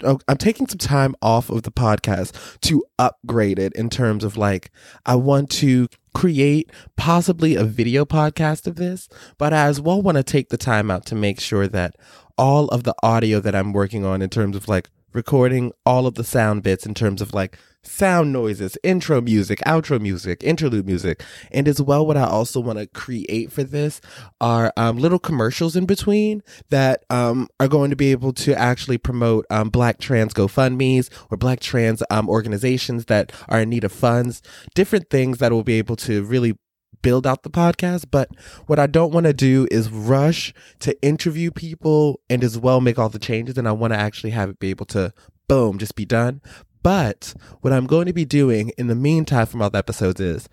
Oh, 0.04 0.18
I'm 0.28 0.36
taking 0.36 0.66
some 0.66 0.78
time 0.78 1.14
off 1.22 1.50
of 1.50 1.62
the 1.62 1.70
podcast 1.70 2.60
to 2.60 2.84
upgrade 2.98 3.58
it 3.58 3.72
in 3.74 3.90
terms 3.90 4.24
of 4.24 4.36
like, 4.36 4.70
I 5.06 5.16
want 5.16 5.50
to 5.52 5.88
create 6.14 6.70
possibly 6.96 7.56
a 7.56 7.64
video 7.64 8.04
podcast 8.04 8.66
of 8.66 8.76
this, 8.76 9.08
but 9.38 9.52
I 9.52 9.66
as 9.66 9.80
well 9.80 10.02
want 10.02 10.16
to 10.16 10.22
take 10.22 10.48
the 10.48 10.56
time 10.56 10.90
out 10.90 11.06
to 11.06 11.14
make 11.14 11.40
sure 11.40 11.68
that 11.68 11.96
all 12.36 12.68
of 12.68 12.84
the 12.84 12.94
audio 13.02 13.40
that 13.40 13.54
I'm 13.54 13.72
working 13.72 14.04
on 14.04 14.22
in 14.22 14.30
terms 14.30 14.56
of 14.56 14.68
like 14.68 14.88
recording 15.12 15.72
all 15.84 16.06
of 16.06 16.14
the 16.14 16.24
sound 16.24 16.62
bits 16.62 16.86
in 16.86 16.94
terms 16.94 17.20
of 17.20 17.34
like 17.34 17.58
sound 17.84 18.32
noises, 18.32 18.78
intro 18.82 19.20
music, 19.20 19.58
outro 19.66 20.00
music, 20.00 20.42
interlude 20.44 20.86
music. 20.86 21.22
And 21.50 21.66
as 21.66 21.80
well, 21.80 22.06
what 22.06 22.16
I 22.16 22.24
also 22.24 22.60
want 22.60 22.78
to 22.78 22.86
create 22.86 23.50
for 23.52 23.64
this 23.64 24.00
are 24.40 24.72
um, 24.76 24.98
little 24.98 25.18
commercials 25.18 25.76
in 25.76 25.86
between 25.86 26.42
that 26.70 27.04
um, 27.10 27.48
are 27.58 27.68
going 27.68 27.90
to 27.90 27.96
be 27.96 28.12
able 28.12 28.32
to 28.34 28.54
actually 28.58 28.98
promote 28.98 29.46
um, 29.50 29.68
Black 29.68 29.98
trans 29.98 30.34
GoFundMe's 30.34 31.10
or 31.30 31.36
Black 31.36 31.60
trans 31.60 32.02
um, 32.10 32.28
organizations 32.28 33.06
that 33.06 33.32
are 33.48 33.60
in 33.60 33.70
need 33.70 33.84
of 33.84 33.92
funds, 33.92 34.42
different 34.74 35.10
things 35.10 35.38
that 35.38 35.52
will 35.52 35.64
be 35.64 35.78
able 35.78 35.96
to 35.96 36.22
really 36.24 36.56
build 37.02 37.26
out 37.26 37.42
the 37.42 37.50
podcast. 37.50 38.06
But 38.10 38.30
what 38.66 38.78
I 38.78 38.86
don't 38.86 39.12
want 39.12 39.26
to 39.26 39.32
do 39.32 39.66
is 39.70 39.90
rush 39.90 40.54
to 40.80 41.00
interview 41.02 41.50
people 41.50 42.20
and 42.30 42.44
as 42.44 42.56
well 42.56 42.80
make 42.80 42.98
all 42.98 43.08
the 43.08 43.18
changes. 43.18 43.58
And 43.58 43.68
I 43.68 43.72
want 43.72 43.92
to 43.92 43.98
actually 43.98 44.30
have 44.30 44.50
it 44.50 44.58
be 44.60 44.70
able 44.70 44.86
to 44.86 45.12
boom, 45.48 45.78
just 45.78 45.96
be 45.96 46.06
done. 46.06 46.40
But 46.82 47.34
what 47.60 47.72
I'm 47.72 47.86
going 47.86 48.06
to 48.06 48.12
be 48.12 48.24
doing 48.24 48.70
in 48.70 48.88
the 48.88 48.94
meantime 48.94 49.46
from 49.46 49.62
all 49.62 49.70
the 49.70 49.78
episodes 49.78 50.20
is, 50.20 50.48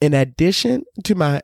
in 0.00 0.14
addition 0.14 0.84
to 1.04 1.14
my 1.14 1.42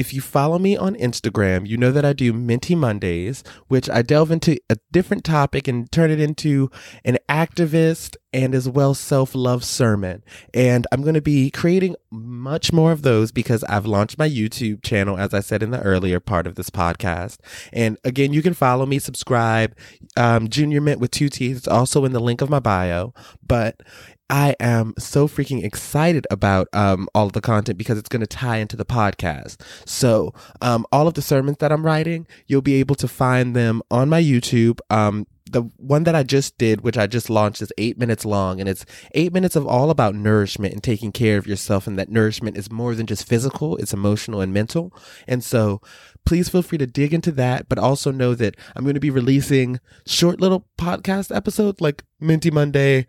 if 0.00 0.14
you 0.14 0.22
follow 0.22 0.58
me 0.58 0.78
on 0.78 0.94
Instagram, 0.94 1.68
you 1.68 1.76
know 1.76 1.92
that 1.92 2.06
I 2.06 2.14
do 2.14 2.32
Minty 2.32 2.74
Mondays, 2.74 3.44
which 3.68 3.90
I 3.90 4.00
delve 4.00 4.30
into 4.30 4.56
a 4.70 4.76
different 4.90 5.24
topic 5.24 5.68
and 5.68 5.92
turn 5.92 6.10
it 6.10 6.18
into 6.18 6.70
an 7.04 7.18
activist 7.28 8.16
and 8.32 8.54
as 8.54 8.66
well 8.66 8.94
self 8.94 9.34
love 9.34 9.62
sermon. 9.62 10.24
And 10.54 10.86
I'm 10.90 11.02
going 11.02 11.16
to 11.16 11.20
be 11.20 11.50
creating 11.50 11.96
much 12.10 12.72
more 12.72 12.92
of 12.92 13.02
those 13.02 13.30
because 13.30 13.62
I've 13.64 13.84
launched 13.84 14.16
my 14.16 14.26
YouTube 14.26 14.82
channel, 14.82 15.18
as 15.18 15.34
I 15.34 15.40
said 15.40 15.62
in 15.62 15.70
the 15.70 15.82
earlier 15.82 16.18
part 16.18 16.46
of 16.46 16.54
this 16.54 16.70
podcast. 16.70 17.36
And 17.70 17.98
again, 18.02 18.32
you 18.32 18.40
can 18.40 18.54
follow 18.54 18.86
me, 18.86 19.00
subscribe. 19.00 19.76
Um, 20.16 20.48
Junior 20.48 20.80
Mint 20.80 20.98
with 20.98 21.10
two 21.10 21.28
T's. 21.28 21.58
It's 21.58 21.68
also 21.68 22.06
in 22.06 22.12
the 22.12 22.20
link 22.20 22.40
of 22.40 22.48
my 22.48 22.60
bio. 22.60 23.12
But 23.46 23.82
I 24.30 24.54
am 24.60 24.94
so 24.96 25.26
freaking 25.26 25.64
excited 25.64 26.24
about 26.30 26.68
um, 26.72 27.08
all 27.14 27.26
of 27.26 27.32
the 27.32 27.40
content 27.40 27.76
because 27.76 27.98
it's 27.98 28.08
going 28.08 28.20
to 28.20 28.28
tie 28.28 28.58
into 28.58 28.76
the 28.76 28.84
podcast. 28.84 29.60
So, 29.84 30.32
um, 30.60 30.86
all 30.92 31.08
of 31.08 31.14
the 31.14 31.22
sermons 31.22 31.58
that 31.58 31.72
I'm 31.72 31.84
writing, 31.84 32.28
you'll 32.46 32.62
be 32.62 32.76
able 32.76 32.94
to 32.94 33.08
find 33.08 33.56
them 33.56 33.82
on 33.90 34.08
my 34.08 34.22
YouTube. 34.22 34.78
Um, 34.88 35.26
the 35.50 35.62
one 35.78 36.04
that 36.04 36.14
I 36.14 36.22
just 36.22 36.56
did, 36.58 36.82
which 36.82 36.96
I 36.96 37.08
just 37.08 37.28
launched, 37.28 37.60
is 37.60 37.72
eight 37.76 37.98
minutes 37.98 38.24
long, 38.24 38.60
and 38.60 38.68
it's 38.68 38.86
eight 39.14 39.32
minutes 39.32 39.56
of 39.56 39.66
all 39.66 39.90
about 39.90 40.14
nourishment 40.14 40.72
and 40.72 40.82
taking 40.82 41.10
care 41.10 41.36
of 41.36 41.48
yourself, 41.48 41.88
and 41.88 41.98
that 41.98 42.08
nourishment 42.08 42.56
is 42.56 42.70
more 42.70 42.94
than 42.94 43.06
just 43.06 43.26
physical; 43.26 43.76
it's 43.78 43.92
emotional 43.92 44.40
and 44.40 44.54
mental. 44.54 44.94
And 45.26 45.42
so, 45.42 45.80
please 46.24 46.48
feel 46.48 46.62
free 46.62 46.78
to 46.78 46.86
dig 46.86 47.12
into 47.12 47.32
that, 47.32 47.68
but 47.68 47.78
also 47.78 48.12
know 48.12 48.36
that 48.36 48.56
I'm 48.76 48.84
going 48.84 48.94
to 48.94 49.00
be 49.00 49.10
releasing 49.10 49.80
short 50.06 50.40
little 50.40 50.68
podcast 50.78 51.34
episodes 51.34 51.80
like 51.80 52.04
Minty 52.20 52.52
Monday, 52.52 53.06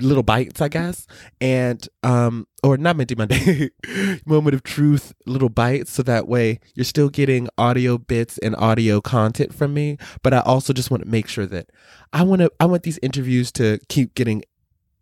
little 0.00 0.22
bites, 0.22 0.60
I 0.60 0.68
guess, 0.68 1.06
and 1.40 1.86
um, 2.02 2.46
or 2.62 2.76
not 2.76 2.96
Minty 2.96 3.14
Monday, 3.14 3.70
moment 4.26 4.54
of 4.54 4.62
truth, 4.62 5.12
little 5.26 5.48
bites, 5.48 5.92
so 5.92 6.02
that 6.02 6.28
way 6.28 6.60
you're 6.74 6.84
still 6.84 7.08
getting 7.08 7.48
audio 7.58 7.98
bits 7.98 8.38
and 8.38 8.56
audio 8.56 9.00
content 9.00 9.54
from 9.54 9.74
me. 9.74 9.98
But 10.22 10.34
I 10.34 10.40
also 10.40 10.72
just 10.72 10.90
want 10.90 11.02
to 11.02 11.08
make 11.08 11.28
sure 11.28 11.46
that 11.46 11.70
I 12.12 12.22
want 12.22 12.40
to, 12.40 12.50
I 12.60 12.66
want 12.66 12.82
these 12.84 12.98
interviews 13.02 13.52
to 13.52 13.78
keep 13.88 14.14
getting 14.14 14.42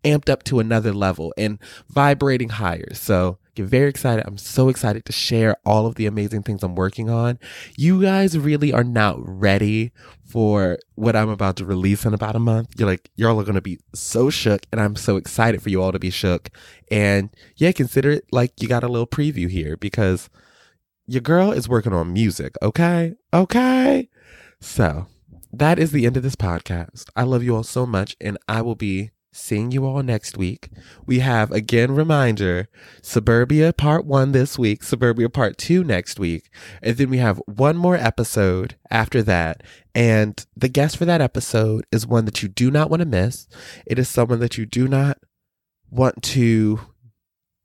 amped 0.03 0.29
up 0.29 0.43
to 0.43 0.59
another 0.59 0.93
level 0.93 1.33
and 1.37 1.59
vibrating 1.89 2.49
higher. 2.49 2.93
So 2.93 3.37
get 3.55 3.65
very 3.65 3.89
excited. 3.89 4.25
I'm 4.27 4.37
so 4.37 4.69
excited 4.69 5.05
to 5.05 5.11
share 5.11 5.55
all 5.65 5.85
of 5.85 5.95
the 5.95 6.05
amazing 6.05 6.43
things 6.43 6.63
I'm 6.63 6.75
working 6.75 7.09
on. 7.09 7.39
You 7.77 8.01
guys 8.01 8.37
really 8.37 8.71
are 8.73 8.83
not 8.83 9.17
ready 9.19 9.91
for 10.25 10.77
what 10.95 11.15
I'm 11.15 11.29
about 11.29 11.57
to 11.57 11.65
release 11.65 12.05
in 12.05 12.13
about 12.13 12.35
a 12.35 12.39
month. 12.39 12.79
You're 12.79 12.87
like, 12.87 13.09
y'all 13.15 13.39
are 13.39 13.43
going 13.43 13.55
to 13.55 13.61
be 13.61 13.79
so 13.93 14.29
shook 14.29 14.65
and 14.71 14.79
I'm 14.79 14.95
so 14.95 15.17
excited 15.17 15.61
for 15.61 15.69
you 15.69 15.81
all 15.81 15.91
to 15.91 15.99
be 15.99 16.09
shook. 16.09 16.49
And 16.89 17.29
yeah, 17.57 17.71
consider 17.71 18.11
it 18.11 18.25
like 18.31 18.53
you 18.61 18.67
got 18.67 18.83
a 18.83 18.87
little 18.87 19.07
preview 19.07 19.49
here 19.49 19.75
because 19.75 20.29
your 21.05 21.21
girl 21.21 21.51
is 21.51 21.67
working 21.67 21.93
on 21.93 22.13
music. 22.13 22.55
Okay. 22.61 23.15
Okay. 23.33 24.09
So 24.61 25.07
that 25.51 25.79
is 25.79 25.91
the 25.91 26.05
end 26.05 26.15
of 26.15 26.23
this 26.23 26.35
podcast. 26.35 27.09
I 27.15 27.23
love 27.23 27.43
you 27.43 27.55
all 27.55 27.63
so 27.63 27.85
much 27.85 28.15
and 28.21 28.37
I 28.47 28.61
will 28.61 28.75
be 28.75 29.11
seeing 29.33 29.71
you 29.71 29.85
all 29.85 30.03
next 30.03 30.37
week. 30.37 30.69
We 31.05 31.19
have 31.19 31.51
again 31.51 31.95
reminder 31.95 32.67
Suburbia 33.01 33.73
part 33.73 34.05
1 34.05 34.31
this 34.31 34.59
week, 34.59 34.83
Suburbia 34.83 35.29
part 35.29 35.57
2 35.57 35.83
next 35.83 36.19
week, 36.19 36.49
and 36.81 36.97
then 36.97 37.09
we 37.09 37.17
have 37.17 37.41
one 37.45 37.77
more 37.77 37.95
episode 37.95 38.75
after 38.89 39.21
that. 39.23 39.63
And 39.95 40.45
the 40.55 40.69
guest 40.69 40.97
for 40.97 41.05
that 41.05 41.21
episode 41.21 41.85
is 41.91 42.07
one 42.07 42.25
that 42.25 42.41
you 42.43 42.49
do 42.49 42.71
not 42.71 42.89
want 42.89 43.01
to 43.01 43.07
miss. 43.07 43.47
It 43.85 43.99
is 43.99 44.09
someone 44.09 44.39
that 44.39 44.57
you 44.57 44.65
do 44.65 44.87
not 44.87 45.17
want 45.89 46.21
to 46.23 46.79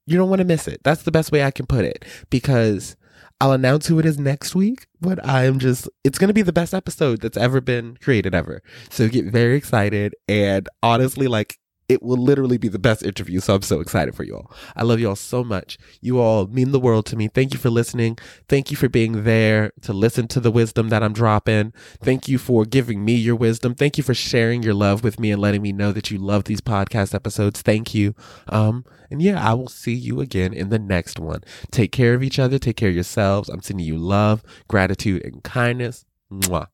you 0.09 0.17
don't 0.17 0.31
want 0.31 0.39
to 0.39 0.45
miss 0.45 0.69
it. 0.69 0.81
That's 0.85 1.03
the 1.03 1.11
best 1.11 1.33
way 1.33 1.43
I 1.43 1.51
can 1.51 1.67
put 1.67 1.85
it 1.85 2.05
because 2.31 2.97
I'll 3.41 3.53
announce 3.53 3.87
who 3.87 3.99
it 3.99 4.07
is 4.07 4.19
next 4.19 4.55
week, 4.55 4.87
but 5.01 5.25
I'm 5.27 5.59
just, 5.59 5.89
it's 6.05 6.19
going 6.19 6.29
to 6.29 6.35
be 6.35 6.43
the 6.43 6.53
best 6.53 6.73
episode 6.73 7.21
that's 7.21 7.37
ever 7.37 7.61
been 7.61 7.97
created 7.99 8.35
ever. 8.35 8.63
So 8.89 9.09
get 9.09 9.27
very 9.27 9.57
excited. 9.57 10.15
And 10.27 10.69
honestly, 10.83 11.29
like, 11.29 11.59
it 11.89 12.03
will 12.03 12.17
literally 12.17 12.59
be 12.59 12.69
the 12.69 12.79
best 12.79 13.03
interview. 13.03 13.41
So 13.41 13.55
I'm 13.55 13.63
so 13.63 13.81
excited 13.81 14.15
for 14.15 14.25
you 14.25 14.37
all. 14.37 14.53
I 14.75 14.83
love 14.83 15.01
you 15.01 15.09
all 15.09 15.17
so 15.17 15.45
much. 15.45 15.79
You 16.01 16.19
all 16.19 16.47
mean 16.47 16.73
the 16.73 16.81
world 16.81 17.07
to 17.07 17.17
me. 17.17 17.29
Thank 17.29 17.53
you 17.53 17.59
for 17.59 17.71
listening. 17.71 18.19
Thank 18.49 18.71
you 18.71 18.77
for 18.77 18.89
being 18.89 19.25
there 19.25 19.73
to 19.83 19.93
listen 19.93 20.29
to 20.29 20.41
the 20.41 20.51
wisdom 20.51 20.89
that 20.89 21.03
I'm 21.03 21.13
dropping. 21.13 21.73
Thank 22.01 22.29
you 22.29 22.39
for 22.39 22.65
giving 22.65 23.05
me 23.05 23.15
your 23.15 23.37
wisdom. 23.37 23.75
Thank 23.75 23.99
you 23.99 24.05
for 24.05 24.15
sharing 24.15 24.63
your 24.63 24.75
love 24.75 25.05
with 25.05 25.21
me 25.21 25.31
and 25.31 25.41
letting 25.41 25.63
me 25.63 25.73
know 25.73 25.93
that 25.93 26.11
you 26.11 26.19
love 26.19 26.45
these 26.45 26.61
podcast 26.61 27.15
episodes. 27.15 27.63
Thank 27.63 27.95
you. 27.95 28.15
Um, 28.49 28.85
and 29.11 29.23
yeah, 29.23 29.49
I 29.49 29.55
will 29.55 29.69
see 29.69 29.95
you 29.95 30.21
again 30.21 30.53
in 30.53 30.71
the 30.71 30.79
next 30.79 31.19
one. 31.19 31.43
Take 31.71 31.93
care 31.93 32.15
of 32.15 32.23
each 32.23 32.39
other. 32.39 32.59
Take 32.59 32.77
care 32.77 32.89
of 32.89 32.95
yourselves. 32.95 33.49
I'm 33.49 33.63
sending 33.63 33.87
you 33.87 33.97
love, 33.97 34.43
gratitude, 34.69 35.25
and 35.25 35.43
kindness. 35.43 36.05
Mwah. 36.33 36.67